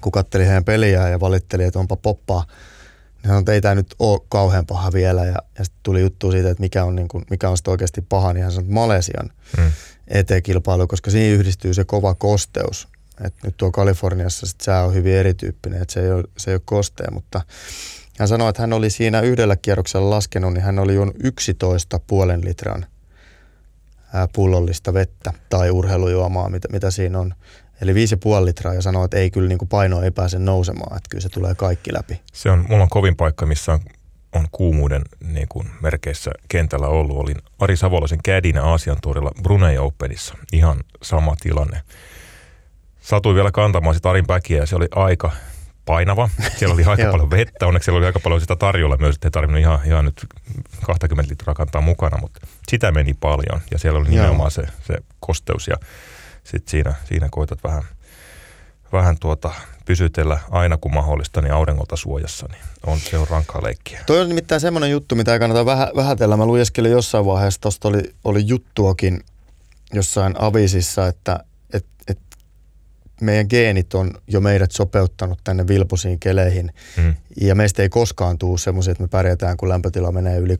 kun 0.00 0.12
kattelin 0.12 0.46
heidän 0.46 0.64
peliään 0.64 1.10
ja 1.10 1.20
valitteli, 1.20 1.64
että 1.64 1.78
onpa 1.78 1.96
poppaa. 1.96 2.44
Niin 2.48 3.28
sanoi, 3.28 3.38
että 3.38 3.52
ei 3.52 3.60
tämä 3.60 3.74
nyt 3.74 3.94
ole 3.98 4.20
kauhean 4.28 4.66
paha 4.66 4.92
vielä 4.92 5.24
ja, 5.24 5.42
ja 5.58 5.64
sitten 5.64 5.80
tuli 5.82 6.00
juttu 6.00 6.30
siitä, 6.30 6.50
että 6.50 6.60
mikä 6.60 6.84
on, 6.84 6.96
niin 6.96 7.08
kuin, 7.08 7.24
mikä 7.30 7.48
on 7.48 7.56
sitten 7.56 7.70
oikeasti 7.70 8.00
paha, 8.00 8.32
niin 8.32 8.42
hän 8.42 8.52
sanoi, 8.52 8.64
että 8.64 8.74
Malesian 8.74 9.30
mm. 9.56 9.72
eteen-kilpailu, 10.08 10.86
koska 10.86 11.10
siinä 11.10 11.36
yhdistyy 11.36 11.74
se 11.74 11.84
kova 11.84 12.14
kosteus. 12.14 12.88
Et 13.24 13.34
nyt 13.44 13.56
tuo 13.56 13.70
Kaliforniassa 13.70 14.46
sit 14.46 14.60
sää 14.60 14.84
on 14.84 14.94
hyvin 14.94 15.14
erityyppinen, 15.14 15.82
että 15.82 15.94
se 15.94 16.00
ei 16.00 16.12
ole, 16.12 16.24
se 16.36 16.50
ei 16.50 16.54
ole 16.54 16.62
kostea, 16.64 17.10
mutta 17.12 17.40
hän 18.18 18.28
sanoi, 18.28 18.48
että 18.48 18.62
hän 18.62 18.72
oli 18.72 18.90
siinä 18.90 19.20
yhdellä 19.20 19.56
kierroksella 19.56 20.10
laskenut, 20.10 20.52
niin 20.52 20.62
hän 20.62 20.78
oli 20.78 20.94
juonut 20.94 21.16
11 21.24 22.00
puolen 22.06 22.44
litran 22.44 22.86
pullollista 24.32 24.94
vettä 24.94 25.32
tai 25.48 25.70
urheilujuomaa, 25.70 26.50
mitä, 26.50 26.68
mitä 26.72 26.90
siinä 26.90 27.18
on. 27.18 27.34
Eli 27.80 27.92
5,5 27.92 28.44
litraa 28.44 28.74
ja 28.74 28.82
sanoi, 28.82 29.04
että 29.04 29.16
ei 29.16 29.30
kyllä 29.30 29.48
niin 29.48 29.58
kuin 29.58 29.68
paino 29.68 30.02
ei 30.02 30.10
pääse 30.10 30.38
nousemaan, 30.38 30.96
että 30.96 31.08
kyllä 31.10 31.22
se 31.22 31.28
tulee 31.28 31.54
kaikki 31.54 31.92
läpi. 31.94 32.20
Se 32.32 32.50
on, 32.50 32.64
mulla 32.68 32.82
on 32.82 32.88
kovin 32.88 33.16
paikka, 33.16 33.46
missä 33.46 33.72
on, 33.72 33.80
on 34.32 34.46
kuumuuden 34.52 35.02
niin 35.20 35.48
kuin 35.48 35.70
merkeissä 35.82 36.30
kentällä 36.48 36.86
ollut. 36.86 37.16
Olin 37.16 37.36
Ari 37.58 37.76
Savolaisen 37.76 38.18
kädinä 38.24 38.62
Aasian 38.62 38.96
tuorilla 39.02 39.32
Brunei 39.42 39.78
Openissa. 39.78 40.34
Ihan 40.52 40.80
sama 41.02 41.36
tilanne. 41.40 41.82
Satuin 43.08 43.36
vielä 43.36 43.50
kantamaan 43.50 43.94
sitä 43.94 44.10
Arin 44.10 44.26
päkiä 44.26 44.58
ja 44.58 44.66
se 44.66 44.76
oli 44.76 44.88
aika 44.94 45.32
painava. 45.84 46.28
Siellä 46.56 46.74
oli 46.74 46.84
aika 46.90 47.10
paljon 47.10 47.30
vettä, 47.30 47.66
onneksi 47.66 47.84
siellä 47.84 47.98
oli 47.98 48.06
aika 48.06 48.20
paljon 48.20 48.40
sitä 48.40 48.56
tarjolla 48.56 48.96
myös, 48.96 49.14
että 49.14 49.28
ei 49.28 49.30
tarvinnut 49.30 49.60
ihan, 49.60 49.80
ihan 49.84 50.04
nyt 50.04 50.26
20 50.86 51.30
litraa 51.30 51.54
kantaa 51.54 51.80
mukana, 51.80 52.18
mutta 52.20 52.40
sitä 52.68 52.92
meni 52.92 53.14
paljon 53.14 53.60
ja 53.70 53.78
siellä 53.78 54.00
oli 54.00 54.08
nimenomaan 54.08 54.50
se, 54.50 54.62
se 54.86 54.94
kosteus 55.20 55.68
ja 55.68 55.76
sitten 56.44 56.70
siinä, 56.70 56.94
siinä 57.04 57.28
koitat 57.30 57.64
vähän, 57.64 57.82
vähän 58.92 59.16
tuota, 59.20 59.50
pysytellä 59.84 60.38
aina 60.50 60.76
kun 60.76 60.94
mahdollista 60.94 61.42
niin 61.42 61.52
auringolta 61.52 61.96
suojassa, 61.96 62.46
niin 62.52 62.62
on, 62.86 62.98
se 62.98 63.18
on 63.18 63.28
rankkaa 63.30 63.62
leikkiä. 63.62 64.00
Toi 64.06 64.20
on 64.20 64.28
nimittäin 64.28 64.60
semmoinen 64.60 64.90
juttu, 64.90 65.14
mitä 65.14 65.32
ei 65.32 65.38
kannata 65.38 65.66
vähä, 65.66 65.90
vähätellä. 65.96 66.36
Mä 66.36 66.46
lueskelin 66.46 66.92
jossain 66.92 67.26
vaiheessa, 67.26 67.60
tuosta 67.60 67.88
oli, 67.88 68.02
oli 68.24 68.42
juttuakin 68.46 69.20
jossain 69.92 70.34
avisissa, 70.38 71.06
että 71.06 71.44
meidän 73.20 73.46
geenit 73.50 73.94
on 73.94 74.10
jo 74.26 74.40
meidät 74.40 74.72
sopeuttanut 74.72 75.38
tänne 75.44 75.66
vilpusiin 75.66 76.20
keleihin. 76.20 76.72
Mm. 76.96 77.14
Ja 77.40 77.54
meistä 77.54 77.82
ei 77.82 77.88
koskaan 77.88 78.38
tule 78.38 78.58
semmoisia, 78.58 78.92
että 78.92 79.04
me 79.04 79.08
pärjätään, 79.08 79.56
kun 79.56 79.68
lämpötila 79.68 80.12
menee 80.12 80.38
yli 80.38 80.56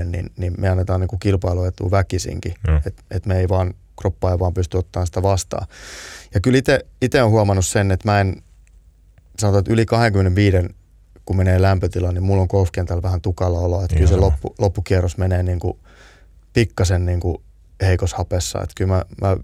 30-35, 0.00 0.04
niin, 0.04 0.30
niin 0.36 0.54
me 0.58 0.68
annetaan 0.68 1.00
niin 1.00 1.18
kilpailuetua 1.20 1.90
väkisinkin. 1.90 2.54
Mm. 2.68 2.76
Että 2.76 3.02
et 3.10 3.26
me 3.26 3.38
ei 3.38 3.48
vaan, 3.48 3.74
kroppa 4.00 4.32
ei 4.32 4.38
vaan 4.38 4.54
pysty 4.54 4.78
ottamaan 4.78 5.06
sitä 5.06 5.22
vastaan. 5.22 5.66
Ja 6.34 6.40
kyllä 6.40 6.58
itse 7.02 7.22
olen 7.22 7.32
huomannut 7.32 7.66
sen, 7.66 7.90
että 7.90 8.08
mä 8.08 8.20
en, 8.20 8.42
sanotaan, 9.38 9.60
että 9.60 9.72
yli 9.72 9.86
25, 9.86 10.56
kun 11.24 11.36
menee 11.36 11.62
lämpötila, 11.62 12.12
niin 12.12 12.22
mulla 12.22 12.42
on 12.42 12.48
golfkentällä 12.50 13.02
vähän 13.02 13.20
tukala 13.20 13.58
olo. 13.58 13.84
Että 13.84 13.96
kyllä 13.96 14.08
se 14.08 14.16
loppu, 14.16 14.54
loppukierros 14.58 15.16
menee 15.16 15.42
niin 15.42 15.58
kuin 15.58 15.78
pikkasen 16.52 17.06
niin 17.06 17.20
kuin 17.20 17.36
heikos 17.82 18.14
hapessa. 18.14 18.62
Että 18.62 18.72
kyllä 18.76 18.94
mä, 18.94 19.04
mä 19.20 19.36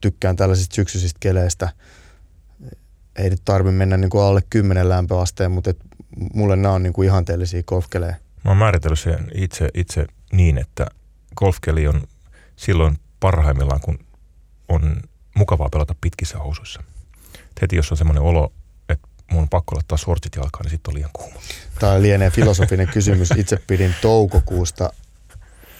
tykkään 0.00 0.36
tällaisista 0.36 0.74
syksyisistä 0.74 1.16
keleistä. 1.20 1.68
Ei 3.16 3.30
nyt 3.30 3.42
tarvi 3.44 3.70
mennä 3.70 3.96
niin 3.96 4.10
kuin 4.10 4.24
alle 4.24 4.42
10 4.50 4.88
lämpöasteen, 4.88 5.50
mutta 5.50 5.70
et 5.70 5.78
mulle 6.34 6.56
nämä 6.56 6.74
on 6.74 6.82
niin 6.82 6.92
kuin 6.92 7.06
ihanteellisia 7.06 7.62
golfkelejä. 7.62 8.16
Mä 8.44 8.50
oon 8.50 8.56
määritellyt 8.56 8.98
sen 8.98 9.30
itse, 9.34 9.68
itse 9.74 10.06
niin, 10.32 10.58
että 10.58 10.86
golfkeli 11.36 11.86
on 11.88 12.02
silloin 12.56 12.98
parhaimmillaan, 13.20 13.80
kun 13.80 13.98
on 14.68 15.02
mukavaa 15.36 15.68
pelata 15.68 15.94
pitkissä 16.00 16.38
housuissa. 16.38 16.82
heti 17.62 17.76
jos 17.76 17.92
on 17.92 17.98
semmoinen 17.98 18.22
olo, 18.22 18.52
että 18.88 19.08
mun 19.30 19.42
on 19.42 19.48
pakko 19.48 19.74
laittaa 19.74 19.98
sortsit 19.98 20.36
jalkaan, 20.36 20.64
niin 20.64 20.70
sitten 20.70 20.90
on 20.90 20.94
liian 20.94 21.10
kuuma. 21.12 21.40
Tämä 21.78 22.02
lienee 22.02 22.30
filosofinen 22.30 22.88
kysymys. 22.88 23.30
Itse 23.36 23.56
pidin 23.66 23.94
toukokuusta 24.02 24.92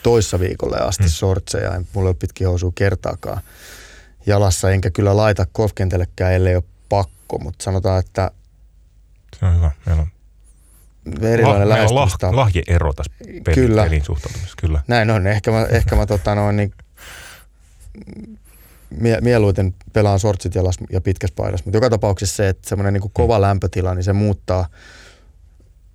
toissa 0.02 0.40
viikolle 0.40 0.76
asti 0.76 1.04
hmm. 1.04 1.10
sortseja. 1.10 1.82
Mulla 1.92 2.08
ei 2.08 2.10
ole 2.10 2.16
pitkiä 2.20 2.48
housuja 2.48 2.72
kertaakaan 2.74 3.42
jalassa, 4.26 4.70
enkä 4.70 4.90
kyllä 4.90 5.16
laita 5.16 5.46
golfkentälläkään, 5.54 6.32
ellei 6.32 6.56
ole 6.56 6.64
pakko, 6.88 7.38
mutta 7.38 7.64
sanotaan, 7.64 8.00
että 8.00 8.30
se 9.38 9.46
on 9.46 9.56
hyvä. 9.56 9.70
Meillä 9.86 10.02
on 10.02 10.08
erilainen 11.22 11.68
lah, 11.68 11.92
lah, 11.92 12.34
lahjeero 12.34 12.92
tässä 12.92 13.12
pelin, 13.20 13.42
kyllä. 13.54 13.84
pelin 13.84 14.04
suhtautumisessa. 14.04 14.56
Kyllä. 14.60 14.82
Näin 14.88 15.10
on. 15.10 15.26
Ehkä 15.26 15.50
mä, 15.50 15.66
ehkä 15.70 15.96
mä 15.96 16.06
tota 16.06 16.34
noin, 16.34 16.56
niin, 16.56 16.72
mie, 18.90 19.20
mieluiten 19.20 19.74
pelaan 19.92 20.20
sortsit 20.20 20.54
jalas 20.54 20.76
ja 20.90 21.00
pitkässä 21.00 21.34
paidassa, 21.36 21.64
mutta 21.64 21.76
joka 21.76 21.90
tapauksessa 21.90 22.36
se, 22.36 22.48
että 22.48 22.68
semmoinen 22.68 22.94
niin 22.94 23.10
kova 23.12 23.38
mm. 23.38 23.42
lämpötila, 23.42 23.94
niin 23.94 24.04
se 24.04 24.12
muuttaa, 24.12 24.68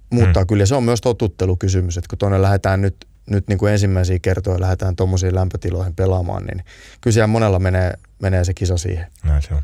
muuttaa 0.09 0.43
mm. 0.43 0.47
kyllä. 0.47 0.61
Ja 0.61 0.67
se 0.67 0.75
on 0.75 0.83
myös 0.83 1.01
totuttelukysymys, 1.01 1.97
että 1.97 2.07
kun 2.09 2.17
tuonne 2.17 2.41
lähdetään 2.41 2.81
nyt, 2.81 3.07
nyt 3.29 3.47
niin 3.47 3.59
kuin 3.59 3.71
ensimmäisiä 3.71 4.19
kertoja 4.19 4.59
lähdetään 4.59 4.95
tuommoisiin 4.95 5.35
lämpötiloihin 5.35 5.95
pelaamaan, 5.95 6.45
niin 6.45 6.65
kyllä 7.01 7.13
siellä 7.13 7.27
monella 7.27 7.59
menee 7.59 7.93
menee 8.23 8.43
se 8.43 8.53
kisa 8.53 8.77
siihen. 8.77 9.07
Näin 9.23 9.41
se 9.41 9.53
on. 9.53 9.61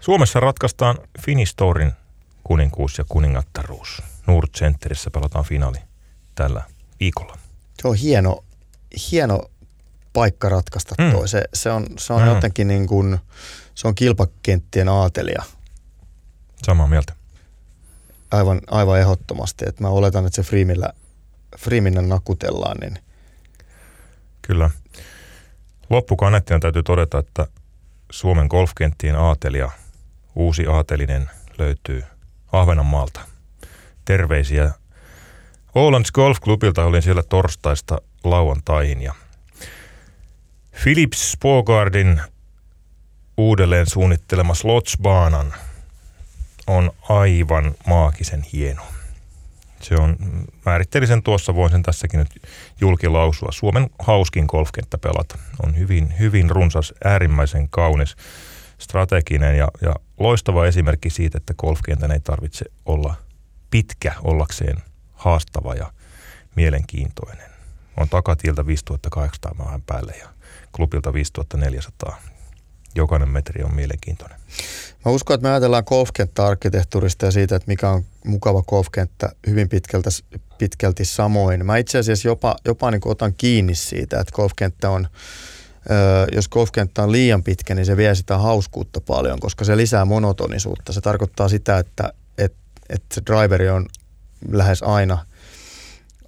Suomessa 0.00 0.40
ratkaistaan 0.40 0.98
Finistorin 1.20 1.92
kuninkuus 2.44 2.98
ja 2.98 3.04
kuningattaruus. 3.08 4.02
Centerissä 4.56 5.10
pelataan 5.10 5.44
finaali 5.44 5.78
tällä 6.34 6.62
viikolla. 7.00 7.38
Se 7.82 7.88
on 7.88 7.94
hieno, 7.94 8.44
hieno 9.10 9.40
paikka 10.12 10.48
ratkaista 10.48 10.94
mm. 10.98 11.12
toi. 11.12 11.28
Se, 11.28 11.44
se 11.54 11.70
on, 11.70 11.86
se 11.98 12.12
on 12.12 12.22
mm. 12.22 12.28
jotenkin 12.28 12.68
niin 12.68 12.86
kuin, 12.86 13.18
se 13.74 13.88
on 13.88 13.94
kilpakenttien 13.94 14.88
aatelia. 14.88 15.42
Samaa 16.62 16.86
mieltä. 16.86 17.12
Aivan, 18.30 18.60
aivan 18.70 19.00
ehdottomasti. 19.00 19.64
Et 19.68 19.80
mä 19.80 19.88
oletan, 19.88 20.26
että 20.26 20.36
se 20.36 20.42
Freemillä, 20.42 20.92
Freemillä 21.58 22.02
nakutellaan. 22.02 22.76
Niin... 22.80 22.98
Kyllä. 24.42 24.70
Loppukanettina 25.90 26.60
täytyy 26.60 26.82
todeta, 26.82 27.18
että 27.18 27.46
Suomen 28.10 28.46
golfkenttien 28.46 29.16
aatelia, 29.16 29.70
uusi 30.34 30.66
aatelinen 30.66 31.30
löytyy 31.58 32.04
Ahvenanmaalta. 32.52 33.20
Terveisiä 34.04 34.70
Ålands 35.74 36.12
Golf 36.12 36.40
Clubilta 36.40 36.84
olin 36.84 37.02
siellä 37.02 37.22
torstaista 37.22 37.98
lauantaihin 38.24 39.02
ja 39.02 39.14
Philips 40.82 41.32
Spogardin 41.32 42.20
uudelleen 43.36 43.86
suunnittelema 43.86 44.54
Slotsbaanan 44.54 45.54
on 46.66 46.92
aivan 47.08 47.74
maagisen 47.86 48.42
hieno. 48.42 48.82
Se 49.84 49.94
on, 49.94 50.16
määrittelin 50.66 51.08
sen 51.08 51.22
tuossa, 51.22 51.54
voin 51.54 51.70
sen 51.70 51.82
tässäkin 51.82 52.18
nyt 52.18 52.42
julkilausua. 52.80 53.48
Suomen 53.52 53.90
hauskin 53.98 54.44
golfkenttä 54.48 54.98
pelata. 54.98 55.38
On 55.64 55.78
hyvin, 55.78 56.14
hyvin 56.18 56.50
runsas, 56.50 56.94
äärimmäisen 57.04 57.68
kaunis, 57.68 58.16
strateginen 58.78 59.58
ja, 59.58 59.68
ja 59.82 59.94
loistava 60.18 60.66
esimerkki 60.66 61.10
siitä, 61.10 61.38
että 61.38 61.54
golfkentän 61.54 62.12
ei 62.12 62.20
tarvitse 62.20 62.64
olla 62.86 63.14
pitkä 63.70 64.14
ollakseen 64.22 64.76
haastava 65.12 65.74
ja 65.74 65.92
mielenkiintoinen. 66.56 67.50
On 67.96 68.08
takatiiltä 68.08 68.66
5800 68.66 69.54
maahan 69.58 69.82
päälle 69.82 70.14
ja 70.20 70.28
klubilta 70.72 71.12
5400 71.12 72.18
jokainen 72.94 73.28
metri 73.28 73.64
on 73.64 73.74
mielenkiintoinen. 73.74 74.38
Mä 75.04 75.12
uskon, 75.12 75.34
että 75.34 75.42
me 75.42 75.50
ajatellaan 75.50 75.84
golfkenttä-arkkitehtuurista 75.86 77.26
ja 77.26 77.32
siitä, 77.32 77.56
että 77.56 77.68
mikä 77.68 77.90
on 77.90 78.04
mukava 78.24 78.62
golfkenttä 78.62 79.32
hyvin 79.46 79.68
pitkältä, 79.68 80.10
pitkälti 80.58 81.04
samoin. 81.04 81.66
Mä 81.66 81.76
itse 81.76 81.98
asiassa 81.98 82.28
jopa, 82.28 82.56
jopa 82.64 82.90
niin 82.90 83.00
otan 83.04 83.34
kiinni 83.34 83.74
siitä, 83.74 84.20
että 84.20 84.34
golfkenttä 84.34 84.90
on, 84.90 85.08
ö, 85.90 86.26
jos 86.34 86.48
golfkenttä 86.48 87.02
on 87.02 87.12
liian 87.12 87.42
pitkä, 87.42 87.74
niin 87.74 87.86
se 87.86 87.96
vie 87.96 88.14
sitä 88.14 88.38
hauskuutta 88.38 89.00
paljon, 89.00 89.40
koska 89.40 89.64
se 89.64 89.76
lisää 89.76 90.04
monotonisuutta. 90.04 90.92
Se 90.92 91.00
tarkoittaa 91.00 91.48
sitä, 91.48 91.78
että, 91.78 92.12
että, 92.38 92.58
että 92.88 93.14
se 93.14 93.22
driveri 93.26 93.70
on 93.70 93.86
lähes 94.52 94.82
aina, 94.82 95.26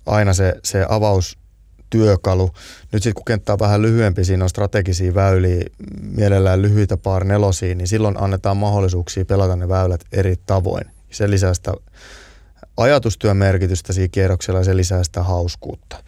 aina 0.07 0.35
se, 0.35 0.55
se 0.65 0.87
avaus 0.89 1.39
työkalu. 1.91 2.51
Nyt 2.93 3.03
sitten 3.03 3.15
kun 3.15 3.25
kenttä 3.25 3.53
on 3.53 3.59
vähän 3.59 3.83
lyhyempi, 3.83 4.25
siinä 4.25 4.45
on 4.45 4.51
strategisia 4.51 5.15
väyliä, 5.15 5.65
mielellään 6.03 6.63
lyhyitä 6.63 6.97
par 6.97 7.25
nelosia, 7.25 7.75
niin 7.75 7.89
silloin 7.89 8.23
annetaan 8.23 8.57
mahdollisuuksia 8.57 9.25
pelata 9.25 9.57
ne 9.57 9.69
väylät 9.69 10.01
eri 10.13 10.37
tavoin. 10.47 10.85
Se 11.11 11.31
lisää 11.31 11.55
sitä 11.55 11.73
ajatustyön 12.77 13.37
merkitystä 13.37 13.93
siinä 13.93 14.09
kierroksella 14.13 14.61
ja 14.61 14.65
se 14.65 14.77
lisää 14.77 15.05
sitä 15.05 15.23
hauskuutta. 15.23 16.03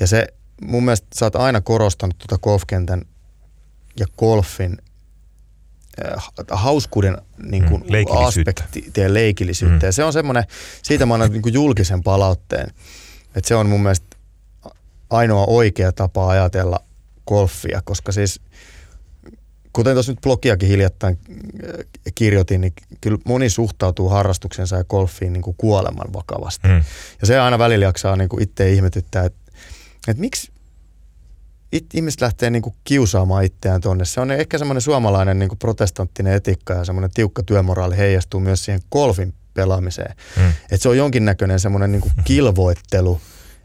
Ja 0.00 0.06
se 0.06 0.26
mun 0.62 0.84
mielestä 0.84 1.06
sä 1.14 1.26
oot 1.26 1.36
aina 1.36 1.60
korostanut 1.60 2.18
tuota 2.18 2.42
golfkentän 2.42 3.02
ja 4.00 4.06
golfin 4.18 4.78
äh, 6.16 6.28
hauskuuden 6.50 7.18
niin 7.42 7.64
kuin 7.64 7.82
Mm, 7.82 7.92
leikillisyyttä. 7.92 8.64
aspekti 8.64 9.00
ja 9.00 9.14
leikillisyyttä. 9.14 9.86
Mm. 9.86 9.88
Ja 9.88 9.92
se 9.92 10.04
on 10.04 10.12
semmoinen, 10.12 10.44
siitä 10.82 11.06
mä 11.06 11.14
annan 11.14 11.32
niin 11.32 11.42
kuin 11.42 11.54
julkisen 11.54 12.02
palautteen, 12.02 12.70
että 13.34 13.48
se 13.48 13.54
on 13.54 13.68
mun 13.68 13.80
mielestä 13.82 14.07
ainoa 15.10 15.44
oikea 15.46 15.92
tapa 15.92 16.30
ajatella 16.30 16.80
golfia, 17.26 17.82
koska 17.84 18.12
siis 18.12 18.40
kuten 19.72 19.94
tuossa 19.94 20.12
nyt 20.12 20.20
blogiakin 20.20 20.68
hiljattain 20.68 21.18
äh, 21.28 21.84
kirjoitin, 22.14 22.60
niin 22.60 22.72
kyllä 23.00 23.18
moni 23.24 23.50
suhtautuu 23.50 24.08
harrastuksensa 24.08 24.76
ja 24.76 24.84
golfiin 24.84 25.32
niin 25.32 25.42
kuin 25.42 25.56
kuoleman 25.58 26.12
vakavasti. 26.12 26.68
Mm. 26.68 26.82
Ja 27.20 27.26
se 27.26 27.38
aina 27.38 27.58
välillä 27.58 27.84
jaksaa 27.84 28.16
niin 28.16 28.28
kuin 28.28 28.42
itse 28.42 28.70
ihmetyttää, 28.70 29.24
että, 29.24 29.52
että 30.08 30.20
miksi 30.20 30.52
it, 31.72 31.86
ihmiset 31.94 32.20
lähtee 32.20 32.50
niin 32.50 32.62
kuin 32.62 32.74
kiusaamaan 32.84 33.44
itseään 33.44 33.80
tonne. 33.80 34.04
Se 34.04 34.20
on 34.20 34.30
ehkä 34.30 34.58
semmoinen 34.58 34.82
suomalainen 34.82 35.38
niin 35.38 35.48
kuin 35.48 35.58
protestanttinen 35.58 36.32
etiikka 36.32 36.74
ja 36.74 36.84
semmoinen 36.84 37.10
tiukka 37.14 37.42
työmoraali 37.42 37.96
heijastuu 37.96 38.40
myös 38.40 38.64
siihen 38.64 38.80
golfin 38.92 39.34
pelaamiseen. 39.54 40.14
Mm. 40.36 40.48
Että 40.48 40.76
se 40.76 40.88
on 40.88 40.96
jonkinnäköinen 40.96 41.60
semmoinen 41.60 41.92
niin 41.92 42.00
kuin 42.00 42.12
kilvoittelu 42.24 43.20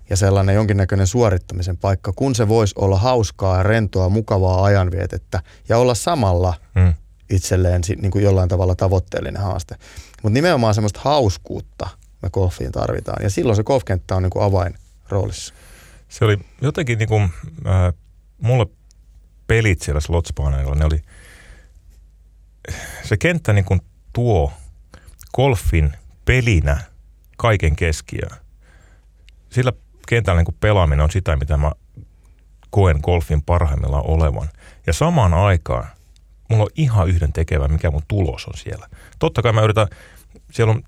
ja 0.09 0.17
sellainen 0.17 0.55
jonkinnäköinen 0.55 1.07
suorittamisen 1.07 1.77
paikka, 1.77 2.13
kun 2.15 2.35
se 2.35 2.47
voisi 2.47 2.75
olla 2.77 2.97
hauskaa 2.97 3.57
ja 3.57 3.63
rentoa, 3.63 4.09
mukavaa 4.09 4.63
ajanvietettä 4.63 5.41
ja 5.69 5.77
olla 5.77 5.95
samalla 5.95 6.53
Mm. 6.75 6.93
itselleen 7.29 7.81
niin 8.01 8.11
kuin 8.11 8.23
jollain 8.23 8.49
tavalla 8.49 8.75
tavoitteellinen 8.75 9.41
haaste. 9.41 9.75
Mutta 10.23 10.33
nimenomaan 10.33 10.73
semmoista 10.73 10.99
hauskuutta 11.03 11.89
me 12.21 12.29
golfiin 12.29 12.71
tarvitaan 12.71 13.23
ja 13.23 13.29
silloin 13.29 13.55
se 13.55 13.63
golfkenttä 13.63 14.15
on 14.15 14.23
niin 14.23 14.29
kuin 14.31 14.43
avainroolissa. 14.45 15.53
Se 16.09 16.25
oli 16.25 16.37
jotenkin 16.61 16.99
niin 16.99 17.09
kuin, 17.09 17.23
äh, 17.67 17.93
mulle 18.41 18.65
pelit 19.47 19.81
siellä 19.81 20.01
slotspaneilla, 20.01 20.75
ne 20.75 20.85
oli, 20.85 21.01
se 23.03 23.17
kenttä 23.17 23.53
niin 23.53 23.65
kuin 23.65 23.81
tuo 24.13 24.53
golfin 25.35 25.93
pelinä 26.25 26.81
kaiken 27.37 27.75
keskiöön. 27.75 28.37
Sillä 29.49 29.73
kentällä 30.07 30.39
niin 30.39 30.45
kuin 30.45 30.57
pelaaminen 30.59 31.03
on 31.03 31.11
sitä, 31.11 31.35
mitä 31.35 31.57
mä 31.57 31.71
koen 32.69 32.99
golfin 33.03 33.41
parhaimmillaan 33.41 34.07
olevan. 34.07 34.49
Ja 34.87 34.93
samaan 34.93 35.33
aikaan 35.33 35.87
mulla 36.49 36.63
on 36.63 36.69
ihan 36.75 37.07
yhden 37.07 37.33
tekevä, 37.33 37.67
mikä 37.67 37.91
mun 37.91 38.03
tulos 38.07 38.45
on 38.45 38.53
siellä. 38.57 38.87
Totta 39.19 39.41
kai 39.41 39.53
mä 39.53 39.61
yritän, 39.61 39.87
siellä 40.51 40.71
on 40.71 40.83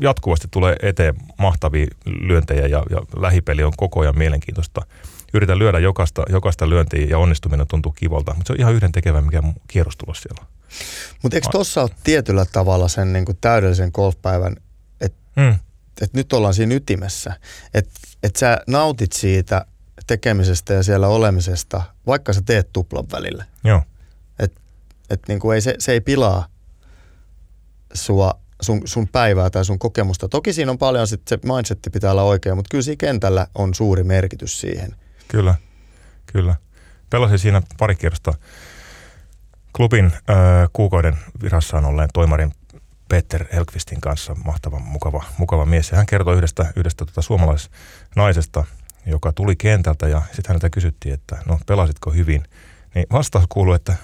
jatkuvasti 0.00 0.48
tulee 0.50 0.76
eteen 0.82 1.14
mahtavia 1.38 1.86
lyöntejä 2.06 2.66
ja, 2.66 2.82
ja 2.90 2.98
lähipeli 3.16 3.62
on 3.62 3.72
koko 3.76 4.00
ajan 4.00 4.18
mielenkiintoista. 4.18 4.80
Yritän 5.34 5.58
lyödä 5.58 5.78
jokaista, 5.78 6.22
jokaista 6.28 6.68
lyöntiä 6.68 7.06
ja 7.06 7.18
onnistuminen 7.18 7.66
tuntuu 7.66 7.92
kivalta, 7.92 8.34
mutta 8.34 8.46
se 8.46 8.52
on 8.52 8.60
ihan 8.60 8.74
yhden 8.74 8.92
tekevä, 8.92 9.20
mikä 9.20 9.42
mun 9.42 9.54
kierrostulos 9.68 10.22
siellä 10.22 10.40
on. 10.40 10.46
Mutta 11.22 11.36
eikö 11.36 11.48
tuossa 11.50 11.82
ole 11.82 11.90
tietyllä 12.04 12.44
tavalla 12.44 12.88
sen 12.88 13.12
niin 13.12 13.24
kuin 13.24 13.38
täydellisen 13.40 13.90
golfpäivän, 13.94 14.56
että 15.00 15.20
Mm. 15.36 15.54
Et 16.00 16.14
nyt 16.14 16.32
ollaan 16.32 16.54
siinä 16.54 16.74
ytimessä, 16.74 17.32
että 17.74 18.00
et 18.22 18.36
sä 18.36 18.58
nautit 18.66 19.12
siitä 19.12 19.66
tekemisestä 20.06 20.74
ja 20.74 20.82
siellä 20.82 21.08
olemisesta, 21.08 21.82
vaikka 22.06 22.32
sä 22.32 22.42
teet 22.46 22.72
tuplan 22.72 23.04
välillä. 23.12 23.44
Joo, 23.64 23.82
Että 25.10 25.24
niin 25.28 25.40
kuin 25.40 25.54
ei, 25.54 25.60
se, 25.60 25.74
se 25.78 25.92
ei 25.92 26.00
pilaa 26.00 26.46
sua, 27.94 28.34
sun, 28.62 28.82
sun 28.84 29.08
päivää 29.08 29.50
tai 29.50 29.64
sun 29.64 29.78
kokemusta. 29.78 30.28
Toki 30.28 30.52
siinä 30.52 30.70
on 30.70 30.78
paljon, 30.78 31.06
sit 31.06 31.28
se 31.28 31.38
mindsetti 31.42 31.90
pitää 31.90 32.10
olla 32.10 32.22
oikein, 32.22 32.56
mutta 32.56 32.68
kyllä 32.70 32.82
siinä 32.82 32.96
kentällä 32.96 33.46
on 33.54 33.74
suuri 33.74 34.04
merkitys 34.04 34.60
siihen. 34.60 34.96
kyllä, 35.28 35.54
kyllä. 36.32 36.56
Pelasin 37.10 37.38
siinä 37.38 37.62
pari 37.78 37.96
kierrosta 37.96 38.34
klubin 39.76 40.04
äh, 40.04 40.12
kuukauden 40.72 41.18
virassaan 41.42 41.84
olleen 41.84 42.08
toimarin 42.14 42.52
Peter 43.10 43.44
Elkvistin 43.52 44.00
kanssa, 44.00 44.36
mahtava, 44.44 44.78
mukava, 44.78 45.24
mukava 45.38 45.64
mies. 45.66 45.90
Ja 45.90 45.96
hän 45.96 46.06
kertoi 46.06 46.36
yhdestä, 46.36 46.66
yhdestä 46.76 47.04
tota 47.06 47.22
suomalaisnaisesta, 47.22 48.64
joka 49.06 49.32
tuli 49.32 49.56
kentältä 49.56 50.08
ja 50.08 50.22
sitten 50.26 50.44
häneltä 50.48 50.70
kysyttiin, 50.70 51.14
että 51.14 51.38
no 51.46 51.58
pelasitko 51.66 52.10
hyvin. 52.10 52.42
Niin 52.94 53.06
vastaus 53.12 53.44
kuului, 53.48 53.76
että 53.76 53.94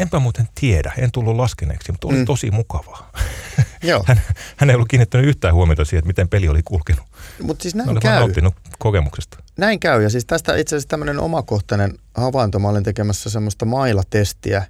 enpä 0.00 0.18
muuten 0.18 0.48
tiedä, 0.60 0.92
en 0.98 1.12
tullut 1.12 1.36
laskeneeksi, 1.36 1.92
mutta 1.92 2.08
oli 2.08 2.16
Mm. 2.16 2.24
tosi 2.24 2.50
mukavaa. 2.50 3.12
Joo, 3.82 4.04
Hän, 4.08 4.20
hän 4.56 4.70
ei 4.70 4.74
ollut 4.76 4.88
kiinnittänyt 4.88 5.26
yhtään 5.26 5.54
huomiota 5.54 5.84
siihen, 5.84 5.98
että 5.98 6.06
miten 6.06 6.28
peli 6.28 6.48
oli 6.48 6.62
kulkenut. 6.64 7.04
mutta 7.42 7.62
siis 7.62 7.74
näin 7.74 8.00
käy. 8.00 8.18
nauttinut 8.18 8.54
kokemuksesta. 8.78 9.38
Näin 9.56 9.80
käy. 9.80 10.02
Ja 10.02 10.10
siis 10.10 10.24
tästä 10.24 10.56
itse 10.56 10.76
asiassa 10.76 10.88
tämmöinen 10.88 11.18
omakohtainen 11.20 11.98
havainto. 12.14 12.58
Mä 12.58 12.68
olin 12.68 12.84
tekemässä 12.84 13.30
semmoista 13.30 13.64
mailatestiä 13.64 14.66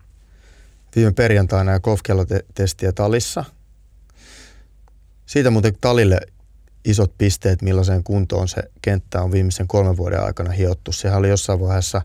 viime 0.96 1.12
perjantaina 1.12 1.72
ja 1.72 1.80
golfkellotestiä 1.80 2.92
Talissa. 2.92 3.44
Siitä 5.28 5.50
muuten 5.50 5.74
Talille 5.80 6.20
isot 6.84 7.12
pisteet, 7.18 7.62
millaiseen 7.62 8.04
kuntoon 8.04 8.48
se 8.48 8.62
kenttä 8.82 9.22
on 9.22 9.32
viimeisen 9.32 9.68
kolmen 9.68 9.96
vuoden 9.96 10.22
aikana 10.24 10.50
hiottu. 10.50 10.92
Sehän 10.92 11.18
oli 11.18 11.28
jossain 11.28 11.60
vaiheessa, 11.60 12.02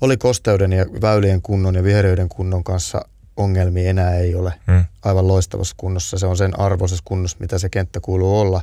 oli 0.00 0.16
kosteuden 0.16 0.72
ja 0.72 0.86
väylien 1.00 1.42
kunnon 1.42 1.74
ja 1.74 1.84
vihereyden 1.84 2.28
kunnon 2.28 2.64
kanssa 2.64 3.02
ongelmia 3.36 3.90
enää 3.90 4.14
ei 4.16 4.34
ole 4.34 4.52
Mm. 4.66 4.84
aivan 5.02 5.28
loistavassa 5.28 5.74
kunnossa. 5.78 6.18
Se 6.18 6.26
on 6.26 6.36
sen 6.36 6.60
arvoisessa 6.60 7.02
kunnossa, 7.06 7.36
mitä 7.40 7.58
se 7.58 7.68
kenttä 7.68 8.00
kuuluu 8.00 8.40
olla. 8.40 8.62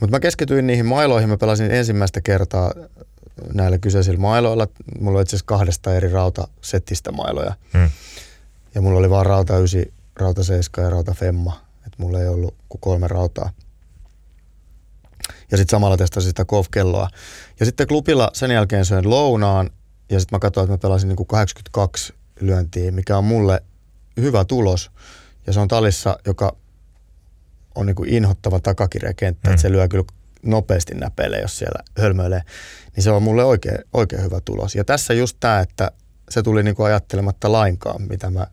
Mutta 0.00 0.16
mä 0.16 0.20
keskityin 0.20 0.66
niihin 0.66 0.86
mailoihin. 0.86 1.28
Mä 1.28 1.36
pelasin 1.36 1.70
ensimmäistä 1.70 2.20
kertaa 2.20 2.72
näillä 3.52 3.78
kyseisillä 3.78 4.18
mailoilla. 4.18 4.68
Mulla 5.00 5.18
oli 5.18 5.22
itse 5.22 5.36
asiassa 5.36 5.46
kahdesta 5.46 5.94
eri 5.94 6.08
rautasettistä 6.12 7.12
mailoja. 7.12 7.54
Mm. 7.74 7.90
Ja 8.74 8.80
mulla 8.80 8.98
oli 8.98 9.10
vaan 9.10 9.26
rauta 9.26 9.58
9, 9.58 9.82
rauta 10.16 10.44
7 10.44 10.84
ja 10.84 10.90
rauta 10.90 11.14
femma. 11.14 11.63
Et 11.86 11.98
mulla 11.98 12.20
ei 12.20 12.28
ollut 12.28 12.54
kuin 12.68 12.80
kolme 12.80 13.08
rautaa. 13.08 13.50
Ja 15.50 15.56
sitten 15.56 15.70
samalla 15.70 15.96
testasin 15.96 16.30
sitä 16.30 16.44
golfkelloa. 16.44 17.08
Ja 17.60 17.66
sitten 17.66 17.86
klubilla 17.86 18.30
sen 18.34 18.50
jälkeen 18.50 18.84
söin 18.84 19.10
lounaan. 19.10 19.70
Ja 20.10 20.20
sitten 20.20 20.36
mä 20.36 20.40
katsoin, 20.40 20.64
että 20.64 20.72
mä 20.72 20.78
pelasin 20.78 21.08
niinku 21.08 21.24
82 21.24 22.14
lyöntiä, 22.40 22.90
mikä 22.90 23.18
on 23.18 23.24
mulle 23.24 23.62
hyvä 24.20 24.44
tulos. 24.44 24.90
Ja 25.46 25.52
se 25.52 25.60
on 25.60 25.68
talissa, 25.68 26.18
joka 26.26 26.56
on 27.74 27.86
niinku 27.86 28.04
inhottava 28.06 28.60
takakirjakenttä, 28.60 29.48
mm. 29.48 29.50
Mm. 29.50 29.54
että 29.54 29.62
se 29.62 29.72
lyö 29.72 29.88
kyllä 29.88 30.04
nopeasti 30.42 30.94
näpeilee, 30.94 31.40
jos 31.40 31.58
siellä 31.58 31.82
hölmöilee. 31.98 32.42
Niin 32.96 33.04
se 33.04 33.10
on 33.10 33.22
mulle 33.22 33.44
oikein, 33.44 33.78
oikein 33.92 34.22
hyvä 34.22 34.40
tulos. 34.44 34.74
Ja 34.74 34.84
tässä 34.84 35.14
just 35.14 35.36
tämä, 35.40 35.60
että 35.60 35.90
se 36.30 36.42
tuli 36.42 36.62
niinku 36.62 36.82
ajattelematta 36.82 37.52
lainkaan, 37.52 38.02
mitä 38.02 38.30
mä, 38.30 38.46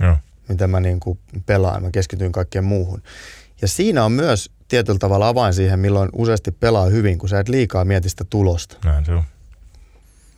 Joo. 0.00 0.16
Mitä 0.48 0.66
mä 0.66 0.80
niinku 0.80 1.18
pelaan. 1.46 1.82
Mä 1.82 1.90
keskityin 1.90 2.32
kaikkeen 2.32 2.64
muuhun. 2.64 3.02
Ja 3.62 3.68
siinä 3.68 4.04
on 4.04 4.12
myös 4.12 4.50
tietyllä 4.68 4.98
tavalla 4.98 5.28
avain 5.28 5.54
siihen, 5.54 5.78
milloin 5.78 6.08
useasti 6.12 6.50
pelaa 6.50 6.86
hyvin, 6.86 7.18
kun 7.18 7.28
sä 7.28 7.40
et 7.40 7.48
liikaa 7.48 7.84
mieti 7.84 8.08
sitä 8.08 8.24
tulosta, 8.30 8.76
Näin 8.84 9.04
se 9.04 9.12
on. 9.12 9.22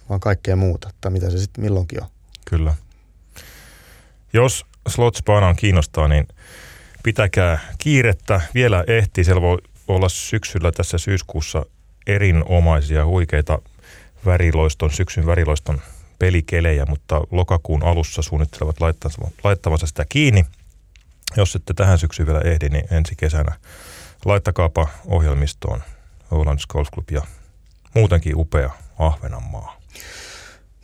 vaan 0.08 0.20
kaikkea 0.20 0.56
muuta, 0.56 0.90
tai 1.00 1.10
mitä 1.10 1.30
se 1.30 1.38
sitten 1.38 1.64
milloinkin 1.64 2.02
on. 2.02 2.08
Kyllä. 2.44 2.74
Jos 4.32 4.66
slotspanaan 4.88 5.56
kiinnostaa, 5.56 6.08
niin 6.08 6.28
pitäkää 7.02 7.58
kiirettä. 7.78 8.40
Vielä 8.54 8.84
ehtii. 8.86 9.24
Siellä 9.24 9.42
voi 9.42 9.58
olla 9.88 10.08
syksyllä 10.08 10.72
tässä 10.72 10.98
syyskuussa 10.98 11.66
erinomaisia 12.06 13.06
huikeita 13.06 13.58
väriloiston, 14.26 14.90
syksyn 14.90 15.26
väriloiston 15.26 15.80
pelikelejä, 16.18 16.86
mutta 16.86 17.20
lokakuun 17.30 17.82
alussa 17.82 18.22
suunnittelevat 18.22 18.76
laittavansa, 19.44 19.86
sitä 19.86 20.04
kiinni. 20.08 20.46
Jos 21.36 21.56
ette 21.56 21.74
tähän 21.74 21.98
syksyyn 21.98 22.26
vielä 22.26 22.40
ehdi, 22.40 22.68
niin 22.68 22.84
ensi 22.90 23.14
kesänä 23.16 23.56
laittakaapa 24.24 24.88
ohjelmistoon 25.06 25.82
Oulans 26.30 26.66
Golf 26.66 26.88
Club 26.94 27.10
ja 27.10 27.22
muutenkin 27.94 28.36
upea 28.36 28.70
Ahvenanmaa. 28.98 29.80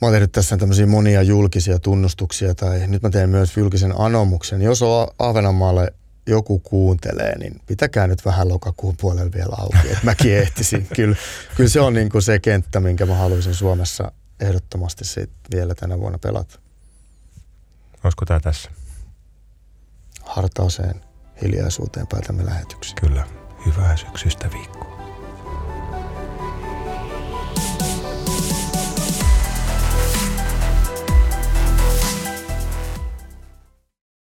Mä 0.03 0.07
oon 0.07 0.13
tehnyt 0.13 0.33
tässä 0.33 0.57
tämmöisiä 0.57 0.87
monia 0.87 1.23
julkisia 1.23 1.79
tunnustuksia, 1.79 2.55
tai 2.55 2.87
nyt 2.87 3.03
mä 3.03 3.11
teen 3.11 3.31
myös 3.31 3.57
julkisen 3.57 4.01
anomuksen. 4.01 4.63
Jos 4.63 4.83
on 4.83 5.09
Ahvenanmaalle 5.19 5.93
joku 6.27 6.59
kuuntelee, 6.59 7.39
niin 7.39 7.61
pitäkää 7.67 8.07
nyt 8.07 8.25
vähän 8.25 8.49
lokakuun 8.49 8.97
puolella 9.01 9.33
vielä 9.33 9.57
auki, 9.59 9.89
että 9.89 10.05
mäkin 10.05 10.37
ehtisin. 10.43 10.87
Kyllä, 10.97 11.17
kyllä 11.57 11.71
se 11.71 11.81
on 11.81 11.95
niin 11.95 12.09
kuin 12.09 12.23
se 12.23 12.39
kenttä, 12.39 12.81
minkä 12.81 13.07
mä 13.07 13.15
haluaisin 13.15 13.55
Suomessa 13.55 14.13
ehdottomasti 14.43 15.05
sit 15.05 15.31
vielä 15.55 15.75
tänä 15.75 15.99
vuonna 15.99 16.19
pelata. 16.19 16.59
Olisiko 18.05 18.25
tämä 18.25 18.41
tässä? 18.41 18.71
Hartauseen 20.25 21.05
hiljaisuuteen 21.43 22.07
päätämme 22.07 22.47
lähetyksiin. 22.47 22.97
Kyllä. 23.01 23.27
Hyvää 23.67 23.97
syksystä 23.97 24.51
viikkoa. 24.53 24.92